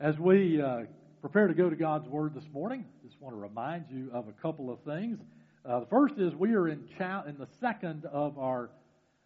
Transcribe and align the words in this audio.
As 0.00 0.18
we 0.18 0.60
uh, 0.60 0.82
prepare 1.20 1.46
to 1.46 1.54
go 1.54 1.70
to 1.70 1.76
God's 1.76 2.08
Word 2.08 2.34
this 2.34 2.48
morning, 2.52 2.84
I 2.84 3.06
just 3.06 3.20
want 3.20 3.36
to 3.36 3.40
remind 3.40 3.84
you 3.88 4.10
of 4.12 4.26
a 4.26 4.32
couple 4.32 4.68
of 4.68 4.80
things. 4.80 5.20
Uh, 5.64 5.80
the 5.80 5.86
first 5.86 6.18
is 6.18 6.34
we 6.34 6.54
are 6.54 6.66
in, 6.68 6.84
cha- 6.98 7.22
in 7.28 7.38
the 7.38 7.46
second 7.60 8.04
of 8.06 8.36
our 8.36 8.70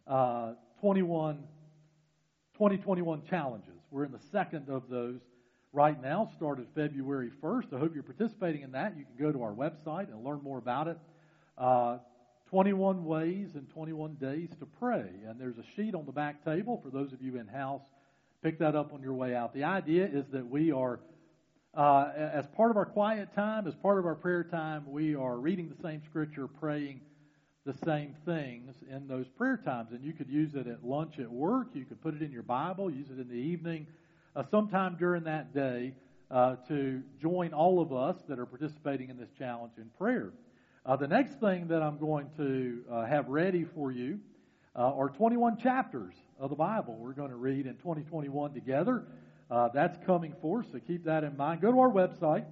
uh, 0.07 0.53
21, 0.83 1.37
2021 2.53 3.23
challenges. 3.31 3.81
We're 3.91 4.05
in 4.05 4.13
the 4.13 4.21
second 4.31 4.69
of 4.69 4.91
those 4.91 5.21
right 5.73 6.01
now, 6.03 6.31
started 6.37 6.67
February 6.75 7.31
1st. 7.43 7.73
I 7.75 7.79
hope 7.79 7.95
you're 7.95 8.03
participating 8.03 8.61
in 8.61 8.73
that. 8.73 8.95
You 8.99 9.07
can 9.07 9.25
go 9.25 9.33
to 9.33 9.43
our 9.43 9.53
website 9.53 10.13
and 10.13 10.23
learn 10.23 10.43
more 10.43 10.59
about 10.59 10.89
it. 10.89 10.99
Uh, 11.57 11.97
21 12.51 13.07
ways 13.07 13.55
and 13.55 13.71
21 13.71 14.17
days 14.17 14.51
to 14.61 14.67
pray. 14.67 15.09
And 15.27 15.41
there's 15.41 15.57
a 15.57 15.65
sheet 15.77 15.95
on 15.95 16.05
the 16.05 16.13
back 16.13 16.45
table 16.45 16.79
for 16.83 16.91
those 16.91 17.15
of 17.15 17.23
you 17.23 17.37
in 17.39 17.47
house. 17.47 17.83
Pick 18.43 18.61
that 18.61 18.77
up 18.77 18.93
on 18.93 19.03
your 19.03 19.15
way 19.15 19.35
out. 19.35 19.53
The 19.53 19.65
idea 19.65 20.07
is 20.07 20.25
that 20.33 20.49
we 20.49 20.71
are, 20.71 21.01
uh, 21.75 22.11
as 22.15 22.47
part 22.57 22.71
of 22.71 22.77
our 22.77 22.87
quiet 22.87 23.35
time, 23.35 23.67
as 23.67 23.75
part 23.75 23.99
of 23.99 24.07
our 24.07 24.15
prayer 24.15 24.45
time, 24.45 24.85
we 24.89 25.17
are 25.17 25.37
reading 25.39 25.69
the 25.69 25.83
same 25.83 26.03
scripture, 26.09 26.47
praying 26.47 27.01
the 27.67 27.75
same 27.85 28.15
things 28.25 28.77
in 28.89 29.09
those 29.09 29.27
prayer 29.37 29.61
times. 29.65 29.91
And 29.91 30.05
you 30.05 30.13
could 30.13 30.29
use 30.29 30.55
it 30.55 30.69
at 30.69 30.85
lunch 30.85 31.19
at 31.19 31.29
work. 31.29 31.69
You 31.75 31.85
could 31.85 32.01
put 32.01 32.15
it 32.15 32.23
in 32.23 32.31
your 32.31 32.45
Bible, 32.45 32.89
use 32.89 33.09
it 33.11 33.19
in 33.19 33.29
the 33.29 33.35
evening, 33.35 33.89
uh, 34.37 34.45
sometime 34.53 34.97
during 34.97 35.25
that 35.25 35.53
day 35.53 35.95
uh, 36.31 36.57
to 36.69 37.03
join 37.21 37.53
all 37.53 37.81
of 37.81 37.93
us 37.93 38.17
that 38.29 38.39
are 38.39 38.47
participating 38.47 39.11
in 39.11 39.19
this 39.19 39.31
challenge 39.37 39.73
in 39.79 39.91
prayer. 39.99 40.33
Uh, 40.87 40.95
the 40.95 41.09
next 41.09 41.41
thing 41.41 41.67
that 41.69 41.83
I'm 41.83 41.99
going 41.99 42.31
to 42.37 42.85
uh, 42.89 43.05
have 43.05 43.29
ready 43.29 43.65
for 43.75 43.91
you 43.91 44.21
uh, 44.79 44.95
are 44.95 45.09
21 45.09 45.59
chapters 45.59 46.15
of 46.39 46.51
the 46.51 46.57
Bible 46.57 46.97
we're 47.01 47.13
going 47.13 47.31
to 47.31 47.37
read 47.37 47.67
in 47.67 47.75
2021 47.77 48.55
together. 48.55 49.05
Uh, 49.51 49.69
that's 49.75 49.99
coming 50.07 50.33
forth, 50.41 50.67
so 50.71 50.79
keep 50.87 51.05
that 51.05 51.25
in 51.25 51.37
mind. 51.37 51.61
Go 51.61 51.73
to 51.73 51.81
our 51.81 51.91
website 51.91 52.45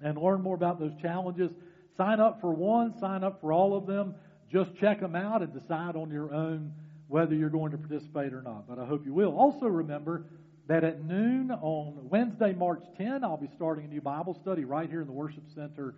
and 0.00 0.16
learn 0.16 0.42
more 0.42 0.54
about 0.54 0.78
those 0.78 0.92
challenges. 1.02 1.50
Sign 1.96 2.20
up 2.20 2.40
for 2.40 2.52
one, 2.52 2.96
sign 3.00 3.24
up 3.24 3.40
for 3.40 3.52
all 3.52 3.76
of 3.76 3.86
them. 3.86 4.14
Just 4.52 4.76
check 4.76 5.00
them 5.00 5.16
out 5.16 5.42
and 5.42 5.52
decide 5.52 5.96
on 5.96 6.10
your 6.10 6.32
own 6.32 6.72
whether 7.08 7.34
you're 7.34 7.50
going 7.50 7.72
to 7.72 7.78
participate 7.78 8.32
or 8.32 8.42
not. 8.42 8.68
But 8.68 8.78
I 8.78 8.84
hope 8.84 9.04
you 9.04 9.12
will. 9.12 9.36
Also, 9.36 9.66
remember 9.66 10.24
that 10.68 10.84
at 10.84 11.04
noon 11.04 11.50
on 11.50 12.08
Wednesday, 12.08 12.52
March 12.52 12.84
10, 12.96 13.24
I'll 13.24 13.36
be 13.36 13.50
starting 13.56 13.86
a 13.86 13.88
new 13.88 14.00
Bible 14.00 14.38
study 14.40 14.64
right 14.64 14.88
here 14.88 15.00
in 15.00 15.08
the 15.08 15.12
Worship 15.12 15.44
Center 15.52 15.94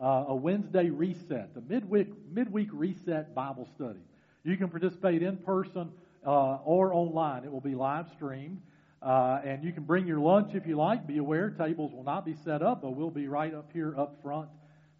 uh, 0.00 0.24
a 0.28 0.34
Wednesday 0.34 0.90
reset, 0.90 1.54
the 1.54 1.60
midweek, 1.60 2.08
midweek 2.32 2.68
reset 2.72 3.34
Bible 3.34 3.68
study. 3.76 4.00
You 4.44 4.56
can 4.56 4.68
participate 4.68 5.22
in 5.22 5.38
person 5.38 5.90
uh, 6.26 6.58
or 6.64 6.92
online. 6.92 7.44
It 7.44 7.50
will 7.50 7.60
be 7.60 7.74
live 7.74 8.06
streamed. 8.14 8.60
Uh, 9.02 9.40
and 9.44 9.62
you 9.64 9.72
can 9.72 9.84
bring 9.84 10.06
your 10.06 10.20
lunch 10.20 10.54
if 10.54 10.66
you 10.66 10.76
like. 10.76 11.06
Be 11.06 11.18
aware, 11.18 11.50
tables 11.50 11.92
will 11.92 12.04
not 12.04 12.24
be 12.24 12.34
set 12.44 12.62
up, 12.62 12.82
but 12.82 12.90
we'll 12.96 13.10
be 13.10 13.28
right 13.28 13.52
up 13.52 13.70
here 13.72 13.94
up 13.98 14.16
front 14.22 14.48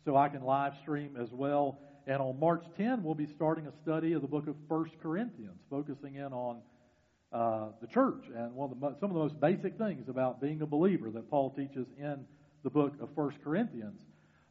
so 0.05 0.17
I 0.17 0.28
can 0.28 0.42
live 0.42 0.75
stream 0.83 1.17
as 1.20 1.31
well. 1.31 1.78
And 2.06 2.20
on 2.20 2.39
March 2.39 2.64
10, 2.77 3.03
we'll 3.03 3.14
be 3.14 3.27
starting 3.27 3.67
a 3.67 3.73
study 3.83 4.12
of 4.12 4.20
the 4.20 4.28
book 4.28 4.47
of 4.47 4.56
1 4.69 4.91
Corinthians, 5.03 5.58
focusing 5.70 6.17
in 6.17 6.33
on 6.34 6.61
uh, 7.33 7.69
the 7.81 7.86
church 7.86 8.25
and 8.36 8.55
one 8.55 8.70
of 8.70 8.79
the, 8.79 9.01
some 9.01 9.11
of 9.11 9.14
the 9.14 9.23
most 9.23 9.41
basic 9.41 9.77
things 9.79 10.08
about 10.08 10.41
being 10.41 10.61
a 10.61 10.67
believer 10.67 11.11
that 11.11 11.31
Paul 11.31 11.51
teaches 11.51 11.86
in 11.98 12.25
the 12.62 12.70
book 12.70 12.92
of 13.01 13.08
1 13.14 13.34
Corinthians. 13.42 14.01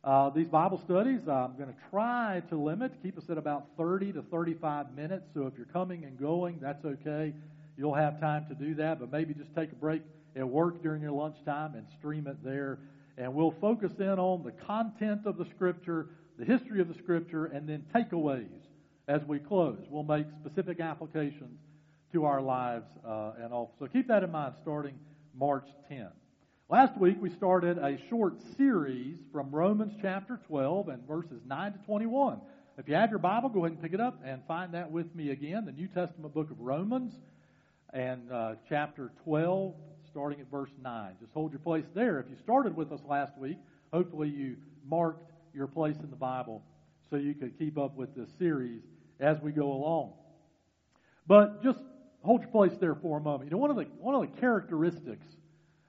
Uh, 0.04 0.30
these 0.32 0.48
Bible 0.48 0.82
studies, 0.84 1.22
I'm 1.30 1.56
going 1.56 1.70
to 1.70 1.76
try 1.90 2.42
to 2.50 2.58
limit, 2.58 2.92
keep 3.02 3.18
us 3.18 3.24
at 3.30 3.38
about 3.38 3.68
30 3.78 4.14
to 4.14 4.22
35 4.24 4.94
minutes. 4.96 5.24
So 5.34 5.48
if 5.48 5.54
you're 5.56 5.66
coming 5.68 6.04
and 6.04 6.20
going, 6.20 6.60
that's 6.62 6.84
okay. 6.84 7.34
You'll 7.78 7.94
have 7.94 8.20
time 8.20 8.46
to 8.50 8.56
do 8.56 8.76
that, 8.76 9.00
but 9.00 9.12
maybe 9.12 9.34
just 9.34 9.56
take 9.56 9.72
a 9.72 9.76
break 9.76 10.02
at 10.36 10.48
work 10.48 10.84
during 10.84 11.02
your 11.02 11.14
lunchtime 11.14 11.76
and 11.76 11.86
stream 11.98 12.28
it 12.28 12.36
there. 12.44 12.80
And 13.18 13.34
we'll 13.34 13.56
focus 13.62 13.92
in 13.98 14.20
on 14.20 14.44
the 14.44 14.52
content 14.52 15.22
of 15.26 15.38
the 15.38 15.46
Scripture, 15.56 16.08
the 16.38 16.44
history 16.44 16.82
of 16.82 16.90
the 16.90 16.96
Scripture, 16.96 17.46
and 17.46 17.68
then 17.68 17.86
takeaways 17.96 18.50
as 19.08 19.22
we 19.26 19.40
close. 19.40 19.80
We'll 19.90 20.04
make 20.04 20.26
specific 20.42 20.82
applications 20.82 21.60
to 22.12 22.26
our 22.26 22.42
lives 22.42 22.88
uh, 23.08 23.34
and 23.42 23.54
all. 23.54 23.74
So 23.80 23.88
keep 23.88 24.10
that 24.10 24.24
in 24.24 24.32
mind 24.32 24.56
starting 24.62 25.00
March 25.34 25.68
10th. 25.90 26.12
Last 26.70 26.98
week 26.98 27.18
we 27.20 27.30
started 27.30 27.78
a 27.78 27.98
short 28.10 28.36
series 28.56 29.18
from 29.34 29.52
Romans 29.52 29.94
chapter 30.02 30.40
12 30.48 30.88
and 30.88 31.06
verses 31.06 31.42
9 31.46 31.74
to 31.74 31.78
21. 31.80 32.40
If 32.78 32.88
you 32.88 32.96
have 32.96 33.10
your 33.10 33.20
Bible, 33.20 33.50
go 33.50 33.66
ahead 33.66 33.74
and 33.74 33.82
pick 33.82 33.94
it 33.94 34.00
up 34.00 34.22
and 34.26 34.42
find 34.48 34.74
that 34.74 34.90
with 34.90 35.14
me 35.14 35.32
again. 35.32 35.66
The 35.66 35.74
New 35.74 35.88
Testament 35.88 36.34
book 36.34 36.50
of 36.52 36.62
Romans 36.62 37.14
and 37.92 38.32
uh, 38.32 38.56
chapter 38.70 39.12
12, 39.26 39.74
starting 40.10 40.40
at 40.40 40.50
verse 40.50 40.70
9. 40.82 41.16
Just 41.20 41.34
hold 41.34 41.52
your 41.52 41.60
place 41.60 41.84
there. 41.94 42.22
If 42.22 42.28
you 42.30 42.38
started 42.42 42.78
with 42.78 42.94
us 42.94 43.02
last 43.08 43.38
week, 43.38 43.58
hopefully 43.92 44.30
you 44.30 44.56
marked 44.90 45.34
your 45.54 45.68
place 45.68 45.98
in 46.02 46.10
the 46.10 46.16
Bible 46.16 46.64
so 47.10 47.18
you 47.18 47.34
could 47.34 47.60
keep 47.60 47.78
up 47.78 47.98
with 47.98 48.16
this 48.16 48.30
series 48.40 48.82
as 49.20 49.38
we 49.42 49.52
go 49.52 49.74
along. 49.74 50.14
But 51.28 51.62
just 51.62 51.80
hold 52.24 52.42
your 52.42 52.52
place 52.52 52.74
there 52.80 52.96
for 52.96 53.18
a 53.18 53.22
moment. 53.22 53.52
You 53.52 53.52
know, 53.52 53.62
one 53.62 53.70
of 53.70 53.76
the, 53.76 53.86
one 54.00 54.16
of 54.16 54.22
the 54.22 54.40
characteristics 54.40 55.28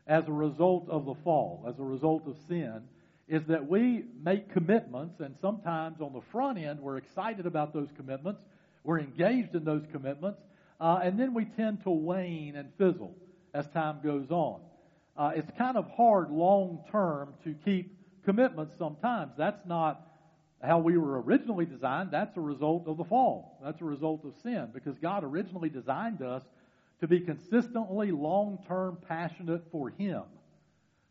as 0.06 0.26
a 0.28 0.32
result 0.32 0.88
of 0.88 1.06
the 1.06 1.14
fall, 1.24 1.64
as 1.68 1.78
a 1.78 1.82
result 1.82 2.26
of 2.26 2.36
sin, 2.48 2.82
is 3.26 3.42
that 3.46 3.66
we 3.66 4.04
make 4.22 4.52
commitments, 4.52 5.20
and 5.20 5.34
sometimes 5.40 6.00
on 6.00 6.12
the 6.12 6.20
front 6.30 6.58
end, 6.58 6.80
we're 6.80 6.98
excited 6.98 7.46
about 7.46 7.72
those 7.72 7.88
commitments, 7.96 8.40
we're 8.82 9.00
engaged 9.00 9.54
in 9.54 9.64
those 9.64 9.82
commitments, 9.92 10.40
uh, 10.80 11.00
and 11.02 11.18
then 11.18 11.32
we 11.32 11.44
tend 11.44 11.82
to 11.82 11.90
wane 11.90 12.56
and 12.56 12.68
fizzle 12.76 13.14
as 13.54 13.66
time 13.68 14.00
goes 14.04 14.30
on. 14.30 14.60
Uh, 15.16 15.30
it's 15.34 15.50
kind 15.56 15.76
of 15.76 15.88
hard 15.96 16.30
long 16.30 16.84
term 16.90 17.32
to 17.44 17.54
keep 17.64 17.96
commitments 18.24 18.74
sometimes. 18.78 19.32
That's 19.38 19.64
not 19.64 20.00
how 20.62 20.78
we 20.78 20.98
were 20.98 21.22
originally 21.22 21.66
designed. 21.66 22.10
That's 22.10 22.36
a 22.36 22.40
result 22.40 22.88
of 22.88 22.96
the 22.96 23.04
fall. 23.04 23.58
That's 23.62 23.80
a 23.80 23.84
result 23.84 24.24
of 24.24 24.34
sin 24.42 24.68
because 24.74 24.98
God 24.98 25.24
originally 25.24 25.68
designed 25.68 26.20
us 26.20 26.42
to 27.04 27.08
be 27.08 27.20
consistently 27.20 28.10
long 28.10 28.58
term 28.66 28.96
passionate 29.06 29.62
for 29.70 29.90
Him, 29.90 30.22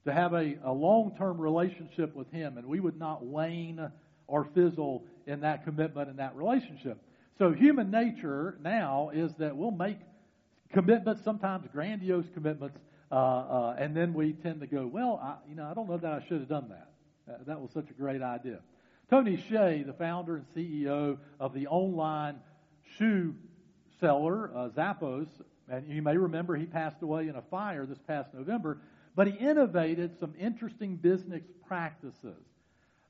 to 0.06 0.12
have 0.12 0.34
a, 0.34 0.56
a 0.64 0.72
long 0.72 1.16
term 1.20 1.40
relationship 1.40 2.16
with 2.16 2.32
Him, 2.32 2.58
and 2.58 2.66
we 2.66 2.80
would 2.80 2.98
not 2.98 3.24
wane 3.24 3.92
or 4.26 4.44
fizzle 4.56 5.06
in 5.28 5.42
that 5.42 5.64
commitment 5.64 6.10
and 6.10 6.18
that 6.18 6.36
relationship. 6.36 6.98
So, 7.38 7.52
human 7.52 7.92
nature 7.92 8.58
now 8.64 9.12
is 9.14 9.36
that 9.36 9.56
we'll 9.56 9.70
make 9.70 10.00
commitments, 10.72 11.24
sometimes 11.24 11.68
grandiose 11.72 12.26
commitments, 12.34 12.80
uh, 13.12 13.16
uh, 13.16 13.76
and 13.78 13.96
then 13.96 14.16
we 14.16 14.34
tend 14.34 14.62
to 14.62 14.68
go, 14.68 14.88
well, 14.88 15.20
I, 15.22 15.36
you 15.48 15.54
know, 15.54 15.68
I 15.70 15.76
don't 15.76 15.88
know 15.88 15.98
that 15.98 16.12
I 16.12 16.26
should 16.28 16.40
have 16.40 16.50
done 16.50 16.70
that. 16.70 16.90
Uh, 17.32 17.38
that 17.46 17.62
was 17.62 17.70
such 17.72 17.92
a 17.92 17.94
great 17.94 18.24
idea. 18.24 18.62
Tony 19.12 19.38
Hsieh, 19.38 19.86
the 19.86 19.94
founder 19.94 20.38
and 20.38 20.46
CEO 20.56 21.20
of 21.40 21.54
the 21.54 21.68
online 21.68 22.38
shoe 22.98 23.36
seller, 24.04 24.52
uh, 24.54 24.68
Zappos, 24.68 25.28
and 25.70 25.88
you 25.88 26.02
may 26.02 26.18
remember 26.18 26.58
he 26.58 26.66
passed 26.66 27.02
away 27.02 27.30
in 27.30 27.38
a 27.38 27.42
fire 27.44 27.86
this 27.86 28.00
past 28.06 28.34
November, 28.34 28.80
but 29.16 29.28
he 29.28 29.34
innovated 29.34 30.20
some 30.20 30.34
interesting 30.38 30.98
business 30.98 31.42
practices. 31.66 32.44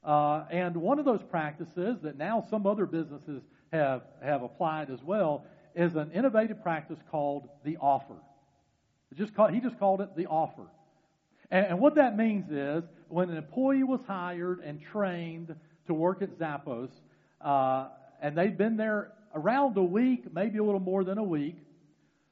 Uh, 0.04 0.44
and 0.52 0.78
one 0.78 1.00
of 1.00 1.06
those 1.06 1.24
practices 1.24 1.98
that 2.04 2.16
now 2.16 2.46
some 2.48 2.68
other 2.68 2.86
businesses 2.86 3.42
have, 3.72 4.04
have 4.22 4.44
applied 4.44 4.92
as 4.92 5.02
well 5.02 5.46
is 5.74 5.96
an 5.96 6.12
innovative 6.12 6.62
practice 6.62 7.00
called 7.10 7.50
the 7.66 7.76
offer. 7.78 8.18
Just 9.16 9.34
call, 9.34 9.48
he 9.48 9.62
just 9.62 9.80
called 9.80 10.00
it 10.00 10.16
the 10.16 10.28
offer. 10.28 10.68
And, 11.50 11.66
and 11.66 11.80
what 11.80 11.96
that 11.96 12.16
means 12.16 12.52
is 12.52 12.84
when 13.08 13.32
an 13.32 13.38
employee 13.38 13.84
was 13.84 14.02
hired 14.06 14.60
and 14.60 14.80
trained 14.80 15.56
to 15.88 15.94
work 15.96 16.22
at 16.22 16.38
Zappos, 16.38 16.90
uh, 17.42 17.88
and 18.22 18.38
they've 18.38 18.56
been 18.56 18.78
there 18.78 19.12
around 19.34 19.78
a 19.78 19.84
week, 19.84 20.34
maybe 20.34 20.60
a 20.60 20.64
little 20.64 20.80
more 20.80 21.04
than 21.04 21.18
a 21.18 21.24
week, 21.24 21.58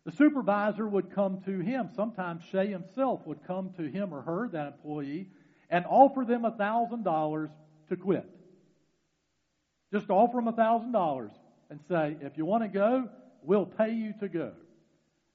the 0.05 0.11
supervisor 0.11 0.87
would 0.87 1.13
come 1.13 1.41
to 1.45 1.59
him. 1.59 1.89
Sometimes 1.95 2.43
Hsieh 2.51 2.71
himself 2.71 3.25
would 3.25 3.45
come 3.45 3.71
to 3.77 3.83
him 3.83 4.13
or 4.13 4.21
her, 4.21 4.47
that 4.49 4.67
employee, 4.67 5.27
and 5.69 5.85
offer 5.87 6.25
them 6.25 6.43
a 6.43 6.51
$1,000 6.51 7.49
to 7.89 7.95
quit. 7.95 8.29
Just 9.93 10.09
offer 10.09 10.37
them 10.37 10.47
a 10.47 10.53
$1,000 10.53 11.29
and 11.69 11.79
say, 11.87 12.17
if 12.21 12.37
you 12.37 12.45
want 12.45 12.63
to 12.63 12.69
go, 12.69 13.09
we'll 13.43 13.65
pay 13.65 13.91
you 13.91 14.13
to 14.19 14.27
go. 14.27 14.51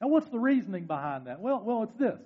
Now, 0.01 0.09
what's 0.09 0.29
the 0.29 0.39
reasoning 0.39 0.85
behind 0.85 1.27
that? 1.27 1.41
Well, 1.41 1.63
well, 1.65 1.83
it's 1.85 1.95
this. 1.95 2.21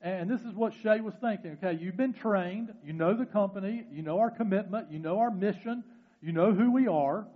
And 0.00 0.30
this 0.30 0.42
is 0.42 0.54
what 0.54 0.74
Hsieh 0.74 1.02
was 1.02 1.14
thinking. 1.20 1.58
Okay, 1.62 1.78
you've 1.80 1.96
been 1.96 2.12
trained. 2.12 2.72
You 2.84 2.92
know 2.92 3.14
the 3.14 3.26
company. 3.26 3.84
You 3.92 4.02
know 4.02 4.20
our 4.20 4.30
commitment. 4.30 4.92
You 4.92 4.98
know 4.98 5.18
our 5.18 5.30
mission. 5.30 5.82
You 6.20 6.32
know 6.32 6.52
who 6.52 6.70
we 6.70 6.86
are. 6.86 7.26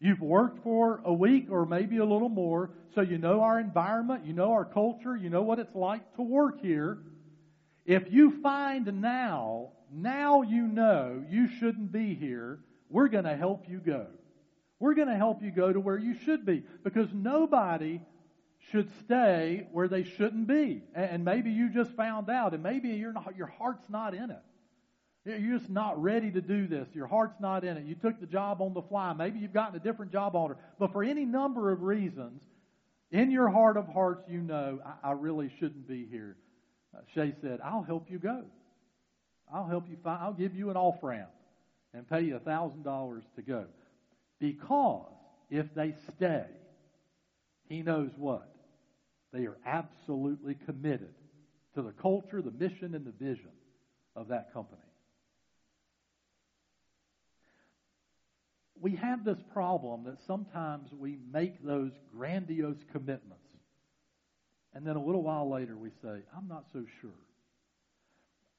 You've 0.00 0.22
worked 0.22 0.62
for 0.64 1.02
a 1.04 1.12
week 1.12 1.48
or 1.50 1.66
maybe 1.66 1.98
a 1.98 2.04
little 2.04 2.30
more, 2.30 2.70
so 2.94 3.02
you 3.02 3.18
know 3.18 3.42
our 3.42 3.60
environment, 3.60 4.24
you 4.24 4.32
know 4.32 4.52
our 4.52 4.64
culture, 4.64 5.14
you 5.14 5.28
know 5.28 5.42
what 5.42 5.58
it's 5.58 5.74
like 5.74 6.16
to 6.16 6.22
work 6.22 6.62
here. 6.62 6.98
If 7.84 8.10
you 8.10 8.40
find 8.40 9.02
now, 9.02 9.72
now 9.92 10.40
you 10.40 10.66
know 10.66 11.22
you 11.28 11.48
shouldn't 11.48 11.92
be 11.92 12.14
here, 12.14 12.60
we're 12.88 13.08
going 13.08 13.24
to 13.24 13.36
help 13.36 13.68
you 13.68 13.78
go. 13.78 14.06
We're 14.78 14.94
going 14.94 15.08
to 15.08 15.16
help 15.16 15.42
you 15.42 15.50
go 15.50 15.70
to 15.70 15.78
where 15.78 15.98
you 15.98 16.14
should 16.14 16.46
be 16.46 16.64
because 16.82 17.08
nobody 17.12 18.00
should 18.70 18.90
stay 19.00 19.66
where 19.72 19.88
they 19.88 20.04
shouldn't 20.04 20.46
be. 20.46 20.82
And 20.94 21.26
maybe 21.26 21.50
you 21.50 21.68
just 21.68 21.92
found 21.92 22.30
out, 22.30 22.54
and 22.54 22.62
maybe 22.62 22.88
you're 22.88 23.12
not, 23.12 23.36
your 23.36 23.48
heart's 23.48 23.88
not 23.90 24.14
in 24.14 24.30
it. 24.30 24.42
You're 25.24 25.58
just 25.58 25.70
not 25.70 26.00
ready 26.02 26.30
to 26.30 26.40
do 26.40 26.66
this. 26.66 26.88
Your 26.94 27.06
heart's 27.06 27.38
not 27.40 27.62
in 27.62 27.76
it. 27.76 27.84
You 27.84 27.94
took 27.94 28.20
the 28.20 28.26
job 28.26 28.62
on 28.62 28.72
the 28.72 28.82
fly. 28.82 29.12
Maybe 29.12 29.38
you've 29.38 29.52
gotten 29.52 29.76
a 29.76 29.82
different 29.82 30.12
job 30.12 30.34
order. 30.34 30.56
But 30.78 30.92
for 30.92 31.04
any 31.04 31.26
number 31.26 31.70
of 31.70 31.82
reasons, 31.82 32.42
in 33.10 33.30
your 33.30 33.50
heart 33.50 33.76
of 33.76 33.86
hearts, 33.86 34.24
you 34.28 34.40
know, 34.40 34.80
I, 34.84 35.10
I 35.10 35.12
really 35.12 35.52
shouldn't 35.58 35.86
be 35.86 36.06
here. 36.10 36.36
Uh, 36.96 37.00
Hsieh 37.14 37.34
said, 37.42 37.60
I'll 37.62 37.82
help 37.82 38.10
you 38.10 38.18
go. 38.18 38.44
I'll 39.52 39.66
help 39.66 39.90
you 39.90 39.96
find, 40.02 40.22
I'll 40.22 40.32
give 40.32 40.54
you 40.54 40.70
an 40.70 40.76
off 40.76 41.02
ramp 41.02 41.30
and 41.92 42.08
pay 42.08 42.22
you 42.22 42.36
a 42.36 42.40
$1,000 42.40 43.22
to 43.36 43.42
go. 43.42 43.66
Because 44.38 45.12
if 45.50 45.66
they 45.74 45.94
stay, 46.16 46.46
he 47.68 47.82
knows 47.82 48.10
what? 48.16 48.48
They 49.32 49.46
are 49.46 49.58
absolutely 49.66 50.56
committed 50.66 51.14
to 51.74 51.82
the 51.82 51.92
culture, 51.92 52.40
the 52.40 52.52
mission, 52.52 52.94
and 52.94 53.04
the 53.04 53.12
vision 53.12 53.50
of 54.16 54.28
that 54.28 54.52
company. 54.52 54.80
We 58.80 58.96
have 58.96 59.24
this 59.24 59.38
problem 59.52 60.04
that 60.04 60.18
sometimes 60.26 60.90
we 60.92 61.18
make 61.32 61.62
those 61.64 61.92
grandiose 62.16 62.82
commitments. 62.92 63.36
And 64.74 64.86
then 64.86 64.96
a 64.96 65.04
little 65.04 65.22
while 65.22 65.50
later 65.50 65.76
we 65.76 65.90
say, 66.02 66.22
I'm 66.36 66.48
not 66.48 66.64
so 66.72 66.84
sure. 67.00 67.10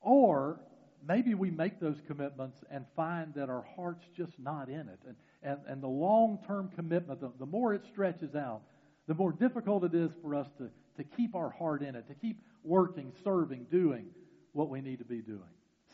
Or 0.01 0.59
maybe 1.07 1.33
we 1.33 1.49
make 1.49 1.79
those 1.79 1.97
commitments 2.07 2.57
and 2.69 2.85
find 2.95 3.33
that 3.35 3.49
our 3.49 3.65
heart's 3.75 4.05
just 4.15 4.33
not 4.37 4.69
in 4.69 4.87
it. 4.89 4.99
And, 5.07 5.15
and, 5.43 5.59
and 5.67 5.81
the 5.81 5.87
long 5.87 6.39
term 6.45 6.69
commitment, 6.75 7.21
the, 7.21 7.31
the 7.39 7.45
more 7.45 7.73
it 7.73 7.83
stretches 7.91 8.35
out, 8.35 8.61
the 9.07 9.13
more 9.13 9.31
difficult 9.31 9.83
it 9.83 9.95
is 9.95 10.11
for 10.21 10.35
us 10.35 10.47
to, 10.57 10.69
to 10.97 11.03
keep 11.03 11.35
our 11.35 11.49
heart 11.49 11.81
in 11.81 11.95
it, 11.95 12.07
to 12.07 12.13
keep 12.13 12.41
working, 12.63 13.11
serving, 13.23 13.65
doing 13.71 14.05
what 14.53 14.69
we 14.69 14.81
need 14.81 14.99
to 14.99 15.05
be 15.05 15.21
doing. 15.21 15.39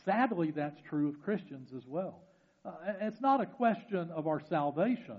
Sadly, 0.03 0.51
that's 0.51 0.79
true 0.89 1.09
of 1.09 1.21
Christians 1.21 1.69
as 1.75 1.83
well. 1.88 2.21
Uh, 2.65 2.71
it's 3.01 3.21
not 3.21 3.42
a 3.42 3.45
question 3.45 4.09
of 4.12 4.27
our 4.27 4.39
salvation. 4.39 5.18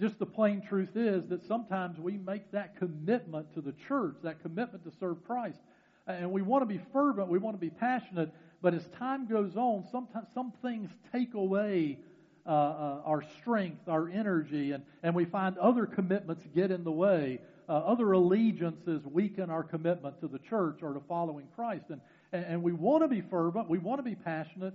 Just 0.00 0.18
the 0.18 0.26
plain 0.26 0.62
truth 0.62 0.96
is 0.96 1.26
that 1.28 1.42
sometimes 1.46 1.98
we 1.98 2.16
make 2.16 2.50
that 2.52 2.76
commitment 2.76 3.52
to 3.54 3.60
the 3.60 3.74
church, 3.86 4.16
that 4.22 4.40
commitment 4.40 4.84
to 4.84 4.92
serve 4.98 5.22
Christ. 5.26 5.60
And 6.06 6.32
we 6.32 6.42
want 6.42 6.62
to 6.62 6.66
be 6.66 6.80
fervent, 6.92 7.28
we 7.28 7.38
want 7.38 7.54
to 7.54 7.60
be 7.60 7.70
passionate, 7.70 8.32
but 8.62 8.74
as 8.74 8.86
time 8.98 9.26
goes 9.26 9.56
on, 9.56 9.84
sometimes 9.90 10.28
some 10.34 10.52
things 10.62 10.90
take 11.12 11.34
away 11.34 11.98
uh, 12.46 12.50
uh, 12.50 13.02
our 13.04 13.22
strength, 13.40 13.88
our 13.88 14.08
energy, 14.08 14.72
and, 14.72 14.82
and 15.02 15.14
we 15.14 15.24
find 15.24 15.56
other 15.58 15.86
commitments 15.86 16.44
get 16.54 16.70
in 16.70 16.82
the 16.82 16.90
way. 16.90 17.38
Uh, 17.68 17.72
other 17.72 18.12
allegiances 18.12 19.04
weaken 19.06 19.48
our 19.48 19.62
commitment 19.62 20.18
to 20.20 20.26
the 20.26 20.38
church 20.40 20.82
or 20.82 20.92
to 20.92 21.00
following 21.08 21.46
Christ. 21.54 21.84
And, 21.90 22.00
and, 22.32 22.44
and 22.44 22.62
we 22.62 22.72
want 22.72 23.04
to 23.04 23.08
be 23.08 23.20
fervent, 23.20 23.68
we 23.68 23.78
want 23.78 23.98
to 24.00 24.02
be 24.02 24.16
passionate, 24.16 24.74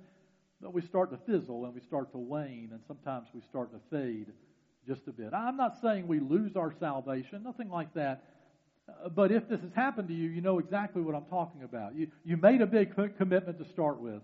but 0.62 0.74
we 0.74 0.82
start 0.82 1.12
to 1.12 1.18
fizzle 1.32 1.66
and 1.66 1.74
we 1.74 1.82
start 1.82 2.12
to 2.12 2.18
wane, 2.18 2.70
and 2.72 2.82
sometimes 2.88 3.28
we 3.34 3.42
start 3.42 3.72
to 3.72 3.80
fade 3.92 4.28
just 4.88 5.08
a 5.08 5.12
bit. 5.12 5.34
I'm 5.34 5.58
not 5.58 5.78
saying 5.82 6.08
we 6.08 6.20
lose 6.20 6.56
our 6.56 6.74
salvation, 6.80 7.44
nothing 7.44 7.70
like 7.70 7.94
that. 7.94 8.24
Uh, 8.88 9.10
but 9.10 9.32
if 9.32 9.48
this 9.50 9.60
has 9.62 9.72
happened 9.76 10.08
to 10.08 10.14
you, 10.14 10.30
you 10.30 10.42
know 10.42 10.60
exactly 10.60 11.02
what 11.02 11.14
I'm 11.14 11.26
talking 11.26 11.64
about. 11.64 11.96
You, 11.96 12.08
you 12.24 12.38
made 12.38 12.62
a 12.62 12.66
big 12.68 12.96
commitment 13.18 13.60
to 13.60 13.66
start 13.66 14.00
with. 14.00 14.22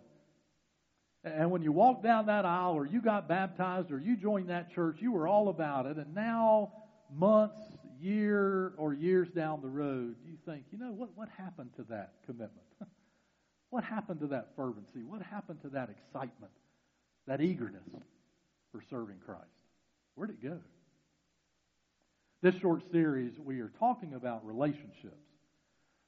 And 1.25 1.51
when 1.51 1.61
you 1.61 1.71
walked 1.71 2.03
down 2.03 2.25
that 2.25 2.45
aisle 2.45 2.73
or 2.73 2.85
you 2.85 3.01
got 3.01 3.27
baptized 3.27 3.91
or 3.91 3.99
you 3.99 4.17
joined 4.17 4.49
that 4.49 4.73
church, 4.73 4.97
you 4.99 5.11
were 5.11 5.27
all 5.27 5.49
about 5.49 5.85
it. 5.85 5.97
And 5.97 6.13
now, 6.13 6.73
months, 7.13 7.61
year, 7.99 8.73
or 8.77 8.93
years 8.93 9.29
down 9.29 9.61
the 9.61 9.69
road, 9.69 10.15
you 10.25 10.35
think, 10.45 10.65
you 10.71 10.77
know, 10.77 10.91
what, 10.91 11.09
what 11.15 11.29
happened 11.37 11.69
to 11.77 11.83
that 11.83 12.13
commitment? 12.25 12.65
what 13.73 13.83
happened 13.83 14.19
to 14.19 14.27
that 14.27 14.49
fervency? 14.55 15.03
What 15.03 15.23
happened 15.23 15.59
to 15.63 15.69
that 15.69 15.89
excitement, 15.89 16.51
that 17.25 17.41
eagerness 17.41 17.81
for 18.71 18.83
serving 18.87 19.17
Christ? 19.25 19.41
Where'd 20.13 20.29
it 20.29 20.43
go? 20.43 20.59
This 22.43 22.53
short 22.61 22.83
series, 22.91 23.31
we 23.43 23.61
are 23.61 23.71
talking 23.79 24.13
about 24.13 24.45
relationships. 24.45 25.25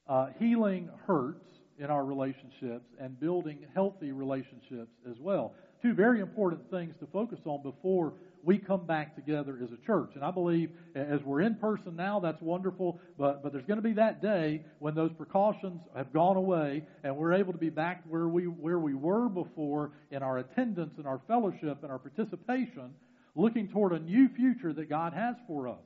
Uh, 0.06 0.28
healing 0.38 0.88
hurts 1.08 1.44
in 1.76 1.86
our 1.86 2.04
relationships 2.04 2.86
and 3.00 3.18
building 3.18 3.66
healthy 3.74 4.12
relationships 4.12 4.92
as 5.10 5.16
well. 5.18 5.52
Two 5.82 5.92
very 5.92 6.20
important 6.20 6.70
things 6.70 6.94
to 7.00 7.06
focus 7.06 7.40
on 7.46 7.64
before 7.64 8.12
we 8.46 8.58
come 8.58 8.86
back 8.86 9.16
together 9.16 9.58
as 9.60 9.70
a 9.72 9.86
church. 9.86 10.10
And 10.14 10.24
I 10.24 10.30
believe 10.30 10.70
as 10.94 11.20
we're 11.24 11.40
in 11.40 11.56
person 11.56 11.96
now, 11.96 12.20
that's 12.20 12.40
wonderful, 12.40 13.00
but, 13.18 13.42
but 13.42 13.52
there's 13.52 13.66
going 13.66 13.78
to 13.78 13.82
be 13.82 13.94
that 13.94 14.22
day 14.22 14.62
when 14.78 14.94
those 14.94 15.10
precautions 15.12 15.80
have 15.96 16.12
gone 16.12 16.36
away 16.36 16.84
and 17.02 17.16
we're 17.16 17.34
able 17.34 17.52
to 17.52 17.58
be 17.58 17.70
back 17.70 18.04
where 18.08 18.28
we, 18.28 18.44
where 18.44 18.78
we 18.78 18.94
were 18.94 19.28
before 19.28 19.90
in 20.12 20.22
our 20.22 20.38
attendance 20.38 20.94
and 20.96 21.08
our 21.08 21.20
fellowship 21.26 21.78
and 21.82 21.90
our 21.90 21.98
participation, 21.98 22.94
looking 23.34 23.66
toward 23.68 23.92
a 23.92 23.98
new 23.98 24.28
future 24.28 24.72
that 24.72 24.88
God 24.88 25.12
has 25.12 25.34
for 25.48 25.66
us. 25.66 25.82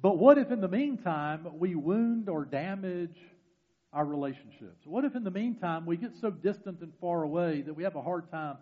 But 0.00 0.16
what 0.16 0.38
if 0.38 0.50
in 0.50 0.62
the 0.62 0.68
meantime 0.68 1.46
we 1.58 1.74
wound 1.74 2.30
or 2.30 2.46
damage 2.46 3.16
our 3.92 4.06
relationships? 4.06 4.86
What 4.86 5.04
if 5.04 5.14
in 5.14 5.22
the 5.22 5.30
meantime 5.30 5.84
we 5.84 5.98
get 5.98 6.12
so 6.18 6.30
distant 6.30 6.80
and 6.80 6.92
far 6.98 7.24
away 7.24 7.60
that 7.60 7.74
we 7.74 7.84
have 7.84 7.96
a 7.96 8.02
hard 8.02 8.30
time 8.30 8.56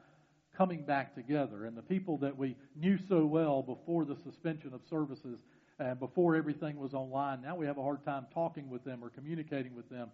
coming 0.57 0.83
back 0.83 1.15
together? 1.15 1.65
And 1.65 1.77
the 1.77 1.83
people 1.83 2.19
that 2.19 2.37
we 2.37 2.57
knew 2.77 2.99
so 3.09 3.25
well 3.25 3.63
before 3.63 4.05
the 4.05 4.17
suspension 4.25 4.73
of 4.75 4.81
services 4.89 5.39
and 5.79 5.99
before 5.99 6.37
everything 6.37 6.79
was 6.79 6.95
online, 6.95 7.43
now 7.43 7.57
we 7.57 7.67
have 7.67 7.79
a 7.79 7.83
hard 7.83 8.05
time 8.05 8.27
talking 8.33 8.71
with 8.71 8.85
them 8.85 9.03
or 9.03 9.11
communicating 9.11 9.75
with 9.75 9.89
them 9.91 10.09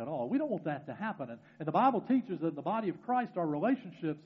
at 0.00 0.06
all. 0.06 0.28
We 0.28 0.38
don't 0.38 0.50
want 0.50 0.64
that 0.64 0.86
to 0.86 0.94
happen. 0.94 1.30
And, 1.30 1.38
and 1.58 1.66
the 1.66 1.72
Bible 1.72 2.00
teaches 2.02 2.40
that 2.40 2.48
in 2.48 2.54
the 2.54 2.62
body 2.62 2.88
of 2.88 3.02
Christ, 3.02 3.32
our 3.36 3.46
relationships 3.46 4.22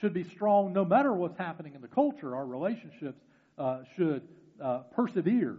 should 0.00 0.12
be 0.12 0.24
strong 0.24 0.72
no 0.72 0.84
matter 0.84 1.12
what's 1.12 1.38
happening 1.38 1.74
in 1.74 1.80
the 1.80 1.88
culture. 1.88 2.36
Our 2.36 2.46
relationships 2.46 3.20
uh, 3.58 3.80
should 3.96 4.22
uh, 4.62 4.80
persevere 4.94 5.56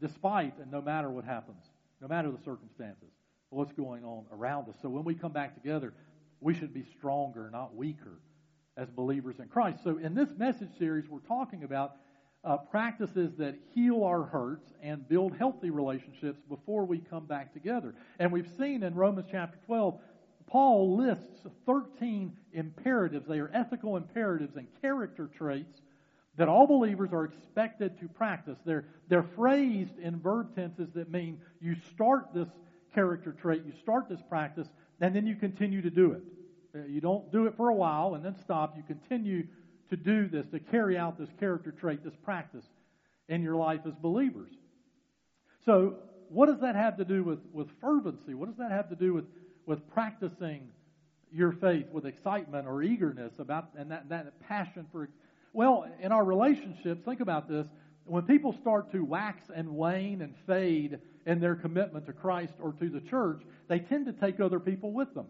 despite 0.00 0.58
and 0.58 0.70
no 0.70 0.80
matter 0.80 1.10
what 1.10 1.24
happens 1.24 1.62
no 2.00 2.08
matter 2.08 2.30
the 2.30 2.42
circumstances, 2.44 3.08
what's 3.50 3.72
going 3.72 4.04
on 4.04 4.24
around 4.32 4.68
us. 4.68 4.74
So 4.80 4.88
when 4.88 5.04
we 5.04 5.14
come 5.14 5.32
back 5.32 5.54
together, 5.54 5.92
we 6.40 6.54
should 6.54 6.72
be 6.72 6.84
stronger, 6.98 7.50
not 7.52 7.74
weaker, 7.74 8.18
as 8.76 8.88
believers 8.90 9.36
in 9.38 9.48
Christ. 9.48 9.84
So 9.84 9.98
in 9.98 10.14
this 10.14 10.28
message 10.36 10.70
series, 10.78 11.08
we're 11.08 11.20
talking 11.20 11.64
about 11.64 11.96
uh, 12.42 12.56
practices 12.56 13.32
that 13.38 13.56
heal 13.74 14.02
our 14.04 14.22
hurts 14.22 14.72
and 14.82 15.06
build 15.06 15.36
healthy 15.36 15.70
relationships 15.70 16.40
before 16.48 16.86
we 16.86 16.98
come 16.98 17.26
back 17.26 17.52
together. 17.52 17.94
And 18.18 18.32
we've 18.32 18.50
seen 18.58 18.82
in 18.82 18.94
Romans 18.94 19.28
chapter 19.30 19.58
12, 19.66 20.00
Paul 20.46 20.96
lists 20.96 21.46
13 21.66 22.36
imperatives. 22.52 23.26
They 23.28 23.38
are 23.38 23.50
ethical 23.52 23.96
imperatives 23.96 24.56
and 24.56 24.66
character 24.80 25.28
traits 25.36 25.80
that 26.36 26.48
all 26.48 26.66
believers 26.66 27.10
are 27.12 27.24
expected 27.24 27.98
to 28.00 28.08
practice. 28.08 28.58
They're, 28.64 28.86
they're 29.08 29.22
phrased 29.36 29.98
in 29.98 30.20
verb 30.20 30.54
tenses 30.54 30.88
that 30.94 31.10
mean 31.10 31.40
you 31.60 31.76
start 31.92 32.28
this 32.34 32.48
character 32.94 33.32
trait, 33.32 33.62
you 33.66 33.72
start 33.80 34.08
this 34.08 34.22
practice, 34.28 34.68
and 35.00 35.14
then 35.14 35.26
you 35.26 35.34
continue 35.36 35.82
to 35.82 35.90
do 35.90 36.12
it. 36.12 36.22
Uh, 36.74 36.86
you 36.86 37.00
don't 37.00 37.30
do 37.32 37.46
it 37.46 37.56
for 37.56 37.68
a 37.68 37.74
while 37.74 38.14
and 38.14 38.24
then 38.24 38.36
stop. 38.42 38.76
You 38.76 38.82
continue 38.82 39.46
to 39.90 39.96
do 39.96 40.28
this, 40.28 40.46
to 40.52 40.60
carry 40.60 40.96
out 40.96 41.18
this 41.18 41.30
character 41.40 41.72
trait, 41.72 42.04
this 42.04 42.14
practice 42.22 42.64
in 43.28 43.42
your 43.42 43.56
life 43.56 43.80
as 43.86 43.94
believers. 43.94 44.52
So, 45.64 45.96
what 46.28 46.46
does 46.46 46.60
that 46.60 46.76
have 46.76 46.96
to 46.98 47.04
do 47.04 47.24
with, 47.24 47.40
with 47.52 47.68
fervency? 47.80 48.34
What 48.34 48.48
does 48.48 48.58
that 48.58 48.70
have 48.70 48.88
to 48.90 48.94
do 48.94 49.12
with, 49.12 49.24
with 49.66 49.88
practicing 49.90 50.68
your 51.32 51.52
faith 51.52 51.86
with 51.92 52.06
excitement 52.06 52.68
or 52.68 52.82
eagerness 52.82 53.32
about 53.38 53.70
and 53.76 53.90
that, 53.90 54.08
that 54.08 54.40
passion 54.48 54.86
for 54.92 55.08
well, 55.52 55.86
in 56.00 56.12
our 56.12 56.24
relationships, 56.24 57.04
think 57.04 57.20
about 57.20 57.48
this. 57.48 57.66
When 58.10 58.24
people 58.24 58.52
start 58.60 58.90
to 58.90 59.04
wax 59.04 59.40
and 59.54 59.76
wane 59.76 60.20
and 60.20 60.34
fade 60.44 60.98
in 61.26 61.38
their 61.38 61.54
commitment 61.54 62.06
to 62.06 62.12
Christ 62.12 62.54
or 62.60 62.72
to 62.72 62.88
the 62.88 63.00
church, 63.00 63.40
they 63.68 63.78
tend 63.78 64.06
to 64.06 64.12
take 64.12 64.40
other 64.40 64.58
people 64.58 64.92
with 64.92 65.14
them. 65.14 65.26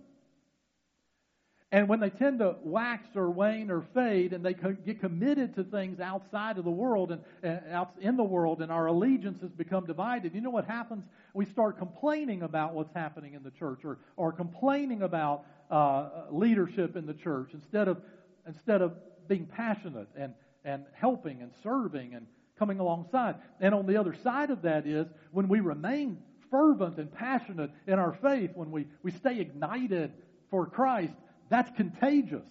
And 1.73 1.91
when 1.91 2.01
they 2.01 2.09
tend 2.09 2.39
to 2.39 2.57
wax 2.63 3.07
or 3.15 3.31
wane 3.31 3.71
or 3.71 3.85
fade 3.93 4.33
and 4.33 4.43
they 4.43 4.55
get 4.55 4.99
committed 4.99 5.55
to 5.57 5.65
things 5.65 6.01
outside 6.01 6.57
of 6.57 6.65
the 6.65 6.71
world 6.71 7.13
and, 7.13 7.61
out 7.71 7.93
in 8.01 8.17
the 8.17 8.25
world 8.25 8.63
and 8.63 8.73
our 8.73 8.87
allegiances 8.87 9.53
become 9.53 9.85
divided, 9.85 10.35
you 10.35 10.41
know 10.41 10.49
what 10.49 10.65
happens? 10.65 11.05
We 11.35 11.45
start 11.45 11.77
complaining 11.77 12.41
about 12.41 12.73
what's 12.73 12.95
happening 12.95 13.35
in 13.35 13.43
the 13.43 13.51
church 13.51 13.85
or, 13.85 13.99
or 14.17 14.33
complaining 14.33 15.03
about 15.03 15.45
uh, 15.71 16.09
leadership 16.31 16.97
in 16.97 17.05
the 17.05 17.15
church 17.15 17.51
instead 17.53 17.89
of, 17.89 17.99
instead 18.47 18.81
of 18.81 18.95
being 19.29 19.45
passionate 19.45 20.09
and, 20.17 20.33
and 20.65 20.87
helping 20.95 21.43
and 21.43 21.53
serving 21.63 22.15
and 22.15 22.27
coming 22.61 22.79
alongside. 22.79 23.37
And 23.59 23.75
on 23.75 23.87
the 23.87 23.97
other 23.97 24.15
side 24.23 24.51
of 24.51 24.63
that 24.63 24.87
is 24.87 25.09
when 25.33 25.49
we 25.49 25.59
remain 25.59 26.19
fervent 26.51 26.99
and 26.99 27.11
passionate 27.13 27.71
in 27.87 27.99
our 27.99 28.13
faith, 28.23 28.51
when 28.55 28.71
we, 28.71 28.87
we 29.03 29.11
stay 29.13 29.41
ignited 29.41 30.13
for 30.51 30.67
Christ, 30.67 31.15
that's 31.49 31.71
contagious. 31.77 32.47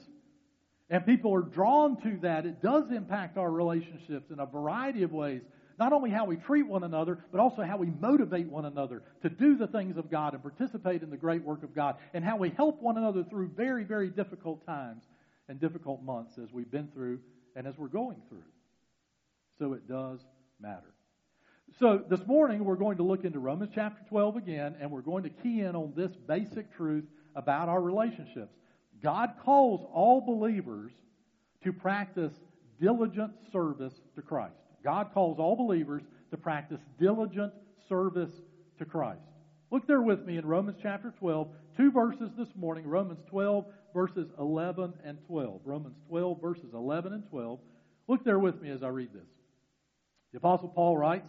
And 0.90 1.06
people 1.06 1.34
are 1.36 1.44
drawn 1.44 2.02
to 2.02 2.18
that. 2.24 2.46
It 2.48 2.62
does 2.62 2.90
impact 2.92 3.38
our 3.38 3.52
relationships 3.52 4.32
in 4.32 4.40
a 4.40 4.46
variety 4.48 5.04
of 5.04 5.12
ways, 5.12 5.42
Not 5.80 5.94
only 5.94 6.10
how 6.10 6.26
we 6.26 6.36
treat 6.36 6.68
one 6.68 6.84
another, 6.84 7.20
but 7.32 7.40
also 7.40 7.62
how 7.62 7.78
we 7.78 7.88
motivate 7.88 8.48
one 8.48 8.66
another 8.66 9.02
to 9.22 9.30
do 9.30 9.56
the 9.58 9.68
things 9.68 9.96
of 9.96 10.12
God 10.12 10.34
and 10.34 10.42
participate 10.44 11.04
in 11.04 11.10
the 11.10 11.18
great 11.18 11.42
work 11.42 11.64
of 11.64 11.74
God, 11.74 11.96
and 12.14 12.24
how 12.24 12.36
we 12.36 12.50
help 12.50 12.82
one 12.82 12.98
another 12.98 13.24
through 13.24 13.52
very, 13.56 13.86
very 13.86 14.10
difficult 14.10 14.66
times 14.66 15.04
and 15.48 15.60
difficult 15.60 16.04
months 16.04 16.38
as 16.38 16.52
we've 16.52 16.70
been 16.70 16.90
through 16.94 17.20
and 17.56 17.66
as 17.66 17.78
we're 17.78 17.88
going 17.88 18.22
through. 18.28 18.44
So 19.60 19.74
it 19.74 19.88
does 19.90 20.22
matter. 20.62 20.94
So 21.80 22.02
this 22.10 22.26
morning 22.26 22.64
we're 22.64 22.76
going 22.76 22.98
to 22.98 23.04
look 23.04 23.26
into 23.26 23.40
Romans 23.40 23.72
chapter 23.76 24.02
12 24.08 24.38
again, 24.38 24.76
and 24.80 24.90
we're 24.90 25.02
going 25.02 25.24
to 25.24 25.30
key 25.30 25.60
in 25.60 25.76
on 25.76 25.94
this 25.96 26.12
basic 26.28 26.74
truth 26.76 27.04
about 27.36 27.68
our 27.68 27.82
relationships. 27.82 28.56
God 29.04 29.32
calls 29.44 29.86
all 29.94 30.22
believers 30.22 30.94
to 31.64 31.74
practice 31.74 32.32
diligent 32.82 33.34
service 33.52 33.94
to 34.16 34.22
Christ. 34.22 34.56
God 34.82 35.12
calls 35.14 35.40
all 35.40 35.58
believers 35.58 36.04
to 36.32 36.38
practice 36.38 36.80
diligent 36.98 37.52
service 37.90 38.32
to 38.78 38.86
Christ. 38.86 39.20
Look 39.72 39.86
there 39.88 40.02
with 40.02 40.26
me 40.26 40.38
in 40.38 40.46
Romans 40.46 40.78
chapter 40.82 41.14
12, 41.20 41.50
two 41.76 41.92
verses 41.92 42.32
this 42.38 42.50
morning, 42.56 42.88
Romans 42.88 43.20
12, 43.30 43.66
verses 43.94 44.30
11 44.40 44.94
and 45.04 45.18
12. 45.28 45.62
Romans 45.66 45.98
12, 46.08 46.42
verses 46.42 46.74
11 46.74 47.12
and 47.12 47.30
12. 47.30 47.60
Look 48.08 48.24
there 48.24 48.40
with 48.40 48.62
me 48.62 48.70
as 48.70 48.84
I 48.84 48.88
read 48.88 49.14
this. 49.14 49.28
The 50.32 50.38
Apostle 50.38 50.70
Paul 50.70 50.98
writes, 50.98 51.28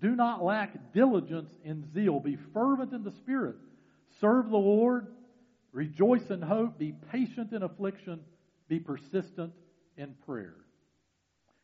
Do 0.00 0.14
not 0.14 0.42
lack 0.42 0.92
diligence 0.92 1.50
in 1.64 1.84
zeal. 1.92 2.20
Be 2.20 2.38
fervent 2.54 2.92
in 2.92 3.04
the 3.04 3.12
Spirit. 3.12 3.56
Serve 4.20 4.50
the 4.50 4.56
Lord. 4.56 5.08
Rejoice 5.72 6.30
in 6.30 6.42
hope. 6.42 6.78
Be 6.78 6.94
patient 7.12 7.52
in 7.52 7.62
affliction. 7.62 8.20
Be 8.68 8.78
persistent 8.78 9.52
in 9.96 10.14
prayer. 10.26 10.54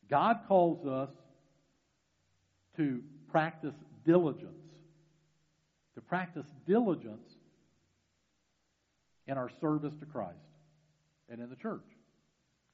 God 0.09 0.40
calls 0.47 0.87
us 0.87 1.11
to 2.76 3.02
practice 3.30 3.75
diligence. 4.04 4.52
To 5.95 6.00
practice 6.02 6.47
diligence 6.66 7.26
in 9.26 9.38
our 9.38 9.50
service 9.61 9.95
to 9.97 10.06
Christ 10.06 10.37
and 11.28 11.40
in 11.40 11.49
the 11.49 11.56
church. 11.56 11.87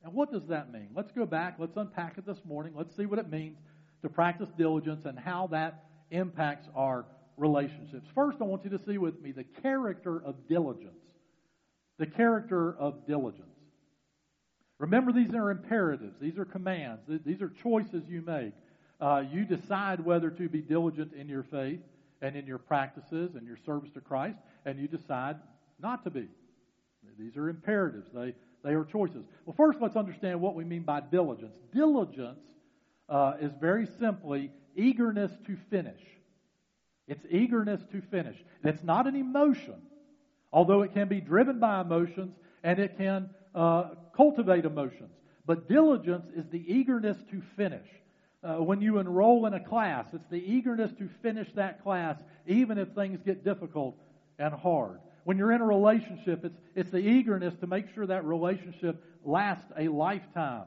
And 0.05 0.13
what 0.13 0.33
does 0.33 0.49
that 0.49 0.73
mean? 0.73 0.89
Let's 0.95 1.13
go 1.13 1.25
back. 1.25 1.55
Let's 1.59 1.77
unpack 1.77 2.19
it 2.19 2.27
this 2.27 2.45
morning. 2.45 2.73
Let's 2.77 2.95
see 2.97 3.07
what 3.07 3.21
it 3.21 3.31
means 3.31 3.57
to 4.03 4.09
practice 4.09 4.49
diligence 4.57 5.05
and 5.05 5.19
how 5.19 5.47
that 5.49 5.85
impacts 6.11 6.69
our 6.75 7.07
relationships. 7.37 8.07
First, 8.15 8.39
I 8.41 8.45
want 8.45 8.65
you 8.65 8.71
to 8.71 8.79
see 8.79 8.99
with 8.99 9.21
me 9.21 9.33
the 9.33 9.45
character 9.63 10.23
of 10.23 10.49
diligence. 10.49 10.95
The 11.99 12.07
character 12.07 12.77
of 12.79 13.07
diligence. 13.07 13.47
Remember, 14.79 15.13
these 15.13 15.33
are 15.35 15.51
imperatives, 15.51 16.17
these 16.21 16.39
are 16.39 16.45
commands, 16.45 17.03
these 17.25 17.41
are 17.41 17.53
choices 17.63 18.03
you 18.09 18.21
make. 18.23 18.53
Uh, 19.01 19.23
you 19.31 19.45
decide 19.45 20.01
whether 20.01 20.31
to 20.31 20.49
be 20.49 20.61
diligent 20.61 21.13
in 21.13 21.29
your 21.29 21.45
faith 21.45 21.81
and 22.21 22.37
in 22.37 22.47
your 22.47 22.59
practices 22.59 23.35
and 23.35 23.47
your 23.47 23.57
service 23.65 23.91
to 23.95 24.01
Christ, 24.01 24.39
and 24.65 24.79
you 24.79 24.89
decide 24.89 25.37
not 25.81 26.05
to 26.05 26.11
be. 26.11 26.29
These 27.19 27.37
are 27.37 27.49
imperatives. 27.49 28.09
They, 28.13 28.35
they 28.65 28.75
are 28.75 28.85
choices. 28.85 29.25
Well, 29.45 29.55
first, 29.57 29.81
let's 29.81 29.97
understand 29.97 30.41
what 30.41 30.55
we 30.55 30.65
mean 30.65 30.83
by 30.83 31.01
diligence. 31.01 31.57
Diligence 31.75 32.41
uh, 33.13 33.35
is 33.41 33.53
very 33.61 33.87
simply 34.01 34.51
eagerness 34.75 35.31
to 35.47 35.57
finish. 35.69 36.01
It's 37.07 37.25
eagerness 37.29 37.83
to 37.93 38.01
finish. 38.01 38.37
it's 38.65 38.83
not 38.83 39.07
an 39.07 39.17
emotion, 39.17 39.83
although 40.51 40.81
it 40.81 40.95
can 40.95 41.09
be 41.09 41.21
driven 41.21 41.59
by 41.61 41.83
emotions 41.83 42.35
and 42.63 42.79
it 42.79 42.97
can 42.97 43.29
uh, 43.55 43.91
cultivate 44.17 44.65
emotions. 44.65 45.11
But 45.45 45.69
diligence 45.69 46.27
is 46.35 46.47
the 46.49 46.65
eagerness 46.73 47.19
to 47.31 47.43
finish. 47.55 47.87
Uh, 48.43 48.55
when 48.63 48.81
you 48.81 48.99
enroll 48.99 49.45
in 49.45 49.53
a 49.53 49.61
class, 49.61 50.07
it's 50.15 50.29
the 50.31 50.43
eagerness 50.43 50.91
to 50.99 51.09
finish 51.21 51.49
that 51.55 51.83
class, 51.83 52.17
even 52.47 52.79
if 52.79 52.89
things 52.95 53.21
get 53.25 53.45
difficult 53.45 53.97
and 54.39 54.55
hard. 54.55 55.01
When 55.25 55.37
you're 55.37 55.53
in 55.53 55.61
a 55.61 55.67
relationship, 55.67 56.47
it's, 56.47 56.59
it's 56.75 56.91
the 56.91 56.99
eagerness 56.99 57.55
to 57.61 57.67
make 57.67 57.93
sure 57.95 58.07
that 58.07 58.25
relationship 58.25 59.05
lasts 59.23 59.71
a 59.77 59.89
lifetime, 59.89 60.65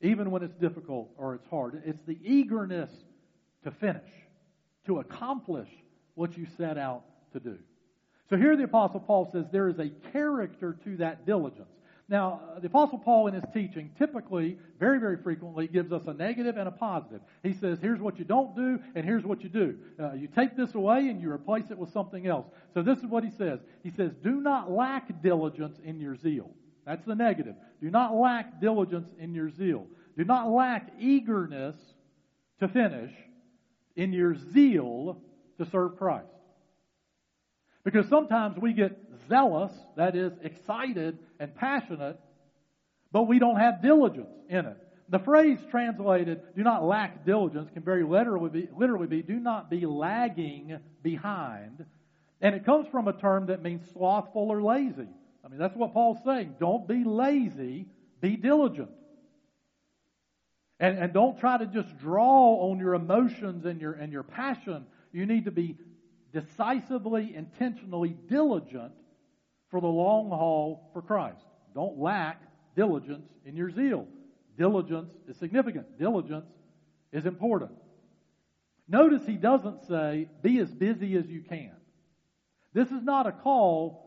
even 0.00 0.30
when 0.30 0.42
it's 0.42 0.54
difficult 0.56 1.10
or 1.16 1.34
it's 1.34 1.46
hard. 1.48 1.82
It's 1.84 2.02
the 2.06 2.18
eagerness 2.22 2.90
to 3.64 3.70
finish, 3.70 4.10
to 4.86 4.98
accomplish 5.00 5.68
what 6.14 6.36
you 6.36 6.46
set 6.56 6.78
out 6.78 7.02
to 7.32 7.40
do. 7.40 7.58
So 8.30 8.36
here 8.36 8.56
the 8.56 8.64
Apostle 8.64 9.00
Paul 9.00 9.28
says 9.32 9.46
there 9.52 9.68
is 9.68 9.78
a 9.78 9.90
character 10.12 10.76
to 10.84 10.96
that 10.98 11.26
diligence. 11.26 11.68
Now, 12.08 12.42
uh, 12.54 12.60
the 12.60 12.66
Apostle 12.66 12.98
Paul 12.98 13.28
in 13.28 13.34
his 13.34 13.44
teaching 13.54 13.90
typically, 13.98 14.58
very, 14.78 15.00
very 15.00 15.16
frequently, 15.16 15.66
gives 15.66 15.90
us 15.90 16.02
a 16.06 16.12
negative 16.12 16.58
and 16.58 16.68
a 16.68 16.70
positive. 16.70 17.22
He 17.42 17.54
says, 17.54 17.78
here's 17.80 17.98
what 17.98 18.18
you 18.18 18.26
don't 18.26 18.54
do, 18.54 18.78
and 18.94 19.06
here's 19.06 19.24
what 19.24 19.42
you 19.42 19.48
do. 19.48 19.78
Uh, 19.98 20.12
you 20.12 20.28
take 20.28 20.54
this 20.54 20.74
away 20.74 21.08
and 21.08 21.20
you 21.20 21.32
replace 21.32 21.70
it 21.70 21.78
with 21.78 21.90
something 21.92 22.26
else. 22.26 22.46
So 22.74 22.82
this 22.82 22.98
is 22.98 23.06
what 23.06 23.24
he 23.24 23.30
says. 23.30 23.60
He 23.82 23.90
says, 23.90 24.12
do 24.22 24.42
not 24.42 24.70
lack 24.70 25.22
diligence 25.22 25.78
in 25.82 25.98
your 25.98 26.14
zeal. 26.16 26.50
That's 26.86 27.04
the 27.06 27.14
negative. 27.14 27.54
Do 27.80 27.90
not 27.90 28.14
lack 28.14 28.60
diligence 28.60 29.08
in 29.18 29.34
your 29.34 29.50
zeal. 29.50 29.86
Do 30.16 30.24
not 30.24 30.50
lack 30.50 30.92
eagerness 30.98 31.76
to 32.60 32.68
finish 32.68 33.12
in 33.96 34.12
your 34.12 34.36
zeal 34.52 35.20
to 35.58 35.66
serve 35.70 35.96
Christ. 35.96 36.26
Because 37.84 38.08
sometimes 38.08 38.56
we 38.58 38.72
get 38.72 38.98
zealous, 39.28 39.72
that 39.96 40.16
is, 40.16 40.32
excited 40.42 41.18
and 41.38 41.54
passionate, 41.54 42.18
but 43.12 43.24
we 43.24 43.38
don't 43.38 43.56
have 43.56 43.82
diligence 43.82 44.34
in 44.48 44.66
it. 44.66 44.76
The 45.10 45.18
phrase 45.18 45.58
translated, 45.70 46.40
do 46.56 46.62
not 46.62 46.82
lack 46.82 47.26
diligence, 47.26 47.68
can 47.74 47.82
very 47.82 48.04
literally 48.04 48.48
be, 48.48 48.68
literally 48.74 49.06
be, 49.06 49.22
do 49.22 49.38
not 49.38 49.68
be 49.68 49.84
lagging 49.84 50.78
behind. 51.02 51.84
And 52.40 52.54
it 52.54 52.64
comes 52.64 52.88
from 52.88 53.06
a 53.06 53.12
term 53.12 53.46
that 53.46 53.62
means 53.62 53.82
slothful 53.92 54.50
or 54.50 54.62
lazy. 54.62 55.08
I 55.44 55.48
mean, 55.48 55.58
that's 55.58 55.76
what 55.76 55.92
Paul's 55.92 56.18
saying. 56.24 56.56
Don't 56.58 56.88
be 56.88 57.04
lazy, 57.04 57.86
be 58.20 58.36
diligent. 58.36 58.90
And, 60.80 60.98
and 60.98 61.12
don't 61.12 61.38
try 61.38 61.58
to 61.58 61.66
just 61.66 61.96
draw 61.98 62.70
on 62.70 62.78
your 62.78 62.94
emotions 62.94 63.64
and 63.64 63.80
your, 63.80 63.92
and 63.92 64.12
your 64.12 64.22
passion. 64.22 64.86
You 65.12 65.26
need 65.26 65.44
to 65.44 65.50
be 65.50 65.76
decisively, 66.32 67.34
intentionally 67.34 68.16
diligent 68.28 68.92
for 69.70 69.80
the 69.80 69.86
long 69.86 70.30
haul 70.30 70.90
for 70.92 71.02
Christ. 71.02 71.44
Don't 71.74 71.98
lack 71.98 72.42
diligence 72.74 73.28
in 73.44 73.56
your 73.56 73.70
zeal. 73.70 74.08
Diligence 74.58 75.12
is 75.28 75.36
significant. 75.36 75.98
Diligence 75.98 76.46
is 77.12 77.26
important. 77.26 77.72
Notice 78.88 79.24
he 79.26 79.36
doesn't 79.36 79.86
say, 79.86 80.28
be 80.42 80.58
as 80.58 80.70
busy 80.70 81.16
as 81.16 81.26
you 81.26 81.42
can. 81.42 81.72
This 82.72 82.88
is 82.88 83.02
not 83.02 83.26
a 83.26 83.32
call 83.32 84.03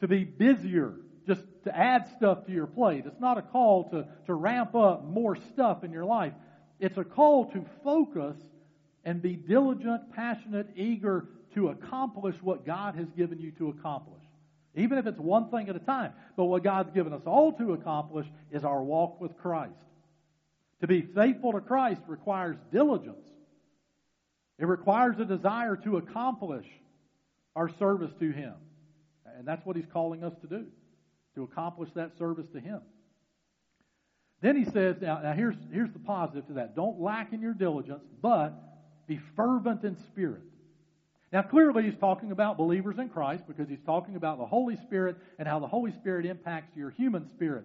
to 0.00 0.08
be 0.08 0.24
busier, 0.24 0.94
just 1.26 1.42
to 1.64 1.76
add 1.76 2.08
stuff 2.16 2.46
to 2.46 2.52
your 2.52 2.66
plate. 2.66 3.04
It's 3.06 3.20
not 3.20 3.38
a 3.38 3.42
call 3.42 3.90
to, 3.90 4.06
to 4.26 4.34
ramp 4.34 4.74
up 4.74 5.04
more 5.04 5.36
stuff 5.36 5.84
in 5.84 5.92
your 5.92 6.04
life. 6.04 6.32
It's 6.78 6.96
a 6.96 7.04
call 7.04 7.50
to 7.52 7.64
focus 7.84 8.36
and 9.04 9.20
be 9.20 9.36
diligent, 9.36 10.12
passionate, 10.12 10.68
eager 10.76 11.28
to 11.54 11.68
accomplish 11.68 12.36
what 12.42 12.64
God 12.64 12.94
has 12.96 13.08
given 13.10 13.38
you 13.38 13.50
to 13.52 13.68
accomplish. 13.68 14.22
Even 14.74 14.98
if 14.98 15.06
it's 15.06 15.18
one 15.18 15.50
thing 15.50 15.68
at 15.68 15.76
a 15.76 15.80
time. 15.80 16.12
But 16.36 16.44
what 16.44 16.62
God's 16.62 16.90
given 16.92 17.12
us 17.12 17.22
all 17.26 17.52
to 17.54 17.72
accomplish 17.72 18.26
is 18.50 18.64
our 18.64 18.82
walk 18.82 19.20
with 19.20 19.36
Christ. 19.36 19.74
To 20.80 20.86
be 20.86 21.02
faithful 21.02 21.52
to 21.52 21.60
Christ 21.60 22.00
requires 22.06 22.56
diligence. 22.72 23.26
It 24.58 24.66
requires 24.66 25.18
a 25.18 25.24
desire 25.24 25.76
to 25.76 25.96
accomplish 25.96 26.66
our 27.56 27.68
service 27.78 28.12
to 28.20 28.30
Him. 28.30 28.54
And 29.40 29.48
that's 29.48 29.64
what 29.64 29.74
He's 29.74 29.86
calling 29.90 30.22
us 30.22 30.34
to 30.42 30.46
do, 30.46 30.66
to 31.34 31.44
accomplish 31.44 31.88
that 31.94 32.18
service 32.18 32.46
to 32.52 32.60
Him. 32.60 32.82
Then 34.42 34.54
He 34.54 34.66
says, 34.66 34.96
now, 35.00 35.18
now 35.22 35.32
here's, 35.32 35.56
here's 35.72 35.90
the 35.92 35.98
positive 35.98 36.46
to 36.48 36.52
that. 36.52 36.76
Don't 36.76 37.00
lack 37.00 37.32
in 37.32 37.40
your 37.40 37.54
diligence, 37.54 38.04
but 38.20 38.52
be 39.08 39.18
fervent 39.36 39.82
in 39.82 39.96
spirit. 40.08 40.42
Now, 41.32 41.40
clearly, 41.40 41.84
he's 41.84 41.96
talking 41.96 42.32
about 42.32 42.58
believers 42.58 42.98
in 42.98 43.08
Christ 43.08 43.44
because 43.46 43.66
he's 43.66 43.80
talking 43.86 44.16
about 44.16 44.36
the 44.36 44.44
Holy 44.44 44.76
Spirit 44.76 45.16
and 45.38 45.48
how 45.48 45.58
the 45.58 45.66
Holy 45.66 45.92
Spirit 45.92 46.26
impacts 46.26 46.76
your 46.76 46.90
human 46.90 47.26
spirit. 47.30 47.64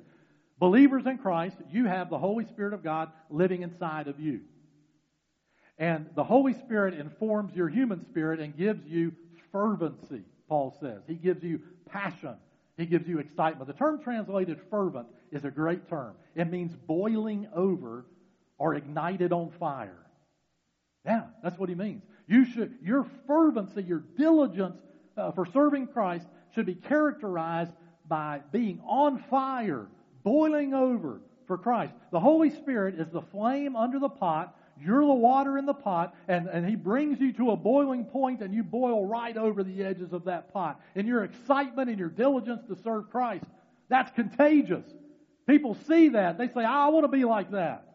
Believers 0.60 1.06
in 1.06 1.18
Christ, 1.18 1.58
you 1.72 1.88
have 1.88 2.10
the 2.10 2.18
Holy 2.18 2.46
Spirit 2.46 2.74
of 2.74 2.84
God 2.84 3.12
living 3.30 3.64
inside 3.64 4.08
of 4.08 4.18
you. 4.18 4.42
And 5.78 6.06
the 6.16 6.24
Holy 6.24 6.54
Spirit 6.54 6.94
informs 6.94 7.54
your 7.54 7.68
human 7.68 8.06
spirit 8.06 8.40
and 8.40 8.56
gives 8.56 8.86
you 8.88 9.12
fervency, 9.52 10.24
Paul 10.48 10.76
says. 10.80 11.02
He 11.08 11.16
gives 11.16 11.44
you 11.44 11.62
passion. 11.90 12.36
He 12.78 12.86
gives 12.86 13.08
you 13.08 13.20
excitement. 13.20 13.68
The 13.68 13.74
term 13.74 14.02
translated 14.02 14.60
fervent 14.70 15.08
is 15.32 15.46
a 15.46 15.52
great 15.52 15.88
term. 15.90 16.16
It 16.36 16.52
means 16.52 16.76
boiling 16.76 17.48
over 17.56 18.06
or 18.58 18.76
ignited 18.76 19.32
on 19.32 19.52
fire. 19.60 20.06
Yeah, 21.06 21.24
that's 21.44 21.58
what 21.58 21.70
he 21.70 21.76
means. 21.76 22.04
You 22.28 22.46
should, 22.46 22.76
your 22.82 23.06
fervency, 23.28 23.84
your 23.84 24.04
diligence 24.18 24.78
uh, 25.18 25.32
for 25.32 25.46
serving 25.46 25.88
Christ 25.88 26.28
should 26.54 26.66
be 26.66 26.76
characterized 26.76 27.72
by 28.08 28.42
being 28.52 28.82
on 28.86 29.24
fire, 29.30 29.88
boiling 30.24 30.74
over 30.74 31.22
for 31.48 31.58
Christ. 31.58 31.94
The 32.12 32.20
Holy 32.20 32.50
Spirit 32.50 32.96
is 33.00 33.08
the 33.10 33.22
flame 33.22 33.76
under 33.76 34.00
the 34.00 34.10
pot 34.10 34.56
You're 34.80 35.06
the 35.06 35.14
water 35.14 35.58
in 35.58 35.66
the 35.66 35.74
pot, 35.74 36.16
and, 36.28 36.48
and 36.48 36.68
He 36.68 36.76
brings 36.76 37.20
you 37.20 37.34
to 37.34 37.52
a 37.52 37.56
boiling 37.56 38.06
point, 38.06 38.42
and 38.42 38.54
you 38.54 38.64
boil 38.64 39.06
right 39.06 39.36
over 39.36 39.64
the 39.64 39.84
edges 39.84 40.12
of 40.14 40.26
that 40.26 40.54
pot. 40.54 40.82
In 40.96 41.06
your 41.06 41.24
excitement 41.24 41.90
and 41.90 41.98
your 41.98 42.10
diligence 42.10 42.62
to 42.68 42.78
serve 42.84 43.10
Christ, 43.10 43.46
that's 43.90 44.12
contagious. 44.12 44.86
People 45.48 45.78
see 45.88 46.10
that. 46.10 46.38
They 46.38 46.48
say, 46.48 46.66
I 46.66 46.88
want 46.90 47.06
to 47.06 47.08
be 47.08 47.24
like 47.24 47.52
that. 47.52 47.86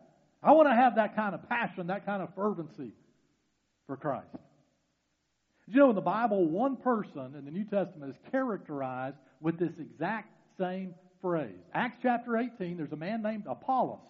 I 0.43 0.53
want 0.53 0.69
to 0.69 0.75
have 0.75 0.97
that 0.97 1.17
kind 1.17 1.35
of 1.35 1.49
passion, 1.49 1.89
that 1.89 2.07
kind 2.07 2.23
of 2.23 2.35
fervency 2.35 2.93
for 3.87 3.97
Christ. 3.97 4.29
You 5.67 5.79
know, 5.79 5.91
in 5.91 5.95
the 5.95 6.01
Bible, 6.01 6.47
one 6.47 6.77
person 6.77 7.35
in 7.39 7.45
the 7.45 7.51
New 7.51 7.65
Testament 7.65 8.11
is 8.11 8.31
characterized 8.33 9.17
with 9.41 9.59
this 9.59 9.73
exact 9.79 10.29
same 10.59 10.95
phrase. 11.21 11.61
Acts 11.75 11.99
chapter 12.03 12.37
18, 12.37 12.77
there's 12.77 12.93
a 12.93 12.97
man 12.97 13.23
named 13.23 13.45
Apollos, 13.47 14.01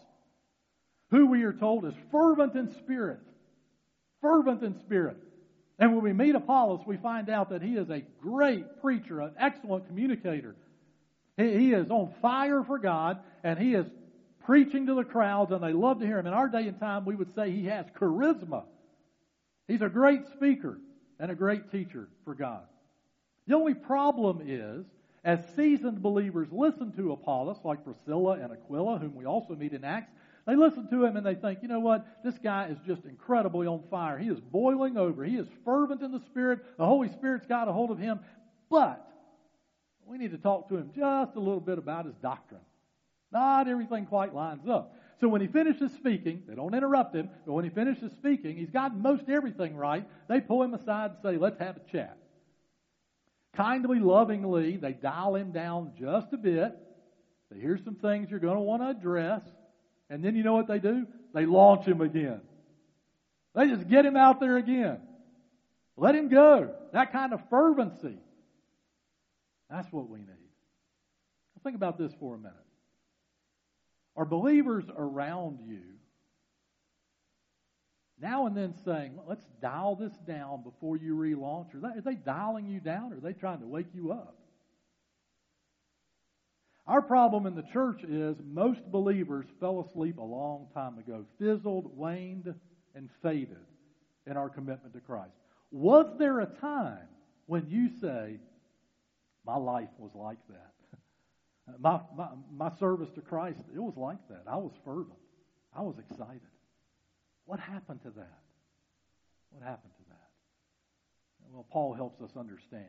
who 1.10 1.26
we 1.26 1.42
are 1.42 1.52
told 1.52 1.84
is 1.84 1.94
fervent 2.10 2.54
in 2.54 2.74
spirit. 2.78 3.20
Fervent 4.20 4.62
in 4.62 4.78
spirit. 4.80 5.16
And 5.78 5.94
when 5.94 6.04
we 6.04 6.12
meet 6.12 6.34
Apollos, 6.34 6.82
we 6.86 6.98
find 6.98 7.30
out 7.30 7.50
that 7.50 7.62
he 7.62 7.76
is 7.76 7.88
a 7.88 8.02
great 8.20 8.80
preacher, 8.80 9.20
an 9.20 9.32
excellent 9.38 9.86
communicator. 9.86 10.54
He 11.36 11.72
is 11.72 11.90
on 11.90 12.12
fire 12.20 12.62
for 12.62 12.78
God, 12.78 13.18
and 13.42 13.58
he 13.58 13.74
is 13.74 13.86
preaching 14.44 14.86
to 14.86 14.94
the 14.94 15.04
crowds, 15.04 15.52
and 15.52 15.62
they 15.62 15.72
love 15.72 16.00
to 16.00 16.06
hear 16.06 16.18
him. 16.18 16.26
In 16.26 16.34
our 16.34 16.48
day 16.48 16.68
and 16.68 16.78
time, 16.78 17.06
we 17.06 17.14
would 17.14 17.34
say 17.34 17.50
he 17.50 17.66
has 17.66 17.86
charisma. 17.98 18.64
He's 19.66 19.80
a 19.80 19.88
great 19.88 20.26
speaker 20.36 20.78
and 21.18 21.30
a 21.30 21.34
great 21.34 21.70
teacher 21.72 22.08
for 22.24 22.34
God. 22.34 22.62
The 23.46 23.54
only 23.54 23.74
problem 23.74 24.42
is, 24.46 24.84
as 25.24 25.40
seasoned 25.56 26.02
believers 26.02 26.48
listen 26.50 26.92
to 26.92 27.12
Apollos, 27.12 27.58
like 27.64 27.84
Priscilla 27.84 28.32
and 28.32 28.52
Aquila, 28.52 28.98
whom 28.98 29.14
we 29.14 29.24
also 29.24 29.54
meet 29.54 29.72
in 29.72 29.84
Acts, 29.84 30.12
they 30.46 30.56
listen 30.56 30.88
to 30.88 31.04
him 31.04 31.16
and 31.16 31.24
they 31.24 31.34
think, 31.34 31.60
you 31.62 31.68
know 31.68 31.80
what? 31.80 32.06
This 32.24 32.38
guy 32.38 32.66
is 32.66 32.78
just 32.86 33.04
incredibly 33.04 33.66
on 33.66 33.82
fire. 33.90 34.18
He 34.18 34.28
is 34.28 34.40
boiling 34.40 34.96
over. 34.96 35.24
He 35.24 35.36
is 35.36 35.46
fervent 35.64 36.02
in 36.02 36.12
the 36.12 36.20
Spirit. 36.20 36.60
The 36.78 36.86
Holy 36.86 37.08
Spirit's 37.08 37.46
got 37.46 37.68
a 37.68 37.72
hold 37.72 37.90
of 37.90 37.98
him. 37.98 38.20
But 38.70 39.06
we 40.06 40.18
need 40.18 40.32
to 40.32 40.38
talk 40.38 40.68
to 40.68 40.76
him 40.76 40.90
just 40.96 41.36
a 41.36 41.40
little 41.40 41.60
bit 41.60 41.78
about 41.78 42.06
his 42.06 42.14
doctrine. 42.16 42.60
Not 43.32 43.68
everything 43.68 44.06
quite 44.06 44.34
lines 44.34 44.68
up. 44.68 44.96
So 45.20 45.28
when 45.28 45.40
he 45.40 45.46
finishes 45.46 45.92
speaking, 45.92 46.42
they 46.48 46.54
don't 46.54 46.74
interrupt 46.74 47.14
him, 47.14 47.28
but 47.46 47.52
when 47.52 47.64
he 47.64 47.70
finishes 47.70 48.10
speaking, 48.12 48.56
he's 48.56 48.70
got 48.70 48.96
most 48.96 49.28
everything 49.28 49.76
right. 49.76 50.08
They 50.28 50.40
pull 50.40 50.62
him 50.62 50.72
aside 50.72 51.10
and 51.10 51.18
say, 51.22 51.36
let's 51.36 51.58
have 51.58 51.76
a 51.76 51.92
chat. 51.92 52.16
Kindly, 53.54 53.98
lovingly, 53.98 54.78
they 54.78 54.92
dial 54.92 55.36
him 55.36 55.52
down 55.52 55.92
just 55.98 56.32
a 56.32 56.38
bit. 56.38 56.76
They 57.50 57.60
hear 57.60 57.78
some 57.84 57.96
things 57.96 58.30
you're 58.30 58.40
going 58.40 58.56
to 58.56 58.62
want 58.62 58.82
to 58.82 58.88
address. 58.88 59.42
And 60.10 60.24
then 60.24 60.34
you 60.34 60.42
know 60.42 60.54
what 60.54 60.66
they 60.66 60.80
do? 60.80 61.06
They 61.32 61.46
launch 61.46 61.86
him 61.86 62.00
again. 62.00 62.40
They 63.54 63.68
just 63.68 63.88
get 63.88 64.04
him 64.04 64.16
out 64.16 64.40
there 64.40 64.56
again. 64.56 64.98
Let 65.96 66.14
him 66.14 66.28
go. 66.28 66.74
That 66.92 67.12
kind 67.12 67.32
of 67.32 67.40
fervency. 67.48 68.18
That's 69.70 69.90
what 69.92 70.08
we 70.10 70.18
need. 70.18 70.26
Think 71.62 71.76
about 71.76 71.98
this 71.98 72.12
for 72.18 72.34
a 72.34 72.38
minute. 72.38 72.56
Are 74.16 74.24
believers 74.24 74.84
around 74.96 75.60
you 75.66 75.82
now 78.20 78.46
and 78.46 78.56
then 78.56 78.74
saying, 78.84 79.18
let's 79.26 79.44
dial 79.62 79.94
this 79.94 80.12
down 80.26 80.62
before 80.62 80.96
you 80.96 81.14
relaunch? 81.14 81.74
Are 81.74 81.80
they, 81.80 81.98
are 81.98 82.02
they 82.02 82.14
dialing 82.14 82.66
you 82.66 82.80
down 82.80 83.12
or 83.12 83.18
are 83.18 83.20
they 83.20 83.32
trying 83.32 83.60
to 83.60 83.66
wake 83.66 83.88
you 83.94 84.12
up? 84.12 84.36
Our 86.90 87.00
problem 87.00 87.46
in 87.46 87.54
the 87.54 87.62
church 87.62 88.02
is 88.02 88.34
most 88.44 88.80
believers 88.90 89.46
fell 89.60 89.80
asleep 89.88 90.18
a 90.18 90.22
long 90.22 90.66
time 90.74 90.98
ago, 90.98 91.24
fizzled, 91.38 91.96
waned, 91.96 92.52
and 92.96 93.08
faded 93.22 93.64
in 94.26 94.36
our 94.36 94.48
commitment 94.48 94.94
to 94.94 95.00
Christ. 95.00 95.36
Was 95.70 96.12
there 96.18 96.40
a 96.40 96.46
time 96.46 97.06
when 97.46 97.70
you 97.70 97.90
say, 98.00 98.40
My 99.46 99.56
life 99.56 99.90
was 99.98 100.10
like 100.16 100.40
that? 100.48 100.72
My, 101.78 102.00
my, 102.16 102.30
my 102.52 102.76
service 102.80 103.10
to 103.14 103.20
Christ, 103.20 103.60
it 103.72 103.78
was 103.78 103.94
like 103.96 104.18
that. 104.28 104.42
I 104.48 104.56
was 104.56 104.72
fervent. 104.84 105.20
I 105.72 105.82
was 105.82 105.94
excited. 106.10 106.40
What 107.44 107.60
happened 107.60 108.02
to 108.02 108.10
that? 108.10 108.40
What 109.50 109.62
happened 109.62 109.92
to 109.96 110.04
that? 110.08 111.52
Well, 111.52 111.66
Paul 111.70 111.94
helps 111.94 112.20
us 112.20 112.36
understand 112.36 112.86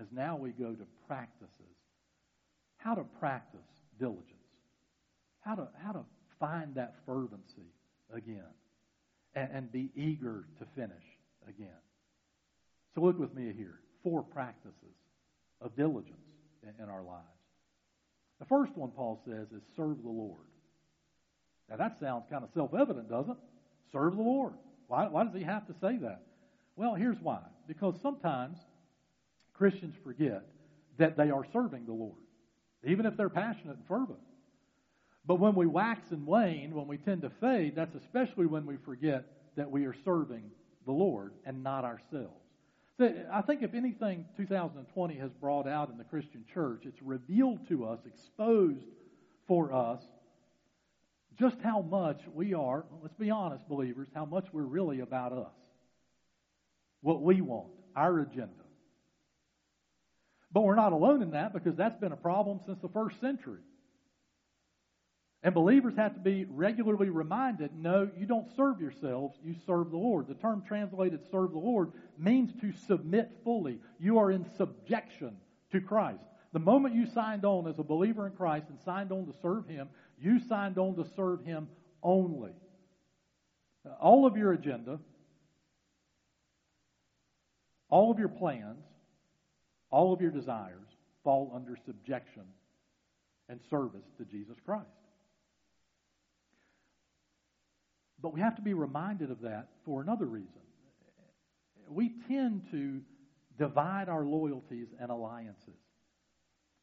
as 0.00 0.08
now 0.10 0.36
we 0.36 0.50
go 0.50 0.72
to 0.72 0.84
practices 1.06 1.78
how 2.78 2.94
to 2.94 3.04
practice 3.20 3.60
diligence, 3.98 4.24
how 5.40 5.54
to, 5.54 5.68
how 5.84 5.92
to 5.92 6.00
find 6.40 6.74
that 6.74 6.94
fervency 7.06 7.72
again, 8.12 8.42
and, 9.34 9.48
and 9.52 9.72
be 9.72 9.90
eager 9.94 10.44
to 10.58 10.66
finish 10.74 11.04
again. 11.48 11.68
So 12.94 13.02
look 13.02 13.18
with 13.18 13.34
me 13.34 13.52
here 13.56 13.80
four 14.02 14.22
practices 14.22 14.74
of 15.60 15.76
diligence 15.76 16.16
in, 16.62 16.82
in 16.82 16.88
our 16.88 17.02
lives. 17.02 17.24
The 18.38 18.46
first 18.46 18.76
one, 18.76 18.90
Paul 18.90 19.20
says, 19.26 19.48
is 19.54 19.62
serve 19.76 20.02
the 20.02 20.08
Lord. 20.08 20.46
Now 21.68 21.76
that 21.76 21.96
sounds 22.00 22.24
kind 22.30 22.44
of 22.44 22.50
self 22.54 22.72
evident, 22.74 23.10
doesn't 23.10 23.32
it? 23.32 23.38
Serve 23.92 24.16
the 24.16 24.22
Lord. 24.22 24.54
Why, 24.86 25.08
why 25.08 25.24
does 25.24 25.34
he 25.34 25.42
have 25.42 25.66
to 25.66 25.74
say 25.80 25.96
that? 25.98 26.22
Well, 26.76 26.94
here's 26.94 27.18
why. 27.20 27.40
Because 27.66 27.94
sometimes 28.02 28.56
Christians 29.52 29.94
forget 30.04 30.44
that 30.98 31.16
they 31.16 31.30
are 31.30 31.44
serving 31.52 31.84
the 31.86 31.92
Lord, 31.92 32.14
even 32.84 33.06
if 33.06 33.16
they're 33.16 33.28
passionate 33.28 33.76
and 33.76 33.86
fervent. 33.86 34.18
But 35.26 35.40
when 35.40 35.54
we 35.54 35.66
wax 35.66 36.10
and 36.10 36.26
wane, 36.26 36.74
when 36.74 36.86
we 36.86 36.96
tend 36.96 37.22
to 37.22 37.30
fade, 37.40 37.74
that's 37.76 37.94
especially 37.94 38.46
when 38.46 38.66
we 38.66 38.76
forget 38.76 39.26
that 39.56 39.70
we 39.70 39.84
are 39.84 39.94
serving 40.04 40.50
the 40.86 40.92
Lord 40.92 41.32
and 41.44 41.62
not 41.62 41.84
ourselves. 41.84 42.40
So 42.96 43.12
I 43.32 43.42
think 43.42 43.62
if 43.62 43.74
anything 43.74 44.24
2020 44.36 45.14
has 45.18 45.30
brought 45.32 45.68
out 45.68 45.90
in 45.90 45.98
the 45.98 46.04
Christian 46.04 46.44
church, 46.52 46.82
it's 46.84 47.00
revealed 47.02 47.68
to 47.68 47.86
us, 47.86 48.00
exposed 48.06 48.86
for 49.46 49.72
us, 49.72 50.02
just 51.38 51.56
how 51.62 51.82
much 51.82 52.20
we 52.34 52.54
are, 52.54 52.84
let's 53.02 53.14
be 53.14 53.30
honest, 53.30 53.68
believers, 53.68 54.08
how 54.14 54.24
much 54.24 54.46
we're 54.52 54.62
really 54.62 55.00
about 55.00 55.32
us. 55.32 55.52
What 57.00 57.22
we 57.22 57.40
want, 57.40 57.68
our 57.94 58.18
agenda. 58.20 58.64
But 60.52 60.62
we're 60.62 60.76
not 60.76 60.92
alone 60.92 61.22
in 61.22 61.32
that 61.32 61.52
because 61.52 61.76
that's 61.76 61.98
been 61.98 62.12
a 62.12 62.16
problem 62.16 62.60
since 62.64 62.80
the 62.80 62.88
first 62.88 63.20
century. 63.20 63.60
And 65.42 65.54
believers 65.54 65.94
have 65.96 66.14
to 66.14 66.20
be 66.20 66.46
regularly 66.50 67.10
reminded 67.10 67.70
no, 67.76 68.10
you 68.18 68.26
don't 68.26 68.48
serve 68.56 68.80
yourselves, 68.80 69.38
you 69.44 69.54
serve 69.66 69.90
the 69.90 69.96
Lord. 69.96 70.26
The 70.26 70.34
term 70.34 70.64
translated 70.66 71.20
serve 71.30 71.52
the 71.52 71.58
Lord 71.58 71.92
means 72.18 72.50
to 72.60 72.72
submit 72.86 73.30
fully. 73.44 73.78
You 74.00 74.18
are 74.18 74.32
in 74.32 74.46
subjection 74.56 75.36
to 75.70 75.80
Christ. 75.80 76.24
The 76.52 76.58
moment 76.58 76.94
you 76.94 77.06
signed 77.06 77.44
on 77.44 77.68
as 77.68 77.78
a 77.78 77.84
believer 77.84 78.26
in 78.26 78.32
Christ 78.32 78.66
and 78.68 78.80
signed 78.84 79.12
on 79.12 79.26
to 79.26 79.34
serve 79.40 79.68
Him, 79.68 79.88
you 80.18 80.40
signed 80.40 80.78
on 80.78 80.96
to 80.96 81.06
serve 81.14 81.44
Him 81.44 81.68
only. 82.02 82.52
All 84.00 84.26
of 84.26 84.36
your 84.36 84.52
agenda, 84.52 84.98
all 87.88 88.10
of 88.10 88.18
your 88.18 88.28
plans, 88.28 88.82
all 89.90 90.12
of 90.12 90.20
your 90.20 90.30
desires 90.30 90.88
fall 91.24 91.52
under 91.54 91.76
subjection 91.86 92.44
and 93.48 93.60
service 93.70 94.04
to 94.18 94.24
Jesus 94.24 94.56
Christ. 94.64 94.86
But 98.20 98.34
we 98.34 98.40
have 98.40 98.56
to 98.56 98.62
be 98.62 98.74
reminded 98.74 99.30
of 99.30 99.42
that 99.42 99.68
for 99.84 100.02
another 100.02 100.26
reason. 100.26 100.60
We 101.88 102.12
tend 102.28 102.70
to 102.72 103.00
divide 103.56 104.08
our 104.08 104.24
loyalties 104.24 104.88
and 105.00 105.10
alliances. 105.10 105.74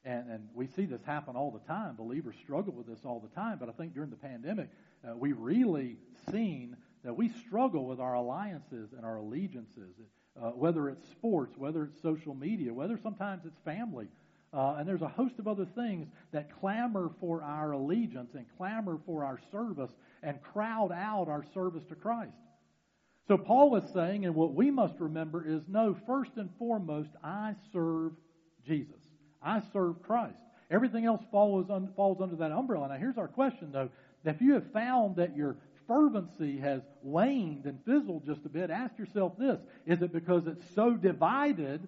And, 0.03 0.29
and 0.29 0.49
we 0.53 0.67
see 0.67 0.85
this 0.85 1.01
happen 1.03 1.35
all 1.35 1.51
the 1.51 1.65
time. 1.67 1.95
Believers 1.95 2.35
struggle 2.41 2.73
with 2.73 2.87
this 2.87 2.99
all 3.05 3.19
the 3.19 3.33
time. 3.35 3.57
But 3.59 3.69
I 3.69 3.71
think 3.71 3.93
during 3.93 4.11
the 4.11 4.15
pandemic, 4.15 4.69
uh, 5.03 5.15
we've 5.15 5.39
really 5.39 5.97
seen 6.31 6.77
that 7.03 7.15
we 7.15 7.29
struggle 7.29 7.85
with 7.85 7.99
our 7.99 8.13
alliances 8.13 8.93
and 8.95 9.05
our 9.05 9.17
allegiances, 9.17 9.95
uh, 10.41 10.49
whether 10.49 10.89
it's 10.89 11.07
sports, 11.11 11.55
whether 11.57 11.83
it's 11.83 12.01
social 12.01 12.33
media, 12.33 12.73
whether 12.73 12.99
sometimes 13.01 13.43
it's 13.45 13.59
family. 13.63 14.07
Uh, 14.53 14.75
and 14.79 14.87
there's 14.87 15.01
a 15.01 15.07
host 15.07 15.35
of 15.39 15.47
other 15.47 15.65
things 15.75 16.07
that 16.31 16.49
clamor 16.59 17.09
for 17.19 17.43
our 17.43 17.71
allegiance 17.71 18.31
and 18.35 18.45
clamor 18.57 18.97
for 19.05 19.23
our 19.23 19.39
service 19.51 19.91
and 20.23 20.41
crowd 20.41 20.91
out 20.93 21.27
our 21.27 21.43
service 21.53 21.83
to 21.89 21.95
Christ. 21.95 22.31
So 23.27 23.37
Paul 23.37 23.75
is 23.75 23.83
saying, 23.93 24.25
and 24.25 24.35
what 24.35 24.53
we 24.53 24.71
must 24.71 24.93
remember 24.99 25.45
is 25.45 25.61
no, 25.67 25.95
first 26.05 26.31
and 26.37 26.49
foremost, 26.59 27.09
I 27.23 27.55
serve 27.73 28.13
Jesus. 28.65 29.01
I 29.41 29.61
serve 29.73 30.01
Christ. 30.03 30.37
Everything 30.71 31.05
else 31.05 31.21
un, 31.33 31.89
falls 31.95 32.21
under 32.21 32.35
that 32.35 32.51
umbrella. 32.51 32.87
Now, 32.89 32.95
here's 32.95 33.17
our 33.17 33.27
question, 33.27 33.71
though. 33.71 33.89
If 34.23 34.41
you 34.41 34.53
have 34.53 34.71
found 34.71 35.17
that 35.17 35.35
your 35.35 35.57
fervency 35.87 36.57
has 36.59 36.81
waned 37.01 37.65
and 37.65 37.79
fizzled 37.85 38.25
just 38.25 38.45
a 38.45 38.49
bit, 38.49 38.69
ask 38.69 38.97
yourself 38.97 39.37
this 39.37 39.59
Is 39.85 40.01
it 40.01 40.13
because 40.13 40.47
it's 40.47 40.63
so 40.73 40.93
divided 40.93 41.87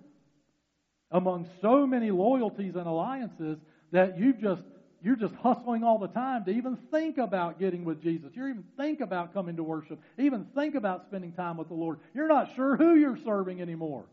among 1.12 1.48
so 1.62 1.88
many 1.88 2.12
loyalties 2.12 2.76
and 2.76 2.88
alliances 2.88 3.58
that 3.92 4.20
you've 4.20 4.40
just 4.40 4.64
you're 5.02 5.16
just 5.16 5.36
hustling 5.36 5.84
all 5.84 6.00
the 6.00 6.08
time 6.08 6.44
to 6.46 6.52
even 6.52 6.76
think 6.92 7.20
about 7.20 7.60
getting 7.60 7.86
with 7.86 8.02
Jesus. 8.02 8.32
You 8.34 8.48
even 8.48 8.64
think 8.78 9.00
about 9.00 9.32
coming 9.34 9.56
to 9.58 9.64
worship, 9.64 10.00
even 10.18 10.46
think 10.56 10.74
about 10.74 11.06
spending 11.06 11.34
time 11.34 11.58
with 11.58 11.68
the 11.68 11.76
Lord. 11.76 12.00
You're 12.16 12.28
not 12.28 12.56
sure 12.56 12.76
who 12.76 12.96
you're 12.96 13.18
serving 13.24 13.62
anymore. 13.62 14.06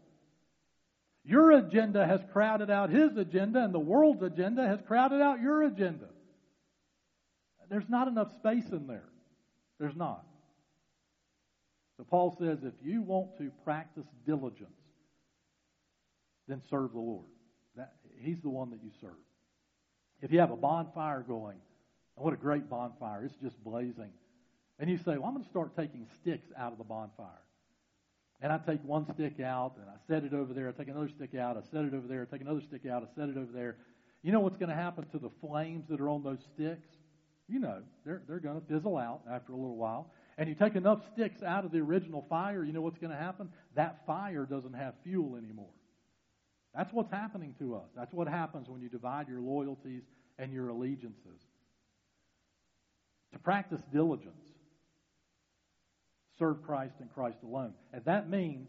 Your 1.25 1.53
agenda 1.53 2.07
has 2.07 2.21
crowded 2.33 2.71
out 2.71 2.91
his 2.91 3.17
agenda, 3.17 3.65
and 3.65 3.73
the 3.73 3.79
world's 3.79 4.23
agenda 4.23 4.67
has 4.67 4.79
crowded 4.87 5.23
out 5.23 5.41
your 5.41 5.63
agenda. 5.63 6.07
There's 7.71 7.89
not 7.89 8.09
enough 8.09 8.31
space 8.37 8.69
in 8.71 8.87
there. 8.87 9.09
There's 9.85 9.97
not. 9.97 10.25
So 11.99 12.05
Paul 12.05 12.35
says 12.39 12.61
if 12.65 12.73
you 12.83 13.03
want 13.03 13.37
to 13.37 13.51
practice 13.65 14.07
diligence, 14.25 14.81
then 16.49 16.63
serve 16.71 16.93
the 16.93 17.01
Lord. 17.01 17.27
That, 17.77 17.93
he's 18.19 18.41
the 18.41 18.49
one 18.49 18.71
that 18.71 18.83
you 18.83 18.91
serve. 18.99 19.11
If 20.23 20.33
you 20.33 20.41
have 20.41 20.51
a 20.51 20.57
bonfire 20.57 21.21
going, 21.21 21.59
and 22.17 22.25
what 22.25 22.33
a 22.33 22.39
great 22.39 22.71
bonfire, 22.71 23.25
it's 23.25 23.35
just 23.43 23.63
blazing. 23.63 24.11
And 24.79 24.89
you 24.89 24.97
say, 24.97 25.19
Well, 25.19 25.27
I'm 25.27 25.35
going 25.35 25.45
to 25.45 25.51
start 25.51 25.77
taking 25.77 26.07
sticks 26.15 26.49
out 26.57 26.73
of 26.73 26.79
the 26.79 26.85
bonfire. 26.85 27.29
And 28.41 28.55
I 28.55 28.57
take 28.57 28.83
one 28.85 29.05
stick 29.13 29.39
out 29.41 29.75
and 29.77 29.85
I 29.91 29.99
set 30.09 30.25
it 30.25 30.33
over 30.33 30.55
there. 30.55 30.71
I 30.71 30.73
take 30.73 30.89
another 30.89 31.11
stick 31.11 31.35
out. 31.35 31.59
I 31.59 31.61
set 31.71 31.85
it 31.85 31.93
over 31.93 32.09
there. 32.09 32.23
I 32.23 32.33
take 32.33 32.41
another 32.41 32.63
stick 32.63 32.87
out. 32.87 33.03
I 33.03 33.15
set 33.21 33.29
it 33.29 33.37
over 33.37 33.53
there. 33.53 33.77
You 34.23 34.33
know 34.33 34.41
what's 34.41 34.57
going 34.57 34.71
to 34.71 34.75
happen 34.75 35.05
to 35.13 35.19
the 35.19 35.31
flames 35.43 35.85
that 35.91 36.01
are 36.01 36.09
on 36.09 36.23
those 36.23 36.41
sticks? 36.55 36.89
You 37.49 37.59
know, 37.59 37.83
they're, 38.07 38.23
they're 38.27 38.41
going 38.41 38.61
to 38.61 38.67
fizzle 38.67 38.97
out 38.97 39.21
after 39.31 39.53
a 39.53 39.57
little 39.57 39.77
while. 39.77 40.11
And 40.39 40.49
you 40.49 40.55
take 40.55 40.75
enough 40.75 41.01
sticks 41.13 41.43
out 41.43 41.65
of 41.65 41.73
the 41.73 41.79
original 41.79 42.25
fire, 42.29 42.65
you 42.65 42.73
know 42.73 42.81
what's 42.81 42.99
going 42.99 43.13
to 43.13 43.17
happen? 43.17 43.51
That 43.77 44.05
fire 44.07 44.47
doesn't 44.47 44.73
have 44.73 44.95
fuel 45.05 45.37
anymore. 45.37 45.71
That's 46.75 46.93
what's 46.93 47.11
happening 47.11 47.55
to 47.61 47.77
us. 47.77 47.89
That's 47.97 48.13
what 48.13 48.27
happens 48.27 48.69
when 48.69 48.81
you 48.81 48.89
divide 48.89 49.29
your 49.29 49.41
loyalties 49.41 50.03
and 50.39 50.53
your 50.53 50.69
allegiances. 50.69 51.41
To 53.33 53.39
practice 53.39 53.81
diligence, 53.93 54.35
serve 56.39 56.63
Christ 56.65 56.95
and 57.01 57.13
Christ 57.15 57.39
alone. 57.45 57.75
And 57.93 58.05
that 58.07 58.29
means 58.29 58.69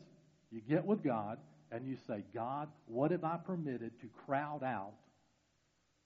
you 0.51 0.61
get 0.61 0.85
with 0.85 1.03
God 1.03 1.39
and 1.71 1.87
you 1.87 1.97
say, 2.07 2.23
God, 2.33 2.69
what 2.85 3.11
have 3.11 3.23
I 3.23 3.37
permitted 3.37 3.99
to 4.01 4.07
crowd 4.25 4.63
out 4.63 4.93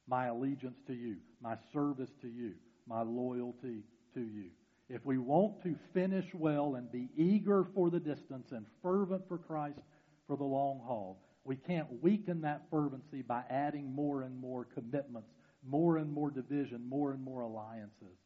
my 0.10 0.28
allegiance 0.28 0.78
to 0.88 0.93
you, 0.93 1.17
my 1.41 1.56
service 1.72 2.10
to 2.22 2.28
you, 2.28 2.54
my 2.88 3.02
loyalty 3.02 3.84
to 4.15 4.22
you? 4.22 4.50
If 4.89 5.06
we 5.06 5.19
want 5.19 5.62
to 5.63 5.76
finish 5.93 6.26
well 6.34 6.76
and 6.76 6.91
be 6.91 7.10
eager 7.15 7.65
for 7.76 7.91
the 7.91 8.00
distance 8.00 8.52
and 8.52 8.65
fervent 8.82 9.28
for 9.28 9.38
Christ 9.38 9.80
for 10.28 10.36
the 10.36 10.43
long 10.43 10.82
haul, 10.84 11.22
we 11.43 11.56
can't 11.56 12.02
weaken 12.02 12.41
that 12.41 12.63
fervency 12.72 13.22
by 13.22 13.43
adding 13.50 13.93
more 13.93 14.24
and 14.24 14.39
more 14.39 14.65
commitments, 14.74 15.30
more 15.65 15.98
and 15.98 16.12
more 16.12 16.32
division, 16.32 16.88
more 16.89 17.12
and 17.12 17.24
more 17.24 17.41
alliances 17.41 18.17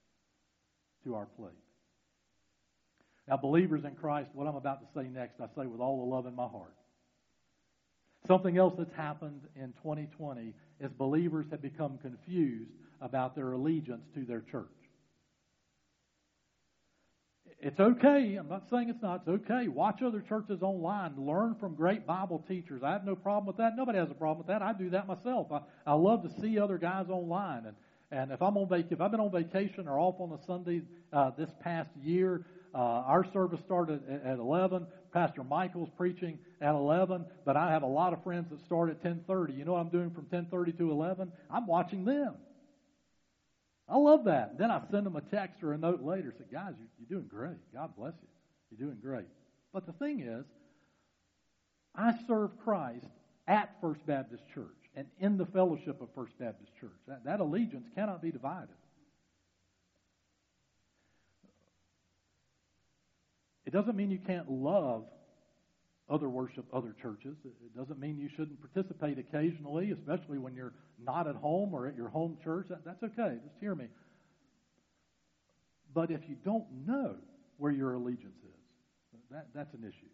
to 1.03 1.15
our 1.15 1.25
plate. 1.37 1.51
Now, 3.27 3.37
believers 3.37 3.83
in 3.85 3.95
Christ, 3.95 4.29
what 4.33 4.47
I'm 4.47 4.55
about 4.55 4.81
to 4.81 4.87
say 4.99 5.07
next, 5.07 5.39
I 5.39 5.47
say 5.55 5.67
with 5.67 5.79
all 5.79 6.05
the 6.05 6.15
love 6.15 6.25
in 6.25 6.35
my 6.35 6.47
heart. 6.47 6.75
Something 8.27 8.57
else 8.57 8.73
that's 8.77 8.93
happened 8.93 9.41
in 9.55 9.73
2020 9.83 10.53
is 10.83 10.91
believers 10.91 11.45
have 11.51 11.61
become 11.61 11.97
confused 11.99 12.71
about 13.01 13.35
their 13.35 13.53
allegiance 13.53 14.03
to 14.15 14.25
their 14.25 14.41
church. 14.41 14.67
It's 17.59 17.79
okay. 17.79 18.35
I'm 18.35 18.49
not 18.49 18.63
saying 18.69 18.89
it's 18.89 19.01
not. 19.01 19.23
It's 19.25 19.49
okay. 19.49 19.69
Watch 19.69 20.01
other 20.01 20.19
churches 20.19 20.61
online. 20.61 21.13
Learn 21.17 21.55
from 21.55 21.75
great 21.75 22.05
Bible 22.05 22.43
teachers. 22.45 22.83
I 22.83 22.91
have 22.91 23.05
no 23.05 23.15
problem 23.15 23.45
with 23.45 23.55
that. 23.57 23.77
Nobody 23.77 23.99
has 23.99 24.11
a 24.11 24.13
problem 24.13 24.39
with 24.39 24.47
that. 24.47 24.61
I 24.61 24.73
do 24.73 24.89
that 24.89 25.07
myself. 25.07 25.49
I, 25.49 25.61
I 25.85 25.93
love 25.93 26.23
to 26.23 26.41
see 26.41 26.59
other 26.59 26.77
guys 26.77 27.05
online. 27.09 27.65
And, 27.67 27.75
and 28.11 28.31
if 28.31 28.41
I'm 28.41 28.57
on 28.57 28.67
vac- 28.67 28.91
if 28.91 28.99
I've 28.99 29.11
been 29.11 29.21
on 29.21 29.31
vacation 29.31 29.87
or 29.87 29.97
off 29.97 30.15
on 30.19 30.33
a 30.33 30.45
Sunday 30.45 30.81
uh, 31.13 31.31
this 31.37 31.49
past 31.61 31.89
year, 32.01 32.41
uh, 32.73 32.77
our 32.77 33.25
service 33.31 33.59
started 33.65 34.01
at, 34.09 34.23
at 34.23 34.39
11. 34.39 34.87
Pastor 35.11 35.43
Michael's 35.43 35.89
preaching 35.95 36.39
at 36.59 36.73
11, 36.73 37.25
but 37.45 37.55
I 37.55 37.71
have 37.71 37.83
a 37.83 37.87
lot 37.87 38.13
of 38.13 38.23
friends 38.23 38.49
that 38.49 38.63
start 38.65 38.89
at 38.89 39.03
10:30. 39.03 39.55
You 39.57 39.65
know 39.65 39.73
what 39.73 39.81
I'm 39.81 39.89
doing 39.89 40.09
from 40.09 40.25
10:30 40.25 40.77
to 40.79 40.91
11? 40.91 41.31
I'm 41.51 41.67
watching 41.67 42.03
them. 42.03 42.35
I 43.87 43.97
love 43.97 44.23
that. 44.25 44.57
Then 44.57 44.71
I 44.71 44.81
send 44.89 45.05
them 45.05 45.15
a 45.15 45.21
text 45.21 45.61
or 45.61 45.73
a 45.73 45.77
note 45.77 46.01
later. 46.01 46.33
Say, 46.37 46.45
guys, 46.51 46.73
you're, 46.79 46.87
you're 46.97 47.19
doing 47.19 47.29
great. 47.29 47.57
God 47.73 47.95
bless 47.95 48.13
you. 48.21 48.27
You're 48.71 48.87
doing 48.87 48.99
great. 49.01 49.27
But 49.71 49.85
the 49.85 49.93
thing 49.93 50.21
is, 50.21 50.45
I 51.95 52.13
serve 52.27 52.51
Christ 52.63 53.05
at 53.47 53.75
First 53.81 54.05
Baptist 54.05 54.43
Church 54.53 54.67
and 54.95 55.05
in 55.19 55.37
the 55.37 55.45
fellowship 55.45 56.01
of 56.01 56.07
First 56.15 56.37
Baptist 56.39 56.71
Church. 56.79 56.97
That, 57.07 57.25
that 57.25 57.39
allegiance 57.39 57.87
cannot 57.95 58.21
be 58.21 58.31
divided. 58.31 58.75
It 63.73 63.77
doesn't 63.77 63.95
mean 63.95 64.11
you 64.11 64.19
can't 64.19 64.51
love 64.51 65.05
other 66.07 66.29
worship, 66.29 66.65
other 66.71 66.93
churches. 67.01 67.35
It 67.43 67.75
doesn't 67.75 67.99
mean 67.99 68.19
you 68.19 68.29
shouldn't 68.29 68.59
participate 68.61 69.17
occasionally, 69.17 69.89
especially 69.89 70.37
when 70.37 70.53
you're 70.53 70.73
not 71.03 71.27
at 71.27 71.35
home 71.35 71.73
or 71.73 71.87
at 71.87 71.95
your 71.95 72.09
home 72.09 72.37
church. 72.43 72.67
That, 72.69 72.85
that's 72.85 73.01
okay. 73.01 73.37
Just 73.43 73.55
hear 73.59 73.73
me. 73.73 73.85
But 75.91 76.11
if 76.11 76.21
you 76.27 76.35
don't 76.45 76.65
know 76.85 77.15
where 77.57 77.71
your 77.71 77.93
allegiance 77.93 78.37
is, 78.43 79.19
that, 79.31 79.47
that's 79.55 79.73
an 79.73 79.81
issue. 79.81 80.11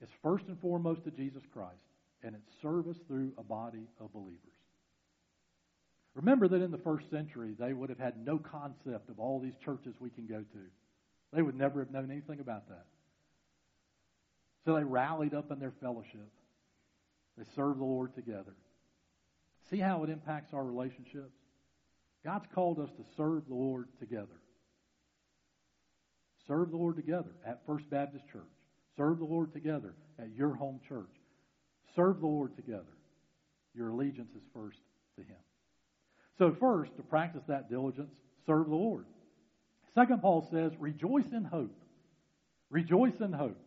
It's 0.00 0.12
first 0.22 0.44
and 0.46 0.60
foremost 0.60 1.02
to 1.02 1.10
Jesus 1.10 1.42
Christ, 1.52 1.72
and 2.22 2.36
it's 2.36 2.62
service 2.62 2.98
through 3.08 3.32
a 3.38 3.42
body 3.42 3.88
of 3.98 4.12
believers. 4.12 4.38
Remember 6.14 6.46
that 6.46 6.62
in 6.62 6.70
the 6.70 6.78
first 6.78 7.10
century, 7.10 7.56
they 7.58 7.72
would 7.72 7.88
have 7.88 7.98
had 7.98 8.24
no 8.24 8.38
concept 8.38 9.10
of 9.10 9.18
all 9.18 9.40
these 9.40 9.56
churches 9.64 9.94
we 9.98 10.10
can 10.10 10.28
go 10.28 10.38
to. 10.38 10.60
They 11.32 11.42
would 11.42 11.56
never 11.56 11.80
have 11.80 11.90
known 11.90 12.10
anything 12.10 12.40
about 12.40 12.68
that. 12.68 12.86
So 14.64 14.74
they 14.74 14.84
rallied 14.84 15.34
up 15.34 15.50
in 15.50 15.58
their 15.58 15.74
fellowship. 15.80 16.28
They 17.36 17.44
served 17.54 17.78
the 17.78 17.84
Lord 17.84 18.14
together. 18.14 18.54
See 19.70 19.78
how 19.78 20.04
it 20.04 20.10
impacts 20.10 20.54
our 20.54 20.64
relationships? 20.64 21.34
God's 22.24 22.46
called 22.54 22.80
us 22.80 22.90
to 22.96 23.04
serve 23.16 23.46
the 23.48 23.54
Lord 23.54 23.88
together. 24.00 24.40
Serve 26.46 26.70
the 26.70 26.76
Lord 26.76 26.96
together 26.96 27.30
at 27.44 27.64
First 27.66 27.88
Baptist 27.90 28.24
Church. 28.32 28.42
Serve 28.96 29.18
the 29.18 29.24
Lord 29.24 29.52
together 29.52 29.94
at 30.18 30.34
your 30.34 30.54
home 30.54 30.80
church. 30.88 31.10
Serve 31.94 32.20
the 32.20 32.26
Lord 32.26 32.56
together. 32.56 32.84
Your 33.74 33.90
allegiance 33.90 34.30
is 34.34 34.42
first 34.54 34.78
to 35.16 35.22
Him. 35.22 35.36
So, 36.38 36.56
first, 36.58 36.96
to 36.96 37.02
practice 37.02 37.42
that 37.48 37.70
diligence, 37.70 38.10
serve 38.46 38.68
the 38.68 38.74
Lord. 38.74 39.06
Second, 39.96 40.20
Paul 40.20 40.46
says, 40.50 40.72
rejoice 40.78 41.32
in 41.32 41.42
hope. 41.42 41.74
Rejoice 42.68 43.18
in 43.18 43.32
hope. 43.32 43.58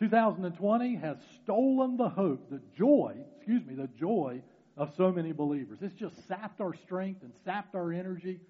2020 0.00 0.96
has 0.96 1.16
stolen 1.42 1.96
the 1.96 2.10
hope, 2.10 2.50
the 2.50 2.60
joy, 2.76 3.16
excuse 3.36 3.64
me, 3.64 3.74
the 3.74 3.88
joy 3.98 4.42
of 4.76 4.92
so 4.96 5.10
many 5.10 5.32
believers. 5.32 5.78
It's 5.80 5.98
just 5.98 6.28
sapped 6.28 6.60
our 6.60 6.74
strength 6.74 7.22
and 7.22 7.32
sapped 7.42 7.74
our 7.74 7.90
energy. 7.90 8.40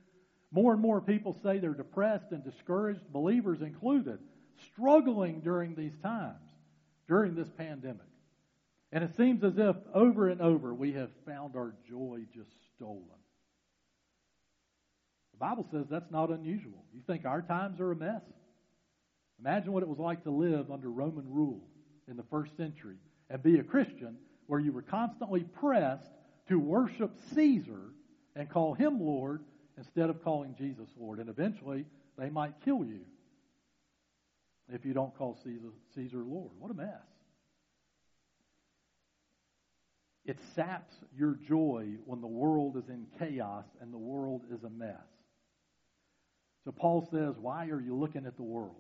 More 0.51 0.73
and 0.73 0.83
more 0.83 1.01
people 1.01 1.37
say 1.45 1.59
they're 1.59 1.75
depressed 1.75 2.33
and 2.33 2.43
discouraged, 2.43 3.01
believers 3.13 3.61
included, 3.61 4.19
struggling 4.73 5.41
during 5.41 5.77
these 5.77 5.97
times, 6.03 6.49
during 7.07 7.37
this 7.37 7.51
pandemic. 7.57 8.01
And 8.91 9.05
it 9.05 9.17
seems 9.17 9.45
as 9.45 9.59
if 9.59 9.77
over 9.95 10.29
and 10.29 10.41
over 10.41 10.75
we 10.75 10.95
have 10.95 11.11
found 11.25 11.55
our 11.55 11.73
joy 11.89 12.23
just 12.35 12.51
stolen. 12.75 13.22
Bible 15.43 15.67
says 15.73 15.87
that's 15.91 16.13
not 16.13 16.31
unusual. 16.31 16.85
You 16.95 17.01
think 17.05 17.25
our 17.25 17.43
times 17.43 17.81
are 17.81 17.91
a 17.91 17.97
mess? 17.97 18.23
Imagine 19.41 19.73
what 19.73 19.83
it 19.83 19.89
was 19.89 19.99
like 19.99 20.23
to 20.23 20.31
live 20.31 20.71
under 20.71 20.89
Roman 20.89 21.29
rule 21.29 21.65
in 22.07 22.17
the 22.17 22.23
first 22.31 22.57
century 22.57 22.95
and 23.29 23.43
be 23.43 23.59
a 23.59 23.65
Christian 23.65 24.19
where 24.47 24.61
you 24.61 24.71
were 24.71 24.83
constantly 24.83 25.41
pressed 25.41 26.13
to 26.49 26.61
worship 26.61 27.11
Caesar 27.35 27.91
and 28.37 28.49
call 28.49 28.75
him 28.75 29.01
Lord 29.01 29.43
instead 29.77 30.11
of 30.11 30.23
calling 30.23 30.55
Jesus 30.57 30.89
Lord. 30.97 31.19
And 31.19 31.29
eventually, 31.29 31.87
they 32.17 32.31
might 32.31 32.55
kill 32.65 32.85
you 32.85 33.01
if 34.73 34.85
you 34.85 34.95
don't 34.95 35.17
call 35.19 35.37
Caesar, 35.43 35.73
Caesar 35.97 36.19
Lord. 36.19 36.53
What 36.61 36.71
a 36.71 36.75
mess. 36.75 36.87
It 40.25 40.39
saps 40.55 40.95
your 41.19 41.37
joy 41.49 41.89
when 42.05 42.21
the 42.21 42.29
world 42.29 42.77
is 42.77 42.89
in 42.89 43.07
chaos 43.19 43.65
and 43.81 43.93
the 43.93 43.99
world 43.99 44.43
is 44.53 44.63
a 44.63 44.71
mess. 44.71 45.01
So 46.65 46.73
Paul 46.73 47.09
says, 47.11 47.35
Why 47.41 47.69
are 47.69 47.81
you 47.81 47.97
looking 47.97 48.27
at 48.27 48.37
the 48.37 48.43
world? 48.43 48.77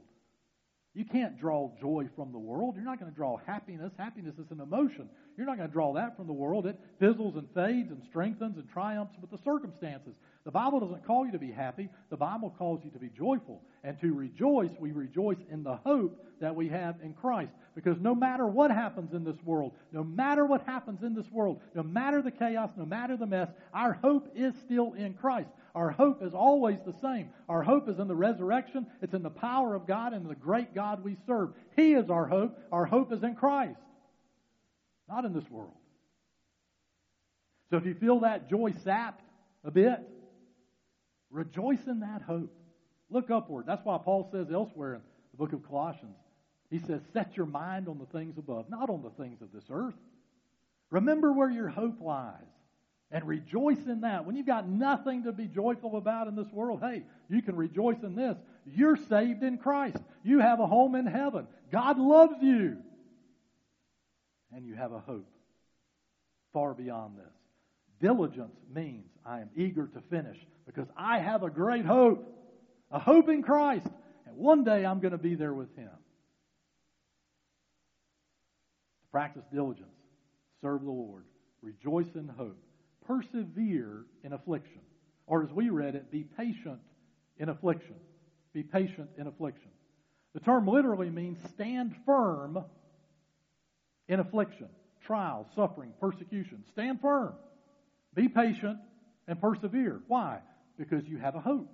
You 0.95 1.07
can't 1.07 1.41
draw 1.41 1.71
joy 1.81 2.09
from 2.15 2.33
the 2.33 2.39
world. 2.39 2.75
You're 2.77 2.85
not 2.85 3.01
going 3.01 3.11
to 3.11 3.17
draw 3.17 3.39
happiness. 3.47 3.93
Happiness 3.97 4.35
is 4.39 4.51
an 4.51 4.61
emotion. 4.61 5.09
You're 5.39 5.47
not 5.47 5.57
going 5.57 5.69
to 5.69 5.73
draw 5.73 5.95
that 5.95 6.19
from 6.19 6.27
the 6.27 6.35
world. 6.35 6.67
It 6.67 6.79
fizzles 7.01 7.35
and 7.37 7.49
fades 7.55 7.91
and 7.91 8.03
strengthens 8.11 8.59
and 8.59 8.69
triumphs 8.69 9.15
with 9.19 9.31
the 9.31 9.39
circumstances. 9.43 10.13
The 10.45 10.51
Bible 10.51 10.81
doesn't 10.81 11.07
call 11.07 11.25
you 11.25 11.33
to 11.33 11.39
be 11.39 11.51
happy. 11.51 11.89
The 12.11 12.19
Bible 12.19 12.55
calls 12.59 12.83
you 12.85 12.91
to 12.91 12.99
be 12.99 13.09
joyful. 13.09 13.63
And 13.83 13.99
to 14.03 14.13
rejoice, 14.13 14.71
we 14.79 14.93
rejoice 14.93 15.39
in 15.51 15.63
the 15.63 15.77
hope 15.77 16.23
that 16.43 16.55
we 16.55 16.69
have 16.69 16.97
in 17.03 17.15
Christ. 17.15 17.53
Because 17.75 17.97
no 17.99 18.15
matter 18.15 18.47
what 18.47 18.71
happens 18.71 19.15
in 19.15 19.25
this 19.25 19.43
world, 19.45 19.73
no 19.93 20.05
matter 20.05 20.45
what 20.45 20.67
happens 20.67 21.03
in 21.03 21.15
this 21.15 21.31
world, 21.31 21.61
no 21.75 21.83
matter 21.83 22.21
the 22.21 22.31
chaos, 22.31 22.71
no 22.77 22.85
matter 22.85 23.17
the 23.17 23.27
mess, 23.27 23.49
our 23.73 23.95
hope 23.95 24.31
is 24.35 24.53
still 24.67 24.93
in 24.93 25.15
Christ. 25.15 25.49
Our 25.75 25.91
hope 25.91 26.23
is 26.23 26.35
always 26.35 26.79
the 26.85 26.95
same. 27.01 27.31
Our 27.49 27.63
hope 27.63 27.89
is 27.89 27.99
in 27.99 28.09
the 28.09 28.15
resurrection. 28.15 28.87
It's 29.01 29.15
in 29.15 29.23
the 29.23 29.31
power 29.31 29.75
of 29.75 29.87
God 29.87 30.13
and 30.13 30.29
the 30.29 30.35
great 30.35 30.75
God 30.75 31.03
we 31.03 31.17
serve. 31.27 31.51
He 31.77 31.95
is 31.95 32.11
our 32.11 32.27
hope. 32.27 32.59
Our 32.71 32.85
hope 32.85 33.13
is 33.13 33.23
in 33.23 33.35
Christ, 33.35 33.81
not 35.09 35.25
in 35.25 35.33
this 35.33 35.49
world. 35.51 35.73
So 37.71 37.79
if 37.79 37.87
you 37.87 37.95
feel 37.95 38.21
that 38.21 38.51
joy 38.51 38.75
sapped 38.85 39.25
a 39.65 39.71
bit, 39.71 39.99
rejoice 41.31 41.87
in 41.87 42.01
that 42.01 42.21
hope. 42.21 42.55
Look 43.09 43.31
upward. 43.31 43.65
That's 43.67 43.85
why 43.85 43.99
Paul 43.99 44.29
says 44.31 44.49
elsewhere 44.53 44.97
in 44.97 45.01
the 45.31 45.39
book 45.39 45.55
of 45.55 45.67
Colossians, 45.67 46.17
he 46.71 46.79
says, 46.81 47.01
Set 47.15 47.37
your 47.37 47.47
mind 47.47 47.89
on 47.89 47.99
the 47.99 48.07
things 48.07 48.37
above, 48.37 48.69
not 48.69 48.91
on 48.91 49.03
the 49.03 49.23
things 49.23 49.41
of 49.41 49.53
this 49.53 49.65
earth. 49.71 49.95
Remember 50.91 51.33
where 51.33 51.51
your 51.51 51.69
hope 51.69 52.01
lies 52.03 52.35
and 53.13 53.29
rejoice 53.29 53.85
in 53.87 54.01
that. 54.01 54.27
When 54.27 54.35
you've 54.35 54.47
got 54.47 54.67
nothing 54.67 55.25
to 55.25 55.33
be 55.33 55.47
joyful 55.47 55.97
about 55.97 56.27
in 56.27 56.35
this 56.35 56.51
world, 56.51 56.81
hey, 56.83 57.03
you 57.29 57.43
can 57.43 57.55
rejoice 57.55 58.03
in 58.03 58.17
this. 58.17 58.37
You're 58.65 58.97
saved 58.97 59.43
in 59.43 59.59
Christ. 59.59 59.99
You 60.25 60.39
have 60.39 60.61
a 60.61 60.67
home 60.67 60.95
in 60.95 61.07
heaven. 61.07 61.47
God 61.71 61.99
loves 61.99 62.37
you. 62.41 62.79
And 64.51 64.67
you 64.67 64.75
have 64.75 64.93
a 64.93 64.99
hope 64.99 65.29
far 66.53 66.75
beyond 66.75 67.19
this. 67.19 67.33
Diligence 68.01 68.57
means 68.75 69.07
I 69.25 69.41
am 69.41 69.51
eager 69.55 69.87
to 69.87 70.01
finish 70.11 70.39
because 70.67 70.89
I 70.97 71.19
have 71.19 71.43
a 71.43 71.51
great 71.51 71.85
hope, 71.85 72.27
a 72.91 72.99
hope 72.99 73.29
in 73.29 73.43
Christ, 73.43 73.87
and 74.27 74.37
one 74.37 74.65
day 74.65 74.85
I'm 74.85 75.01
going 75.01 75.13
to 75.13 75.19
be 75.19 75.35
there 75.35 75.55
with 75.55 75.75
Him. 75.77 75.91
Practice 79.11 79.45
diligence, 79.53 79.89
serve 80.63 80.83
the 80.83 80.91
Lord, 80.91 81.25
rejoice 81.61 82.15
in 82.15 82.29
hope, 82.29 82.59
persevere 83.07 84.05
in 84.25 84.33
affliction, 84.33 84.81
or 85.27 85.43
as 85.43 85.51
we 85.51 85.71
read 85.71 85.95
it, 85.95 86.11
be 86.11 86.25
patient 86.37 86.81
in 87.39 87.49
affliction. 87.49 87.95
Be 88.53 88.63
patient 88.63 89.11
in 89.17 89.27
affliction. 89.27 89.71
The 90.35 90.41
term 90.41 90.67
literally 90.67 91.11
means 91.11 91.39
stand 91.51 91.95
firm 92.07 92.65
in 94.09 94.21
affliction, 94.21 94.69
trial, 95.07 95.47
suffering, 95.55 95.93
persecution. 96.01 96.65
Stand 96.73 97.01
firm. 97.01 97.35
Be 98.15 98.29
patient 98.29 98.79
and 99.27 99.41
persevere. 99.41 100.01
Why? 100.09 100.41
Because 100.79 101.05
you 101.07 101.19
have 101.19 101.35
a 101.35 101.41
hope 101.41 101.69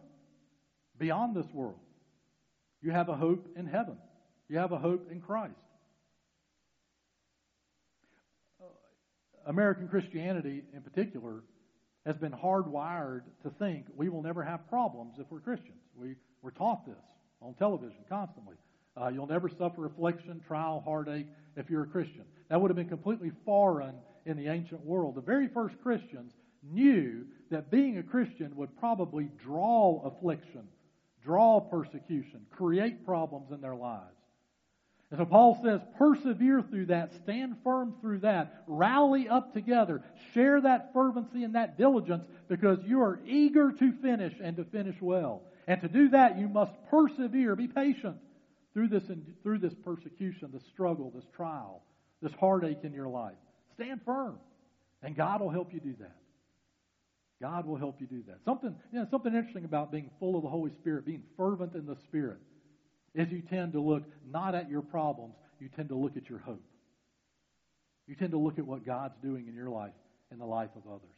beyond 0.99 1.37
this 1.37 1.47
world. 1.53 1.79
You 2.81 2.91
have 2.93 3.09
a 3.09 3.17
hope 3.17 3.47
in 3.57 3.67
heaven. 3.67 3.97
You 4.49 4.59
have 4.59 4.73
a 4.73 4.79
hope 4.79 5.11
in 5.11 5.21
Christ. 5.21 5.55
American 9.49 9.89
Christianity, 9.89 10.63
in 10.75 10.83
particular, 10.83 11.43
has 12.07 12.17
been 12.17 12.33
hardwired 12.33 13.23
to 13.43 13.51
think 13.59 13.87
we 13.97 14.09
will 14.09 14.23
never 14.23 14.43
have 14.43 14.69
problems 14.69 15.15
if 15.19 15.27
we're 15.31 15.41
Christians. 15.41 15.81
We, 15.97 16.15
we're 16.43 16.51
taught 16.51 16.87
this 16.87 17.03
on 17.41 17.55
television 17.55 18.05
constantly. 18.09 18.57
Uh, 18.97 19.09
you'll 19.09 19.27
never 19.27 19.49
suffer 19.49 19.87
affliction, 19.87 20.41
trial, 20.47 20.83
heartache 20.85 21.27
if 21.57 21.71
you're 21.71 21.85
a 21.85 21.87
Christian. 21.87 22.25
That 22.51 22.61
would 22.61 22.71
have 22.71 22.77
been 22.77 22.89
completely 22.89 23.33
foreign 23.45 23.95
in 24.27 24.37
the 24.37 24.49
ancient 24.49 24.85
world. 24.85 25.15
The 25.15 25.23
very 25.23 25.49
first 25.49 25.77
Christians 25.83 26.33
knew 26.63 27.25
that 27.51 27.71
being 27.71 27.99
a 27.99 28.03
Christian 28.03 28.55
would 28.57 28.77
probably 28.79 29.31
draw 29.43 30.03
affliction, 30.05 30.69
draw 31.25 31.61
persecution, 31.61 32.41
create 32.51 33.07
problems 33.07 33.51
in 33.53 33.61
their 33.61 33.77
lives. 33.77 34.18
And 35.11 35.19
so 35.19 35.25
Paul 35.25 35.59
says, 35.65 35.81
persevere 35.97 36.63
through 36.63 36.87
that, 36.87 37.15
stand 37.23 37.57
firm 37.65 37.95
through 38.01 38.19
that, 38.21 38.65
rally 38.67 39.27
up 39.27 39.55
together, 39.55 40.03
share 40.35 40.61
that 40.61 40.93
fervency 40.93 41.45
and 41.45 41.55
that 41.55 41.79
diligence 41.79 42.25
because 42.49 42.79
you 42.85 43.01
are 43.01 43.19
eager 43.25 43.73
to 43.73 43.93
finish 44.03 44.35
and 44.43 44.57
to 44.57 44.65
finish 44.65 44.97
well. 45.01 45.43
And 45.67 45.81
to 45.81 45.89
do 45.89 46.11
that, 46.11 46.39
you 46.39 46.49
must 46.49 46.73
persevere, 46.91 47.57
be 47.57 47.69
patient 47.69 48.17
through 48.75 48.89
this, 48.89 49.05
through 49.43 49.59
this 49.59 49.75
persecution, 49.83 50.51
this 50.53 50.63
struggle, 50.73 51.11
this 51.15 51.25
trial, 51.35 51.83
this 52.21 52.33
heartache 52.39 52.81
in 52.83 52.93
your 52.93 53.09
life. 53.09 53.37
Stand 53.75 54.01
firm, 54.05 54.39
and 55.03 55.17
God 55.17 55.41
will 55.41 55.51
help 55.51 55.73
you 55.73 55.81
do 55.81 55.95
that. 56.01 56.17
God 57.41 57.67
will 57.67 57.77
help 57.77 58.01
you 58.01 58.07
do 58.07 58.23
that. 58.27 58.39
Something, 58.45 58.75
you 58.93 58.99
know, 58.99 59.07
something 59.11 59.35
interesting 59.35 59.65
about 59.65 59.93
being 59.93 60.11
full 60.19 60.37
of 60.37 60.43
the 60.43 60.49
Holy 60.49 60.73
Spirit, 60.81 61.07
being 61.07 61.23
fervent 61.37 61.75
in 61.75 61.87
the 61.87 61.97
Spirit, 62.05 62.39
is 63.21 63.31
you 63.31 63.43
tend 63.43 63.73
to 63.73 63.81
look 63.81 64.05
not 64.31 64.55
at 64.55 64.71
your 64.71 64.83
problems, 64.83 65.35
you 65.61 65.69
tend 65.75 65.89
to 65.89 65.95
look 65.97 66.17
at 66.17 66.29
your 66.29 66.39
hope. 66.39 66.63
You 68.07 68.15
tend 68.15 68.31
to 68.31 68.39
look 68.39 68.59
at 68.59 68.67
what 68.67 68.87
God's 68.87 69.15
doing 69.23 69.49
in 69.49 69.55
your 69.55 69.71
life 69.71 69.93
and 70.31 70.41
the 70.41 70.47
life 70.47 70.71
of 70.77 70.83
others. 70.91 71.17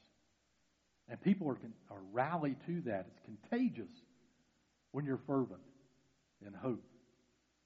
And 1.09 1.21
people 1.21 1.49
are, 1.49 1.59
are 1.91 2.03
rally 2.13 2.57
to 2.67 2.81
that. 2.83 3.07
It's 3.11 3.21
contagious 3.25 3.91
when 4.93 5.05
you're 5.05 5.21
fervent 5.27 5.61
in 6.47 6.53
hope 6.53 6.83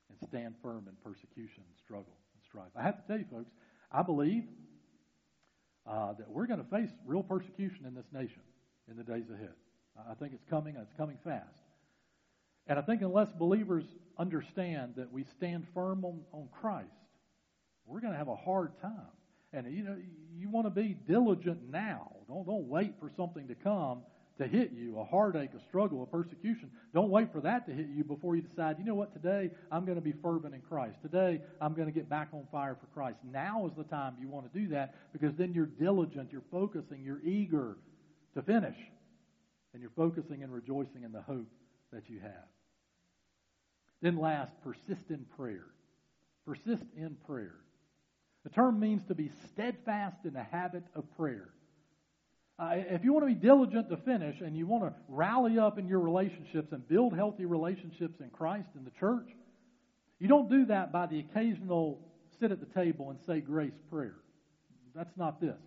and 0.08 0.28
stand 0.28 0.54
firm 0.62 0.88
in 0.88 0.94
persecution 1.02 1.62
and 1.66 1.76
struggle 1.84 2.16
and 2.34 2.42
strife. 2.48 2.70
I 2.76 2.82
have 2.82 3.00
to 3.00 3.06
tell 3.06 3.18
you, 3.18 3.26
folks, 3.30 3.50
I 3.92 4.02
believe 4.02 4.44
uh, 5.86 6.14
that 6.14 6.30
we're 6.30 6.46
going 6.46 6.62
to 6.62 6.70
face 6.70 6.90
real 7.06 7.22
persecution 7.22 7.86
in 7.86 7.94
this 7.94 8.06
nation 8.12 8.40
in 8.90 8.96
the 8.96 9.04
days 9.04 9.24
ahead. 9.32 9.54
I 10.10 10.14
think 10.14 10.32
it's 10.32 10.44
coming, 10.50 10.74
and 10.74 10.84
it's 10.84 10.96
coming 10.96 11.18
fast. 11.22 11.63
And 12.66 12.78
I 12.78 12.82
think 12.82 13.02
unless 13.02 13.30
believers 13.32 13.84
understand 14.18 14.94
that 14.96 15.12
we 15.12 15.24
stand 15.36 15.66
firm 15.74 16.04
on, 16.04 16.20
on 16.32 16.48
Christ, 16.60 16.88
we're 17.86 18.00
going 18.00 18.12
to 18.12 18.18
have 18.18 18.28
a 18.28 18.36
hard 18.36 18.72
time. 18.80 19.12
And 19.52 19.72
you 19.72 19.84
know, 19.84 19.96
you 20.36 20.50
want 20.50 20.66
to 20.66 20.70
be 20.70 20.96
diligent 21.06 21.70
now. 21.70 22.10
Don't 22.26 22.46
don't 22.46 22.68
wait 22.68 22.94
for 22.98 23.10
something 23.16 23.46
to 23.48 23.54
come 23.54 24.02
to 24.38 24.46
hit 24.48 24.72
you, 24.72 24.98
a 24.98 25.04
heartache, 25.04 25.50
a 25.54 25.60
struggle, 25.68 26.02
a 26.02 26.06
persecution. 26.06 26.70
Don't 26.92 27.10
wait 27.10 27.32
for 27.32 27.40
that 27.42 27.66
to 27.68 27.72
hit 27.72 27.86
you 27.94 28.02
before 28.02 28.34
you 28.34 28.42
decide, 28.42 28.76
you 28.80 28.84
know 28.84 28.94
what, 28.94 29.12
today 29.12 29.48
I'm 29.70 29.84
going 29.84 29.96
to 29.96 30.02
be 30.02 30.12
fervent 30.22 30.54
in 30.54 30.60
Christ. 30.60 30.96
Today 31.02 31.40
I'm 31.60 31.74
going 31.74 31.86
to 31.86 31.92
get 31.94 32.08
back 32.08 32.30
on 32.32 32.44
fire 32.50 32.76
for 32.80 32.86
Christ. 32.86 33.18
Now 33.22 33.66
is 33.66 33.72
the 33.76 33.84
time 33.84 34.14
you 34.20 34.28
want 34.28 34.52
to 34.52 34.58
do 34.58 34.68
that 34.70 34.96
because 35.12 35.36
then 35.36 35.54
you're 35.54 35.66
diligent, 35.66 36.32
you're 36.32 36.42
focusing, 36.50 37.04
you're 37.04 37.22
eager 37.22 37.76
to 38.34 38.42
finish. 38.42 38.76
And 39.72 39.80
you're 39.80 39.92
focusing 39.96 40.42
and 40.42 40.52
rejoicing 40.52 41.02
in 41.04 41.12
the 41.12 41.22
hope 41.22 41.48
that 41.92 42.08
you 42.08 42.20
have. 42.20 42.48
Then 44.02 44.18
last, 44.18 44.52
persist 44.62 45.10
in 45.10 45.24
prayer. 45.36 45.66
Persist 46.46 46.84
in 46.96 47.16
prayer. 47.26 47.54
The 48.44 48.50
term 48.50 48.78
means 48.78 49.02
to 49.08 49.14
be 49.14 49.30
steadfast 49.52 50.18
in 50.24 50.34
the 50.34 50.42
habit 50.42 50.84
of 50.94 51.04
prayer. 51.16 51.48
Uh, 52.58 52.74
if 52.74 53.02
you 53.02 53.12
want 53.12 53.26
to 53.26 53.34
be 53.34 53.40
diligent 53.40 53.88
to 53.88 53.96
finish 53.96 54.40
and 54.40 54.56
you 54.56 54.66
want 54.66 54.84
to 54.84 54.92
rally 55.08 55.58
up 55.58 55.78
in 55.78 55.88
your 55.88 56.00
relationships 56.00 56.70
and 56.72 56.86
build 56.86 57.14
healthy 57.14 57.46
relationships 57.46 58.20
in 58.20 58.30
Christ 58.30 58.68
and 58.76 58.86
the 58.86 58.92
church, 59.00 59.28
you 60.20 60.28
don't 60.28 60.48
do 60.48 60.66
that 60.66 60.92
by 60.92 61.06
the 61.06 61.18
occasional 61.18 61.98
sit 62.38 62.52
at 62.52 62.60
the 62.60 62.80
table 62.80 63.10
and 63.10 63.18
say 63.26 63.40
grace 63.40 63.72
prayer. 63.90 64.16
That's 64.94 65.16
not 65.16 65.40
this. 65.40 65.58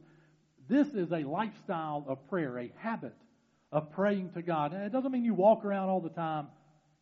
This 0.69 0.87
is 0.89 1.11
a 1.11 1.23
lifestyle 1.23 2.05
of 2.07 2.25
prayer, 2.29 2.57
a 2.57 2.71
habit 2.77 3.15
of 3.71 3.91
praying 3.91 4.31
to 4.31 4.41
God. 4.41 4.73
And 4.73 4.83
it 4.83 4.91
doesn't 4.91 5.11
mean 5.11 5.25
you 5.25 5.33
walk 5.33 5.65
around 5.65 5.89
all 5.89 6.01
the 6.01 6.09
time 6.09 6.47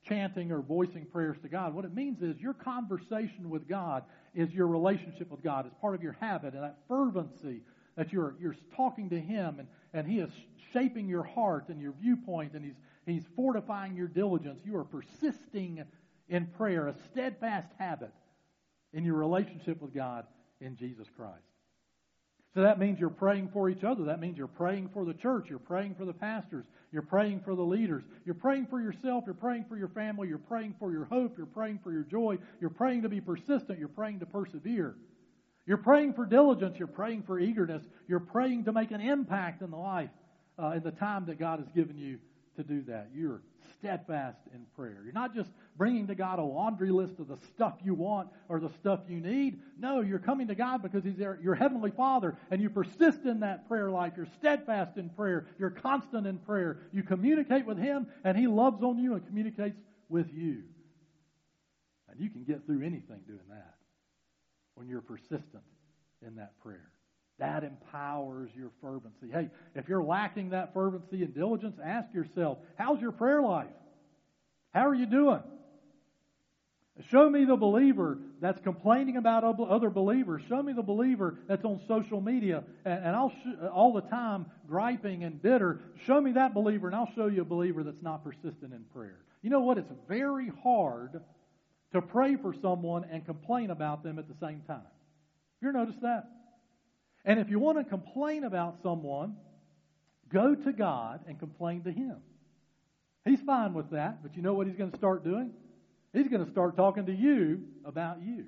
chanting 0.07 0.51
or 0.51 0.61
voicing 0.61 1.05
prayers 1.05 1.37
to 1.41 1.49
God. 1.49 1.73
What 1.73 1.85
it 1.85 1.93
means 1.93 2.21
is 2.21 2.39
your 2.39 2.53
conversation 2.53 3.49
with 3.49 3.67
God 3.67 4.03
is 4.33 4.51
your 4.51 4.67
relationship 4.67 5.31
with 5.31 5.43
God. 5.43 5.65
It's 5.65 5.75
part 5.81 5.95
of 5.95 6.03
your 6.03 6.15
habit 6.19 6.53
and 6.53 6.63
that 6.63 6.77
fervency 6.87 7.61
that 7.95 8.11
you're, 8.11 8.35
you're 8.39 8.55
talking 8.75 9.09
to 9.09 9.19
Him 9.19 9.59
and, 9.59 9.67
and 9.93 10.07
He 10.07 10.19
is 10.19 10.29
shaping 10.73 11.07
your 11.07 11.23
heart 11.23 11.69
and 11.69 11.81
your 11.81 11.93
viewpoint 11.99 12.53
and 12.53 12.63
He's, 12.63 12.75
he's 13.05 13.23
fortifying 13.35 13.95
your 13.95 14.07
diligence. 14.07 14.59
You 14.63 14.77
are 14.77 14.83
persisting 14.83 15.83
in 16.27 16.47
prayer, 16.47 16.87
a 16.87 16.95
steadfast 17.11 17.69
habit 17.77 18.11
in 18.93 19.03
your 19.05 19.15
relationship 19.15 19.81
with 19.81 19.93
God 19.93 20.25
in 20.59 20.75
Jesus 20.75 21.07
Christ. 21.15 21.54
So 22.55 22.61
that 22.61 22.79
means 22.79 22.99
you're 23.01 23.09
praying 23.09 23.49
for 23.51 23.69
each 23.69 23.83
other. 23.83 24.05
That 24.05 24.21
means 24.21 24.37
you're 24.37 24.47
praying 24.47 24.89
for 24.93 25.03
the 25.03 25.13
church. 25.13 25.47
You're 25.49 25.59
praying 25.59 25.95
for 25.95 26.05
the 26.05 26.13
pastors. 26.13 26.63
You're 26.93 27.01
praying 27.01 27.41
for 27.43 27.53
the 27.53 27.61
leaders. 27.61 28.03
You're 28.25 28.33
praying 28.33 28.67
for 28.67 28.79
yourself. 28.79 29.25
You're 29.25 29.35
praying 29.35 29.65
for 29.67 29.77
your 29.77 29.89
family. 29.89 30.29
You're 30.29 30.37
praying 30.37 30.75
for 30.79 30.89
your 30.89 31.03
hope. 31.03 31.35
You're 31.35 31.47
praying 31.47 31.81
for 31.83 31.91
your 31.91 32.03
joy. 32.03 32.37
You're 32.61 32.69
praying 32.69 33.01
to 33.01 33.09
be 33.09 33.19
persistent. 33.19 33.77
You're 33.77 33.89
praying 33.89 34.21
to 34.21 34.25
persevere. 34.25 34.95
You're 35.67 35.77
praying 35.77 36.13
for 36.13 36.25
diligence. 36.25 36.77
You're 36.79 36.87
praying 36.87 37.23
for 37.23 37.39
eagerness. 37.39 37.83
You're 38.07 38.21
praying 38.21 38.63
to 38.65 38.71
make 38.71 38.91
an 38.91 39.01
impact 39.01 39.61
in 39.61 39.71
the 39.71 39.77
life, 39.77 40.11
uh, 40.57 40.69
in 40.69 40.83
the 40.83 40.91
time 40.91 41.25
that 41.25 41.37
God 41.37 41.59
has 41.59 41.67
given 41.75 41.97
you 41.97 42.19
to 42.55 42.63
do 42.63 42.83
that. 42.83 43.09
You're 43.13 43.41
steadfast 43.79 44.37
in 44.53 44.65
prayer. 44.75 45.01
You're 45.03 45.13
not 45.13 45.35
just 45.35 45.49
bringing 45.77 46.07
to 46.07 46.15
God 46.15 46.39
a 46.39 46.43
laundry 46.43 46.91
list 46.91 47.19
of 47.19 47.27
the 47.27 47.37
stuff 47.53 47.75
you 47.83 47.93
want 47.93 48.29
or 48.49 48.59
the 48.59 48.69
stuff 48.79 49.01
you 49.07 49.19
need. 49.19 49.59
No, 49.77 50.01
you're 50.01 50.19
coming 50.19 50.47
to 50.47 50.55
God 50.55 50.81
because 50.81 51.03
He's 51.03 51.17
your 51.17 51.55
Heavenly 51.55 51.91
Father, 51.91 52.37
and 52.51 52.61
you 52.61 52.69
persist 52.69 53.25
in 53.25 53.41
that 53.41 53.67
prayer 53.67 53.89
life. 53.89 54.13
You're 54.17 54.27
steadfast 54.39 54.97
in 54.97 55.09
prayer. 55.09 55.47
You're 55.59 55.69
constant 55.69 56.27
in 56.27 56.37
prayer. 56.39 56.79
You 56.91 57.03
communicate 57.03 57.65
with 57.65 57.77
Him, 57.77 58.07
and 58.23 58.37
He 58.37 58.47
loves 58.47 58.81
on 58.83 58.97
you 58.97 59.13
and 59.13 59.25
communicates 59.27 59.77
with 60.09 60.33
you. 60.33 60.63
And 62.09 62.19
you 62.19 62.29
can 62.29 62.43
get 62.43 62.65
through 62.65 62.81
anything 62.81 63.21
doing 63.27 63.47
that 63.49 63.75
when 64.75 64.87
you're 64.87 65.01
persistent 65.01 65.63
in 66.25 66.35
that 66.35 66.59
prayer. 66.61 66.89
That 67.37 67.63
empowers 67.63 68.49
your 68.55 68.71
fervency. 68.81 69.29
Hey, 69.31 69.49
if 69.75 69.89
you're 69.89 70.03
lacking 70.03 70.51
that 70.51 70.73
fervency 70.73 71.23
and 71.23 71.33
diligence, 71.33 71.77
ask 71.83 72.13
yourself, 72.13 72.59
how's 72.77 73.01
your 73.01 73.11
prayer 73.11 73.41
life? 73.41 73.67
How 74.73 74.87
are 74.87 74.95
you 74.95 75.05
doing? 75.05 75.41
Show 77.09 77.29
me 77.29 77.43
the 77.43 77.57
believer 77.57 78.19
that's 78.39 78.61
complaining 78.61 79.17
about 79.17 79.43
other 79.43 79.89
believers. 79.89 80.43
Show 80.47 80.63
me 80.63 80.71
the 80.71 80.81
believer 80.81 81.35
that's 81.45 81.65
on 81.65 81.81
social 81.89 82.21
media 82.21 82.63
and, 82.85 83.05
and 83.05 83.15
I'll 83.15 83.31
sh- 83.31 83.67
all 83.73 83.91
the 83.91 84.01
time 84.01 84.45
griping 84.65 85.25
and 85.25 85.41
bitter. 85.41 85.81
Show 86.05 86.21
me 86.21 86.31
that 86.33 86.53
believer, 86.53 86.87
and 86.87 86.95
I'll 86.95 87.11
show 87.13 87.27
you 87.27 87.41
a 87.41 87.45
believer 87.45 87.83
that's 87.83 88.01
not 88.01 88.23
persistent 88.23 88.73
in 88.73 88.85
prayer. 88.93 89.19
You 89.41 89.49
know 89.49 89.59
what? 89.59 89.77
It's 89.77 89.91
very 90.07 90.49
hard 90.63 91.21
to 91.91 92.01
pray 92.01 92.37
for 92.37 92.53
someone 92.61 93.05
and 93.11 93.25
complain 93.25 93.71
about 93.71 94.01
them 94.01 94.17
at 94.17 94.29
the 94.29 94.35
same 94.39 94.61
time. 94.65 94.87
You 95.61 95.69
ever 95.69 95.77
noticed 95.77 96.01
that? 96.01 96.29
And 97.25 97.39
if 97.39 97.49
you 97.49 97.59
want 97.59 97.79
to 97.79 97.83
complain 97.83 98.43
about 98.43 98.77
someone, 98.83 99.35
go 100.31 100.53
to 100.53 100.71
God 100.71 101.21
and 101.27 101.39
complain 101.39 101.83
to 101.83 101.91
Him. 101.91 102.17
He's 103.25 103.41
fine 103.41 103.73
with 103.73 103.89
that, 103.89 104.21
but 104.21 104.35
you 104.35 104.43
know 104.43 104.53
what 104.53 104.67
He's 104.67 104.75
going 104.75 104.91
to 104.91 104.97
start 104.97 105.23
doing? 105.23 105.51
He's 106.13 106.27
going 106.27 106.45
to 106.45 106.51
start 106.51 106.77
talking 106.77 107.07
to 107.07 107.11
you 107.13 107.63
about 107.83 108.21
you. 108.21 108.45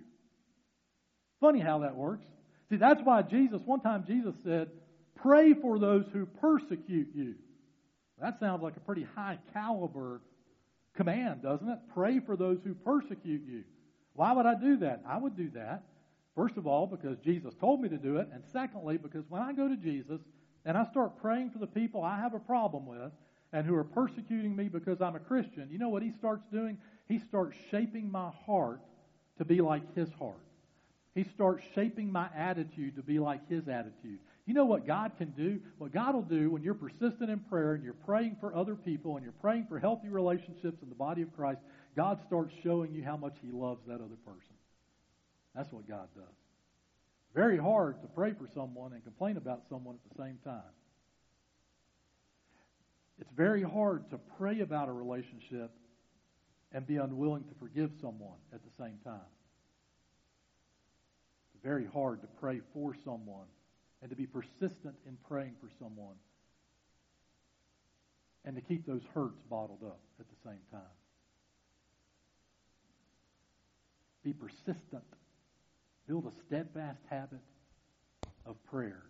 Funny 1.41 1.59
how 1.59 1.79
that 1.79 1.95
works. 1.95 2.25
See, 2.69 2.77
that's 2.77 3.01
why 3.03 3.23
Jesus, 3.23 3.61
one 3.65 3.81
time 3.81 4.05
Jesus 4.07 4.35
said, 4.43 4.69
pray 5.15 5.53
for 5.53 5.79
those 5.79 6.05
who 6.13 6.25
persecute 6.25 7.09
you. 7.15 7.35
That 8.21 8.39
sounds 8.39 8.61
like 8.61 8.77
a 8.77 8.79
pretty 8.79 9.07
high 9.15 9.39
caliber 9.53 10.21
command, 10.95 11.43
doesn't 11.43 11.67
it? 11.67 11.79
Pray 11.93 12.19
for 12.19 12.35
those 12.35 12.59
who 12.63 12.73
persecute 12.73 13.43
you. 13.47 13.63
Why 14.13 14.33
would 14.33 14.45
I 14.45 14.55
do 14.55 14.77
that? 14.77 15.03
I 15.07 15.17
would 15.17 15.35
do 15.35 15.49
that 15.55 15.83
First 16.38 16.56
of 16.56 16.67
all, 16.67 16.86
because 16.86 17.17
Jesus 17.26 17.56
told 17.56 17.82
me 17.82 17.89
to 17.89 17.97
do 17.97 18.17
it. 18.17 18.30
And 18.32 18.43
secondly, 18.54 18.97
because 18.97 19.26
when 19.28 19.41
I 19.41 19.54
go 19.54 19.67
to 19.67 19.76
Jesus 19.76 20.21
and 20.65 20.78
I 20.78 20.86
start 20.86 21.19
praying 21.19 21.50
for 21.50 21.58
the 21.58 21.65
people 21.65 22.04
I 22.04 22.19
have 22.19 22.36
a 22.36 22.39
problem 22.39 22.86
with 22.86 23.12
and 23.52 23.65
who 23.65 23.73
are 23.73 23.84
persecuting 23.84 24.56
me 24.56 24.69
because 24.69 25.02
I'm 25.02 25.15
a 25.15 25.19
Christian, 25.19 25.67
you 25.71 25.80
know 25.80 25.89
what 25.89 26.04
he 26.04 26.12
starts 26.12 26.43
doing? 26.52 26.78
He 27.08 27.17
starts 27.17 27.58
shaping 27.71 28.12
my 28.12 28.30
heart 28.45 28.82
to 29.39 29.45
be 29.45 29.62
like 29.62 29.95
his 29.95 30.10
heart. 30.19 30.38
He 31.15 31.23
starts 31.23 31.63
shaping 31.73 32.12
my 32.12 32.30
attitude 32.36 32.97
to 32.97 33.02
be 33.02 33.17
like 33.17 33.50
his 33.50 33.67
attitude. 33.67 34.19
You 34.45 34.54
know 34.54 34.65
what 34.65 34.86
God 34.86 35.13
can 35.17 35.32
do? 35.32 35.60
What 35.80 35.91
God 35.91 36.13
will 36.13 36.21
do 36.21 36.52
when 36.52 36.62
you're 36.62 36.76
persistent 36.76 37.32
in 37.32 37.39
prayer 37.50 37.73
and 37.73 37.84
you're 37.84 37.93
praying 37.93 38.38
for 38.39 38.56
other 38.56 38.76
people 38.76 39.15
and 39.15 39.23
you're 39.23 39.34
praying 39.41 39.65
for 39.67 39.80
healthy 39.80 40.10
relationships 40.10 40.84
in 40.84 40.89
the 40.89 40.95
body 40.95 41.23
of 41.23 41.36
Christ, 41.36 41.62
God 41.95 42.19
starts 42.28 42.54
showing 42.63 42.93
you 42.93 43.04
how 43.04 43.17
much 43.17 43.34
He 43.41 43.52
loves 43.52 43.82
that 43.88 43.95
other 43.95 44.19
person. 44.23 44.57
That's 45.58 45.72
what 45.72 45.88
God 45.88 46.08
does. 46.15 46.36
Very 47.34 47.58
hard 47.58 48.00
to 48.04 48.08
pray 48.08 48.34
for 48.34 48.48
someone 48.54 48.93
and 48.93 49.04
complain 49.04 49.38
about 49.38 49.63
someone 49.67 49.96
at 49.96 50.15
the 50.15 50.24
same 50.24 50.38
time. 50.43 50.62
It's 53.20 53.32
very 53.36 53.63
hard 53.63 54.08
to 54.12 54.20
pray 54.38 54.60
about 54.60 54.88
a 54.88 54.91
relationship 54.91 55.72
and 56.72 56.86
be 56.86 56.98
unwilling 56.98 57.43
to 57.46 57.56
forgive 57.60 57.89
someone 58.00 58.38
at 58.54 58.60
the 58.63 58.84
same 58.84 59.00
time. 59.04 59.32
It's 61.56 61.63
very 61.63 61.88
hard 61.91 62.22
to 62.22 62.28
pray 62.39 62.62
for 62.72 62.93
someone 63.04 63.48
and 64.04 64.12
to 64.12 64.15
be 64.15 64.28
persistent 64.28 64.96
in 65.08 65.17
praying 65.28 65.56
for 65.60 65.70
someone 65.80 66.15
and 68.46 68.56
to 68.56 68.62
keep 68.62 68.86
those 68.86 69.02
hurts 69.15 69.41
bottled 69.50 69.82
up 69.84 70.00
at 70.20 70.28
the 70.28 70.50
same 70.50 70.62
time. 70.72 70.82
Be 74.24 74.34
persistent 74.34 75.04
Build 76.08 76.26
a 76.26 76.32
steadfast 76.48 77.00
habit 77.10 77.41
of 78.46 78.56
prayer. 78.65 79.04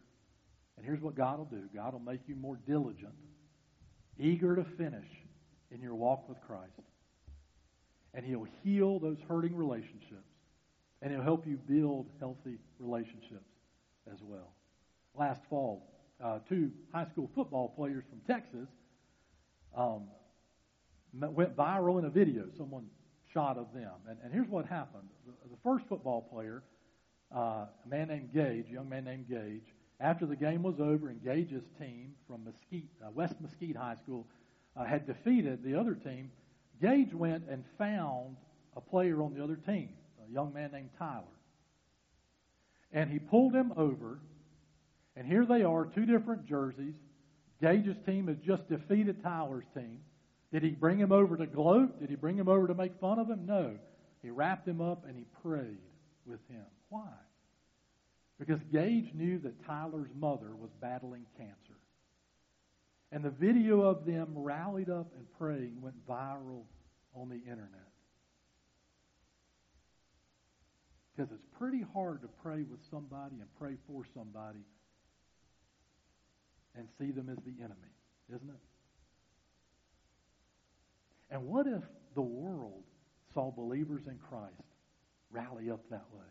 And 0.78 0.86
here's 0.86 1.02
what 1.02 1.16
God 1.16 1.40
will 1.40 1.46
do 1.46 1.64
God 1.74 1.94
will 1.94 2.00
make 2.00 2.22
you 2.28 2.36
more 2.36 2.58
diligent, 2.68 3.14
eager 4.20 4.56
to 4.56 4.64
finish 4.78 5.08
in 5.72 5.82
your 5.82 5.96
walk 5.96 6.28
with 6.28 6.40
Christ. 6.42 6.72
And 8.14 8.26
He'll 8.26 8.48
heal 8.64 9.00
those 9.00 9.18
hurting 9.28 9.56
relationships. 9.56 10.32
And 11.02 11.12
He'll 11.12 11.22
help 11.22 11.46
you 11.46 11.58
build 11.58 12.08
healthy 12.20 12.58
relationships 12.80 13.52
as 14.12 14.20
well. 14.22 14.54
Last 15.16 15.42
fall, 15.50 15.84
uh, 16.24 16.40
two 16.50 16.72
high 16.92 17.06
school 17.12 17.30
football 17.36 17.74
players 17.76 18.04
from 18.10 18.22
Texas 18.22 18.68
um, 19.76 20.08
went 21.14 21.56
viral 21.56 22.00
in 22.00 22.06
a 22.06 22.10
video. 22.10 22.46
Someone 22.58 22.88
shot 23.34 23.58
of 23.58 23.74
them. 23.74 23.94
And, 24.10 24.18
and 24.24 24.34
here's 24.34 24.48
what 24.48 24.66
happened 24.66 25.08
the, 25.26 25.34
the 25.50 25.58
first 25.64 25.86
football 25.88 26.22
player 26.22 26.64
uh, 27.36 27.40
a 27.40 27.88
man 27.88 28.08
named 28.08 28.34
Gage, 28.34 28.66
a 28.70 28.74
young 28.74 28.90
man 28.90 29.06
named 29.06 29.28
Gage. 29.30 29.74
After 30.00 30.26
the 30.26 30.36
game 30.36 30.63
was 30.63 30.76
over 30.80 31.10
and 31.10 31.24
Gage's 31.24 31.63
team 31.80 32.13
from 32.28 32.46
Mesquite, 32.46 32.90
uh, 33.04 33.10
West 33.12 33.36
Mesquite 33.42 33.76
High 33.76 33.96
School 34.04 34.28
uh, 34.76 34.86
had 34.86 35.08
defeated 35.08 35.63
the 35.63 35.80
other 35.80 35.96
team, 35.96 36.32
Gage 36.82 37.13
went 37.13 37.44
and 37.50 37.63
found 37.78 38.38
a 38.76 38.82
player 38.82 39.22
on 39.22 39.34
the 39.34 39.44
other 39.44 39.56
team, 39.56 39.90
a 40.28 40.32
young 40.32 40.54
man 40.54 40.72
named 40.72 40.90
Tyler. 41.00 41.24
And 42.92 43.10
he 43.10 43.20
pulled 43.20 43.54
him 43.54 43.74
over, 43.76 44.20
and 45.16 45.26
here 45.28 45.46
they 45.46 45.63
are, 45.63 45.86
two 45.86 46.06
different 46.06 46.46
jerseys. 46.46 46.94
Gage's 47.60 47.98
team 48.06 48.28
has 48.28 48.38
just 48.46 48.70
defeated 48.70 49.24
Tyler's 49.24 49.66
team. 49.74 50.00
Did 50.54 50.62
he 50.62 50.70
bring 50.70 51.00
him 51.00 51.12
over 51.12 51.36
to 51.36 51.48
gloat? 51.48 52.00
Did 52.00 52.10
he 52.10 52.16
bring 52.16 52.38
him 52.38 52.48
over 52.48 52.68
to 52.68 52.76
make 52.76 53.00
fun 53.02 53.18
of 53.20 53.28
him? 53.28 53.46
No. 53.46 53.76
He 54.22 54.30
wrapped 54.30 54.68
him 54.68 54.80
up 54.80 55.06
and 55.08 55.18
he 55.18 55.26
prayed 55.42 55.80
with 56.28 56.40
him. 56.50 56.66
Why? 56.90 57.13
Because 58.40 58.60
Gage 58.72 59.13
knew 59.13 59.40
that 59.40 59.66
Tyler's 59.66 60.10
mother 60.16 60.56
was 60.56 60.70
battling 60.80 61.26
cancer. 61.38 61.80
And 63.12 63.24
the 63.24 63.30
video 63.30 63.82
of 63.82 64.06
them 64.06 64.34
rallied 64.36 64.90
up 64.90 65.08
and 65.16 65.26
praying 65.40 65.82
went 65.82 65.96
viral 66.08 66.63
on 67.16 67.30
the 67.30 67.36
internet. 67.36 67.72
Because 71.16 71.32
it's 71.32 71.48
pretty 71.58 71.84
hard 71.94 72.22
to 72.22 72.28
pray 72.44 72.63
with 72.63 72.80
somebody 72.92 73.38
and 73.40 73.48
pray 73.58 73.78
for 73.88 74.04
somebody 74.13 74.60
and 76.76 76.88
see 77.00 77.12
them 77.12 77.30
as 77.30 77.38
the 77.44 77.63
enemy, 77.63 77.94
isn't 78.30 78.50
it? 78.50 78.56
And 81.32 81.48
what 81.48 81.66
if 81.66 81.82
the 82.13 82.22
world 82.22 82.84
saw 83.34 83.52
believers 83.52 84.04
in 84.08 84.20
Christ 84.30 84.54
rally 85.32 85.70
up 85.70 85.82
that 85.90 86.06
way? 86.13 86.26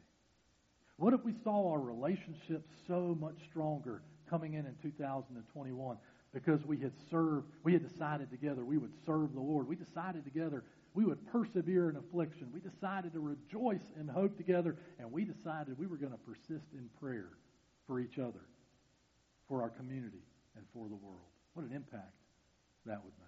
What 0.97 1.13
if 1.13 1.25
we 1.25 1.35
saw 1.45 1.73
our 1.73 1.81
relationship 1.81 2.67
so 2.87 3.17
much 3.21 3.37
stronger 3.51 4.03
coming 4.31 4.55
in 4.55 4.67
in 4.67 4.75
2021 4.83 5.99
because 6.33 6.65
we 6.65 6.79
had 6.79 6.93
served, 7.11 7.47
we 7.65 7.73
had 7.73 7.89
decided 7.89 8.31
together 8.31 8.65
we 8.65 8.79
would 8.79 8.93
serve 9.05 9.35
the 9.35 9.41
Lord. 9.41 9.69
We 9.69 9.77
decided 9.77 10.25
together 10.25 10.65
we 10.97 11.05
would 11.05 11.27
persevere 11.31 11.91
in 11.91 11.97
affliction. 11.97 12.49
We 12.53 12.61
decided 12.61 13.13
to 13.13 13.21
rejoice 13.21 13.85
in 14.01 14.09
hope 14.09 14.37
together, 14.39 14.77
and 14.99 15.13
we 15.13 15.25
decided 15.25 15.79
we 15.79 15.87
were 15.87 15.99
going 15.99 16.13
to 16.13 16.19
persist 16.19 16.67
in 16.73 16.89
prayer 16.99 17.29
for 17.87 18.01
each 18.01 18.19
other, 18.19 18.41
for 19.47 19.63
our 19.63 19.69
community, 19.69 20.25
and 20.57 20.65
for 20.73 20.89
the 20.89 20.95
world. 20.95 21.29
What 21.53 21.67
an 21.67 21.73
impact 21.73 22.17
that 22.87 23.05
would 23.05 23.13
make. 23.19 23.26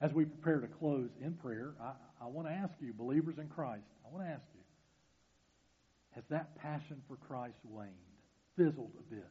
As 0.00 0.12
we 0.12 0.24
prepare 0.24 0.60
to 0.60 0.66
close 0.66 1.10
in 1.22 1.34
prayer, 1.34 1.74
I, 1.80 1.92
I 2.22 2.26
want 2.26 2.48
to 2.48 2.52
ask 2.54 2.72
you, 2.80 2.92
believers 2.92 3.36
in 3.38 3.48
Christ, 3.48 3.84
I 4.04 4.14
want 4.14 4.26
to 4.26 4.30
ask 4.30 4.44
you, 4.54 4.60
has 6.12 6.24
that 6.30 6.56
passion 6.56 7.02
for 7.06 7.16
Christ 7.16 7.58
waned, 7.64 7.90
fizzled 8.56 8.92
a 8.98 9.14
bit? 9.14 9.28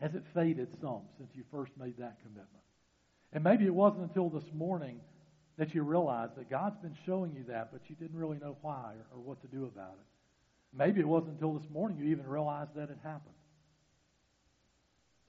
Has 0.00 0.14
it 0.14 0.22
faded 0.34 0.68
some 0.80 1.02
since 1.18 1.30
you 1.34 1.42
first 1.50 1.72
made 1.78 1.98
that 1.98 2.18
commitment? 2.22 2.48
And 3.32 3.42
maybe 3.42 3.66
it 3.66 3.74
wasn't 3.74 4.02
until 4.02 4.28
this 4.28 4.48
morning 4.54 5.00
that 5.58 5.74
you 5.74 5.82
realized 5.82 6.36
that 6.36 6.50
God's 6.50 6.78
been 6.78 6.96
showing 7.04 7.34
you 7.34 7.44
that, 7.48 7.72
but 7.72 7.80
you 7.88 7.96
didn't 7.96 8.16
really 8.16 8.38
know 8.38 8.56
why 8.62 8.92
or, 9.12 9.18
or 9.18 9.20
what 9.20 9.40
to 9.40 9.48
do 9.48 9.64
about 9.64 9.94
it. 9.94 10.76
Maybe 10.76 11.00
it 11.00 11.08
wasn't 11.08 11.32
until 11.32 11.54
this 11.54 11.68
morning 11.70 11.98
you 11.98 12.04
even 12.06 12.26
realized 12.26 12.74
that 12.76 12.90
it 12.90 12.98
happened. 13.02 13.34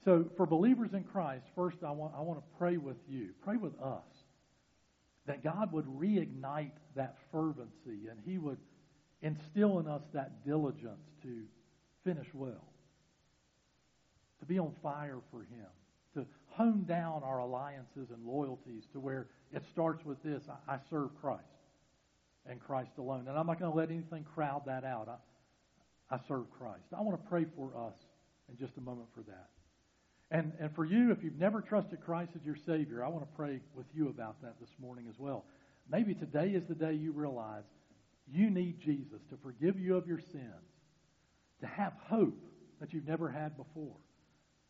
So, 0.07 0.23
for 0.37 0.45
believers 0.45 0.91
in 0.93 1.03
Christ, 1.03 1.43
first 1.53 1.79
I 1.85 1.91
want, 1.91 2.13
I 2.17 2.21
want 2.21 2.39
to 2.39 2.57
pray 2.57 2.77
with 2.77 2.95
you, 3.09 3.31
pray 3.43 3.57
with 3.57 3.77
us, 3.81 4.05
that 5.25 5.43
God 5.43 5.73
would 5.73 5.85
reignite 5.85 6.71
that 6.95 7.17
fervency 7.29 8.07
and 8.09 8.17
He 8.25 8.37
would 8.37 8.57
instill 9.21 9.79
in 9.79 9.87
us 9.87 10.03
that 10.13 10.45
diligence 10.45 11.03
to 11.23 11.41
finish 12.05 12.27
well, 12.33 12.63
to 14.39 14.45
be 14.45 14.57
on 14.57 14.71
fire 14.81 15.17
for 15.29 15.41
Him, 15.41 15.67
to 16.13 16.25
hone 16.51 16.85
down 16.85 17.21
our 17.25 17.39
alliances 17.39 18.07
and 18.09 18.25
loyalties 18.25 18.83
to 18.93 19.01
where 19.01 19.27
it 19.51 19.63
starts 19.73 20.05
with 20.05 20.23
this 20.23 20.41
I, 20.69 20.77
serve 20.89 21.09
Christ 21.19 21.43
and 22.49 22.61
Christ 22.61 22.91
alone. 22.97 23.25
And 23.27 23.37
I'm 23.37 23.47
not 23.47 23.59
going 23.59 23.73
to 23.73 23.77
let 23.77 23.91
anything 23.91 24.23
crowd 24.23 24.61
that 24.67 24.85
out. 24.85 25.09
I, 25.09 26.15
I 26.15 26.19
serve 26.29 26.45
Christ. 26.57 26.85
I 26.97 27.01
want 27.01 27.21
to 27.21 27.27
pray 27.27 27.45
for 27.57 27.75
us 27.75 27.95
in 28.49 28.55
just 28.57 28.77
a 28.77 28.81
moment 28.81 29.09
for 29.13 29.23
that. 29.23 29.49
And, 30.29 30.51
and 30.59 30.73
for 30.75 30.83
you, 30.83 31.11
if 31.11 31.23
you've 31.23 31.39
never 31.39 31.61
trusted 31.61 32.01
Christ 32.01 32.31
as 32.35 32.45
your 32.45 32.57
Savior, 32.65 33.03
I 33.03 33.07
want 33.07 33.23
to 33.23 33.35
pray 33.35 33.61
with 33.75 33.85
you 33.93 34.09
about 34.09 34.41
that 34.41 34.59
this 34.59 34.69
morning 34.79 35.05
as 35.09 35.17
well. 35.17 35.45
Maybe 35.89 36.13
today 36.13 36.49
is 36.49 36.65
the 36.67 36.75
day 36.75 36.93
you 36.93 37.13
realize 37.13 37.63
you 38.29 38.49
need 38.49 38.81
Jesus 38.81 39.21
to 39.29 39.37
forgive 39.41 39.79
you 39.79 39.95
of 39.95 40.05
your 40.05 40.19
sins, 40.19 40.43
to 41.61 41.67
have 41.67 41.93
hope 42.09 42.37
that 42.81 42.93
you've 42.93 43.07
never 43.07 43.29
had 43.29 43.55
before, 43.55 43.95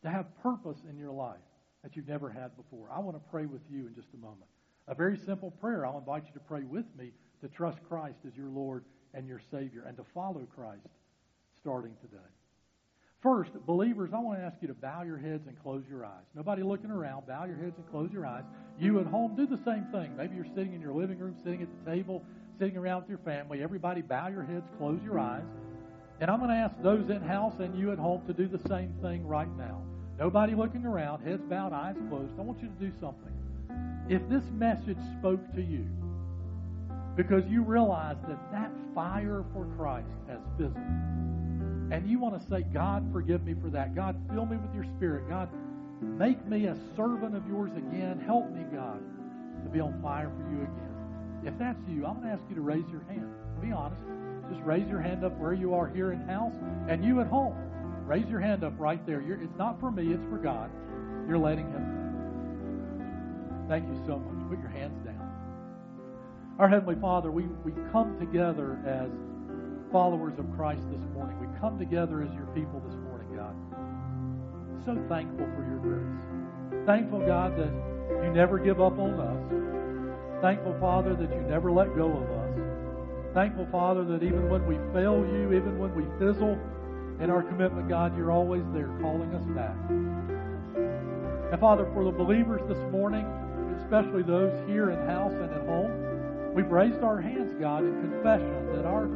to 0.02 0.08
have 0.08 0.26
purpose 0.42 0.78
in 0.88 0.96
your 0.96 1.10
life 1.10 1.36
that 1.82 1.96
you've 1.96 2.08
never 2.08 2.30
had 2.30 2.56
before. 2.56 2.88
I 2.92 3.00
want 3.00 3.16
to 3.16 3.30
pray 3.30 3.46
with 3.46 3.62
you 3.68 3.88
in 3.88 3.94
just 3.94 4.08
a 4.14 4.16
moment. 4.16 4.48
A 4.86 4.94
very 4.94 5.18
simple 5.18 5.50
prayer. 5.50 5.84
I'll 5.84 5.98
invite 5.98 6.24
you 6.26 6.32
to 6.34 6.40
pray 6.40 6.62
with 6.62 6.86
me 6.96 7.10
to 7.40 7.48
trust 7.48 7.78
Christ 7.88 8.18
as 8.26 8.36
your 8.36 8.48
Lord 8.48 8.84
and 9.12 9.26
your 9.26 9.40
Savior 9.50 9.84
and 9.86 9.96
to 9.96 10.04
follow 10.14 10.46
Christ 10.54 10.86
starting 11.60 11.94
today. 12.00 12.37
First, 13.20 13.50
believers, 13.66 14.10
I 14.14 14.20
want 14.20 14.38
to 14.38 14.44
ask 14.44 14.56
you 14.60 14.68
to 14.68 14.74
bow 14.74 15.02
your 15.02 15.18
heads 15.18 15.48
and 15.48 15.60
close 15.60 15.82
your 15.90 16.04
eyes. 16.04 16.22
Nobody 16.36 16.62
looking 16.62 16.90
around. 16.90 17.26
Bow 17.26 17.46
your 17.46 17.56
heads 17.56 17.74
and 17.76 17.90
close 17.90 18.10
your 18.12 18.24
eyes. 18.24 18.44
You 18.78 19.00
at 19.00 19.06
home, 19.06 19.34
do 19.34 19.44
the 19.44 19.58
same 19.64 19.86
thing. 19.90 20.16
Maybe 20.16 20.36
you're 20.36 20.46
sitting 20.54 20.72
in 20.72 20.80
your 20.80 20.92
living 20.92 21.18
room, 21.18 21.34
sitting 21.42 21.60
at 21.62 21.68
the 21.84 21.90
table, 21.90 22.24
sitting 22.60 22.76
around 22.76 23.00
with 23.00 23.08
your 23.08 23.18
family. 23.18 23.60
Everybody, 23.60 24.02
bow 24.02 24.28
your 24.28 24.44
heads, 24.44 24.68
close 24.78 25.00
your 25.02 25.18
eyes. 25.18 25.42
And 26.20 26.30
I'm 26.30 26.38
going 26.38 26.50
to 26.50 26.56
ask 26.56 26.74
those 26.80 27.10
in 27.10 27.20
house 27.20 27.54
and 27.58 27.76
you 27.76 27.90
at 27.90 27.98
home 27.98 28.24
to 28.28 28.32
do 28.32 28.46
the 28.46 28.68
same 28.68 28.94
thing 29.02 29.26
right 29.26 29.48
now. 29.56 29.82
Nobody 30.16 30.54
looking 30.54 30.84
around, 30.84 31.24
heads 31.24 31.42
bowed, 31.48 31.72
eyes 31.72 31.96
closed. 32.08 32.32
I 32.38 32.42
want 32.42 32.60
you 32.62 32.68
to 32.68 32.74
do 32.74 32.92
something. 33.00 33.32
If 34.08 34.28
this 34.28 34.44
message 34.52 34.98
spoke 35.18 35.40
to 35.54 35.62
you, 35.62 35.86
because 37.16 37.44
you 37.48 37.62
realize 37.62 38.16
that 38.28 38.38
that 38.52 38.70
fire 38.94 39.44
for 39.52 39.66
Christ 39.76 40.06
has 40.28 40.38
fizzled, 40.56 40.76
and 41.90 42.08
you 42.08 42.18
want 42.18 42.40
to 42.40 42.48
say, 42.48 42.62
God, 42.62 43.08
forgive 43.12 43.44
me 43.44 43.54
for 43.60 43.70
that. 43.70 43.94
God, 43.94 44.16
fill 44.32 44.46
me 44.46 44.56
with 44.56 44.74
your 44.74 44.84
spirit. 44.96 45.28
God, 45.28 45.48
make 46.02 46.46
me 46.46 46.66
a 46.66 46.76
servant 46.96 47.34
of 47.34 47.46
yours 47.48 47.70
again. 47.76 48.22
Help 48.24 48.50
me, 48.50 48.64
God, 48.72 49.00
to 49.64 49.70
be 49.70 49.80
on 49.80 50.00
fire 50.02 50.30
for 50.30 50.50
you 50.50 50.62
again. 50.62 50.88
If 51.44 51.58
that's 51.58 51.78
you, 51.88 52.04
I'm 52.04 52.20
going 52.20 52.28
to 52.28 52.32
ask 52.34 52.42
you 52.48 52.56
to 52.56 52.60
raise 52.60 52.84
your 52.90 53.02
hand. 53.08 53.32
Be 53.60 53.72
honest. 53.72 54.02
Just 54.50 54.62
raise 54.64 54.88
your 54.88 55.00
hand 55.00 55.24
up 55.24 55.36
where 55.38 55.52
you 55.52 55.74
are 55.74 55.88
here 55.88 56.12
in 56.12 56.20
house, 56.26 56.54
and 56.88 57.04
you 57.04 57.20
at 57.20 57.26
home. 57.26 57.54
Raise 58.06 58.26
your 58.28 58.40
hand 58.40 58.64
up 58.64 58.72
right 58.78 59.04
there. 59.06 59.20
You're, 59.20 59.40
it's 59.40 59.56
not 59.58 59.78
for 59.80 59.90
me, 59.90 60.12
it's 60.12 60.24
for 60.30 60.38
God. 60.38 60.70
You're 61.28 61.38
letting 61.38 61.70
Him. 61.70 61.98
Thank 63.68 63.86
you 63.86 64.02
so 64.06 64.18
much. 64.18 64.48
Put 64.48 64.58
your 64.60 64.70
hands 64.70 64.98
down. 65.04 65.30
Our 66.58 66.68
Heavenly 66.68 66.96
Father, 67.00 67.30
we, 67.30 67.44
we 67.64 67.72
come 67.92 68.18
together 68.18 68.78
as 68.86 69.10
followers 69.90 70.38
of 70.38 70.46
Christ 70.56 70.82
this 70.90 71.02
morning. 71.14 71.38
We 71.40 71.48
come 71.60 71.78
together 71.78 72.22
as 72.22 72.32
your 72.34 72.46
people 72.54 72.80
this 72.86 72.96
morning, 73.08 73.34
God. 73.34 73.56
So 74.84 74.96
thankful 75.08 75.46
for 75.56 75.64
your 75.64 75.80
grace. 75.80 76.86
Thankful, 76.86 77.20
God, 77.26 77.56
that 77.56 77.72
you 78.24 78.32
never 78.32 78.58
give 78.58 78.80
up 78.80 78.98
on 78.98 79.18
us. 79.20 80.42
Thankful, 80.42 80.76
Father, 80.80 81.14
that 81.14 81.30
you 81.30 81.40
never 81.42 81.72
let 81.72 81.94
go 81.96 82.06
of 82.06 82.30
us. 82.30 83.34
Thankful, 83.34 83.66
Father, 83.70 84.04
that 84.04 84.22
even 84.22 84.48
when 84.48 84.66
we 84.66 84.76
fail 84.92 85.24
you, 85.24 85.52
even 85.52 85.78
when 85.78 85.94
we 85.94 86.04
fizzle, 86.18 86.58
in 87.20 87.30
our 87.30 87.42
commitment, 87.42 87.88
God, 87.88 88.16
you're 88.16 88.30
always 88.30 88.62
there 88.72 88.90
calling 89.00 89.34
us 89.34 89.44
back. 89.50 89.74
And 91.50 91.60
Father, 91.60 91.90
for 91.92 92.04
the 92.04 92.12
believers 92.12 92.62
this 92.68 92.78
morning, 92.92 93.26
especially 93.82 94.22
those 94.22 94.52
here 94.68 94.90
in 94.90 94.98
house 95.06 95.32
and 95.32 95.50
at 95.50 95.66
home, 95.66 96.54
we've 96.54 96.70
raised 96.70 97.02
our 97.02 97.20
hands, 97.20 97.54
God, 97.60 97.82
in 97.82 97.92
confession 98.00 98.66
that 98.76 98.84
our 98.84 99.08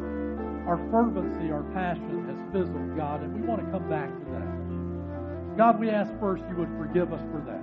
our 0.66 0.78
fervency, 0.90 1.50
our 1.50 1.64
passion 1.74 2.24
has 2.26 2.38
fizzled, 2.52 2.96
God, 2.96 3.22
and 3.22 3.34
we 3.34 3.46
want 3.46 3.64
to 3.64 3.70
come 3.70 3.88
back 3.88 4.08
to 4.08 4.24
that. 4.30 5.56
God, 5.56 5.78
we 5.78 5.90
ask 5.90 6.12
first 6.20 6.44
you 6.48 6.56
would 6.56 6.72
forgive 6.78 7.12
us 7.12 7.22
for 7.30 7.42
that. 7.46 7.62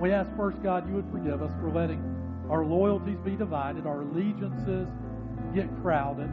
We 0.00 0.12
ask 0.12 0.30
first, 0.36 0.62
God, 0.62 0.88
you 0.88 0.94
would 0.94 1.10
forgive 1.10 1.42
us 1.42 1.52
for 1.60 1.70
letting 1.70 2.00
our 2.48 2.64
loyalties 2.64 3.18
be 3.24 3.36
divided, 3.36 3.86
our 3.86 4.02
allegiances 4.02 4.88
get 5.54 5.68
crowded, 5.82 6.30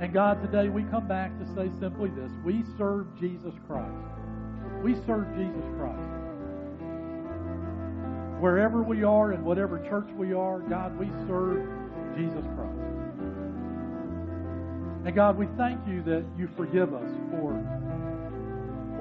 and 0.00 0.12
God, 0.12 0.40
today 0.40 0.68
we 0.68 0.84
come 0.84 1.08
back 1.08 1.36
to 1.40 1.46
say 1.56 1.70
simply 1.80 2.10
this 2.10 2.30
we 2.44 2.62
serve 2.76 3.06
Jesus 3.18 3.54
Christ. 3.66 3.90
We 4.82 4.94
serve 5.06 5.26
Jesus 5.36 5.64
Christ. 5.76 5.98
Wherever 8.38 8.80
we 8.80 9.02
are, 9.02 9.32
in 9.32 9.44
whatever 9.44 9.80
church 9.88 10.08
we 10.16 10.32
are, 10.32 10.60
God, 10.60 10.96
we 10.96 11.08
serve 11.26 11.66
Jesus 12.16 12.44
Christ. 12.54 13.07
And 15.04 15.14
God, 15.14 15.36
we 15.38 15.46
thank 15.56 15.86
you 15.86 16.02
that 16.02 16.24
you 16.36 16.48
forgive 16.56 16.94
us 16.94 17.10
for 17.30 17.52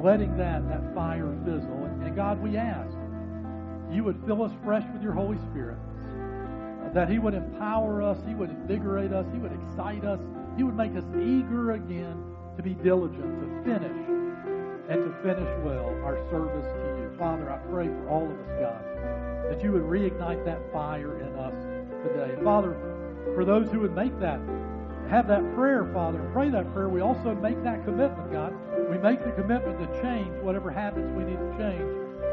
letting 0.04 0.38
that, 0.38 0.68
that 0.70 0.94
fire 0.94 1.36
fizzle. 1.44 1.84
And, 1.86 2.04
and 2.04 2.16
God, 2.16 2.42
we 2.42 2.58
ask 2.58 2.96
you 3.92 4.04
would 4.04 4.22
fill 4.26 4.44
us 4.44 4.52
fresh 4.64 4.84
with 4.94 5.02
your 5.02 5.14
Holy 5.14 5.38
Spirit, 5.50 5.78
that 6.94 7.10
He 7.10 7.20
would 7.20 7.34
empower 7.34 8.04
us, 8.04 8.18
He 8.28 8.36
would 8.36 8.50
invigorate 8.50 9.14
us, 9.14 9.26
He 9.34 9.40
would 9.40 9.54
excite 9.54 10.04
us, 10.04 10.20
he 10.58 10.64
would 10.64 10.76
make 10.76 10.96
us 10.96 11.04
eager 11.16 11.74
again 11.74 12.18
to 12.58 12.64
be 12.64 12.74
diligent, 12.74 13.22
to 13.22 13.64
finish, 13.64 13.98
and 14.90 15.04
to 15.06 15.14
finish 15.22 15.48
well 15.64 15.90
our 16.04 16.18
service 16.32 16.66
to 16.66 17.00
you. 17.00 17.12
Father, 17.20 17.52
I 17.52 17.58
pray 17.70 17.86
for 17.86 18.10
all 18.10 18.26
of 18.26 18.32
us, 18.32 18.50
God, 18.60 19.52
that 19.52 19.64
you 19.64 19.72
would 19.72 19.84
reignite 19.84 20.44
that 20.46 20.60
fire 20.74 21.20
in 21.22 21.36
us 21.36 21.54
today. 22.04 22.36
Father, 22.44 22.76
for 23.36 23.46
those 23.46 23.70
who 23.70 23.82
would 23.82 23.94
make 23.94 24.20
that, 24.20 24.40
have 25.10 25.28
that 25.28 25.56
prayer, 25.56 25.90
Father, 25.94 26.20
and 26.20 26.34
pray 26.34 26.50
that 26.50 26.72
prayer, 26.74 26.90
we 26.90 27.02
also 27.02 27.34
make 27.36 27.62
that 27.64 27.84
commitment, 27.86 28.32
God. 28.32 28.54
We 28.90 28.98
make 28.98 29.24
the 29.24 29.32
commitment 29.32 29.80
to 29.80 30.02
change 30.02 30.32
whatever 30.42 30.72
habits 30.72 31.08
we 31.16 31.24
need 31.24 31.38
to 31.38 31.52
change, 31.58 31.88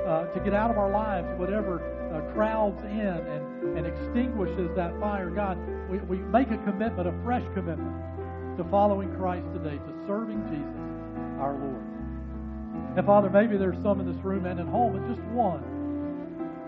uh, 0.06 0.26
to 0.32 0.40
get 0.40 0.54
out 0.54 0.70
of 0.70 0.78
our 0.78 0.90
lives 0.90 1.28
whatever 1.38 1.82
uh, 2.14 2.32
crowds 2.32 2.80
in 2.82 3.00
and, 3.00 3.78
and 3.78 3.86
extinguishes 3.86 4.70
that 4.76 4.98
fire. 5.00 5.30
God, 5.30 5.58
we, 5.90 5.98
we 5.98 6.18
make 6.18 6.50
a 6.50 6.58
commitment, 6.58 7.08
a 7.08 7.14
fresh 7.24 7.44
commitment 7.54 7.94
to 8.56 8.64
following 8.70 9.14
Christ 9.16 9.46
today, 9.52 9.76
to 9.76 9.92
serving 10.06 10.42
Jesus, 10.46 11.40
our 11.40 11.54
Lord. 11.54 11.82
And 12.96 13.06
Father, 13.06 13.30
maybe 13.30 13.56
there's 13.56 13.80
some 13.82 14.00
in 14.00 14.06
this 14.06 14.22
room 14.24 14.46
and 14.46 14.60
at 14.60 14.66
home, 14.66 14.94
and 14.94 15.06
just 15.12 15.26
one 15.28 15.62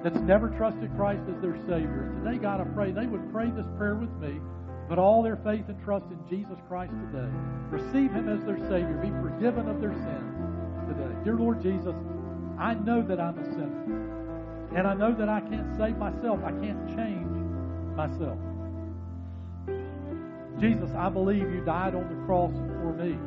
that's 0.03 0.19
never 0.21 0.51
trusted 0.51 0.91
Christ 0.97 1.23
as 1.29 1.41
their 1.41 1.57
Savior. 1.67 2.13
Today, 2.23 2.39
God, 2.39 2.61
I 2.61 2.65
pray 2.75 2.91
they 2.91 3.07
would 3.07 3.33
pray 3.33 3.51
this 3.51 3.67
prayer 3.79 3.95
with 3.95 4.11
me, 4.19 4.41
but 4.89 4.99
all 4.99 5.23
their 5.23 5.37
faith 5.37 5.65
and 5.69 5.83
trust 5.83 6.07
in 6.11 6.19
Jesus 6.29 6.59
Christ 6.69 6.93
today. 7.11 7.29
Receive 7.71 8.13
Him 8.13 8.29
as 8.29 8.45
their 8.45 8.59
Savior. 8.59 8.99
Be 9.03 9.11
forgiven 9.11 9.69
of 9.69 9.81
their 9.81 9.93
sins 9.93 10.37
today. 10.89 11.13
Dear 11.25 11.35
Lord 11.35 11.61
Jesus, 11.61 11.95
I 12.59 12.75
know 12.75 13.03
that 13.03 13.21
I'm 13.21 13.39
a 13.39 13.45
sinner. 13.45 14.07
And 14.77 14.87
I 14.87 14.95
know 14.95 15.15
that 15.15 15.29
I 15.29 15.41
can't 15.41 15.77
save 15.77 15.97
myself. 15.97 16.41
I 16.45 16.53
can't 16.53 16.87
change 16.95 17.31
myself. 17.97 18.39
Jesus, 20.61 20.91
I 20.97 21.09
believe 21.09 21.51
you 21.51 21.63
died 21.65 21.95
on 21.95 22.09
the 22.09 22.25
cross 22.27 22.53
for 22.53 22.93
me. 22.93 23.19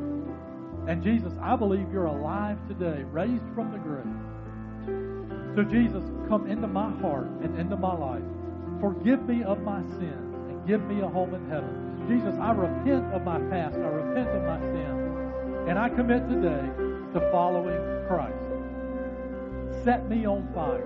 And 0.89 1.03
Jesus, 1.03 1.33
I 1.41 1.55
believe 1.55 1.91
you're 1.91 2.05
alive 2.05 2.57
today, 2.67 3.03
raised 3.11 3.45
from 3.53 3.71
the 3.71 3.77
grave. 3.77 5.55
So, 5.55 5.63
Jesus, 5.63 6.03
come 6.27 6.47
into 6.47 6.67
my 6.67 6.89
heart 7.01 7.27
and 7.43 7.59
into 7.59 7.75
my 7.75 7.95
life. 7.95 8.23
Forgive 8.79 9.27
me 9.27 9.43
of 9.43 9.61
my 9.61 9.81
sins 9.81 10.28
give 10.69 10.85
me 10.85 11.01
a 11.01 11.07
home 11.07 11.33
in 11.33 11.49
heaven. 11.49 12.05
Jesus, 12.07 12.35
I 12.39 12.51
repent 12.51 13.11
of 13.11 13.23
my 13.23 13.39
past. 13.49 13.75
I 13.75 13.89
repent 13.89 14.29
of 14.29 14.43
my 14.43 14.59
sin. 14.69 15.65
And 15.67 15.79
I 15.79 15.89
commit 15.89 16.29
today 16.29 16.61
to 17.13 17.29
following 17.31 17.81
Christ. 18.05 18.37
Set 19.83 20.07
me 20.07 20.27
on 20.27 20.47
fire 20.53 20.85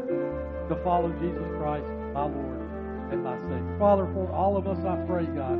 to 0.69 0.75
follow 0.85 1.11
Jesus 1.19 1.43
Christ, 1.59 1.83
my 2.15 2.23
Lord 2.23 2.63
and 3.11 3.23
my 3.25 3.35
Savior. 3.43 3.75
Father, 3.77 4.07
for 4.13 4.31
all 4.31 4.55
of 4.55 4.67
us, 4.67 4.79
I 4.85 4.95
pray, 5.05 5.25
God, 5.25 5.59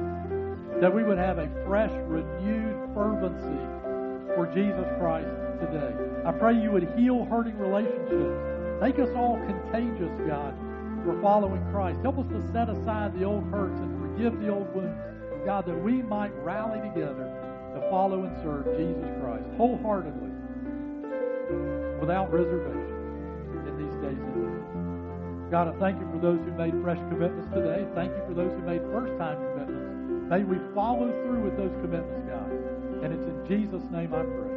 that 0.80 0.94
we 0.94 1.04
would 1.04 1.18
have 1.18 1.38
a 1.38 1.52
fresh, 1.68 1.92
renewed 2.08 2.80
fervency 2.96 3.60
for 4.40 4.50
Jesus 4.56 4.88
Christ 5.04 5.36
today. 5.60 5.92
I 6.24 6.32
pray 6.32 6.56
you 6.56 6.72
would 6.72 6.88
heal 6.96 7.26
hurting 7.26 7.58
relationships. 7.60 8.40
Make 8.80 9.00
us 9.00 9.12
all 9.18 9.36
contagious, 9.44 10.16
God, 10.26 10.56
for 11.04 11.20
following 11.22 11.62
Christ. 11.74 12.00
Help 12.02 12.20
us 12.20 12.28
to 12.32 12.40
set 12.54 12.70
aside 12.70 13.20
the 13.20 13.26
old 13.26 13.44
hurts 13.52 13.76
and 13.80 13.93
forgive 14.14 14.40
the 14.40 14.50
old 14.50 14.74
wounds. 14.76 15.02
God, 15.46 15.66
that 15.66 15.76
we 15.76 16.02
might 16.02 16.32
rally 16.44 16.80
together 16.90 17.28
to 17.76 17.82
follow 17.90 18.24
and 18.24 18.32
serve 18.44 18.66
Jesus 18.78 19.10
Christ 19.20 19.44
wholeheartedly, 19.58 20.32
without 22.00 22.32
reservation 22.32 23.68
in 23.68 23.74
these 23.76 23.96
days 24.00 24.16
ahead. 24.16 25.52
God, 25.52 25.68
I 25.68 25.74
thank 25.80 26.00
you 26.00 26.08
for 26.14 26.20
those 26.20 26.40
who 26.46 26.52
made 26.54 26.74
fresh 26.82 26.98
commitments 27.10 27.50
today. 27.54 27.86
Thank 27.94 28.14
you 28.16 28.24
for 28.26 28.34
those 28.34 28.54
who 28.54 28.62
made 28.62 28.82
first 28.94 29.18
time 29.18 29.36
commitments. 29.52 30.30
May 30.30 30.44
we 30.44 30.58
follow 30.74 31.12
through 31.26 31.44
with 31.44 31.58
those 31.58 31.74
commitments, 31.82 32.24
God. 32.30 32.50
And 33.04 33.12
it's 33.12 33.26
in 33.26 33.44
Jesus' 33.46 33.84
name 33.92 34.14
I 34.14 34.24
pray. 34.24 34.54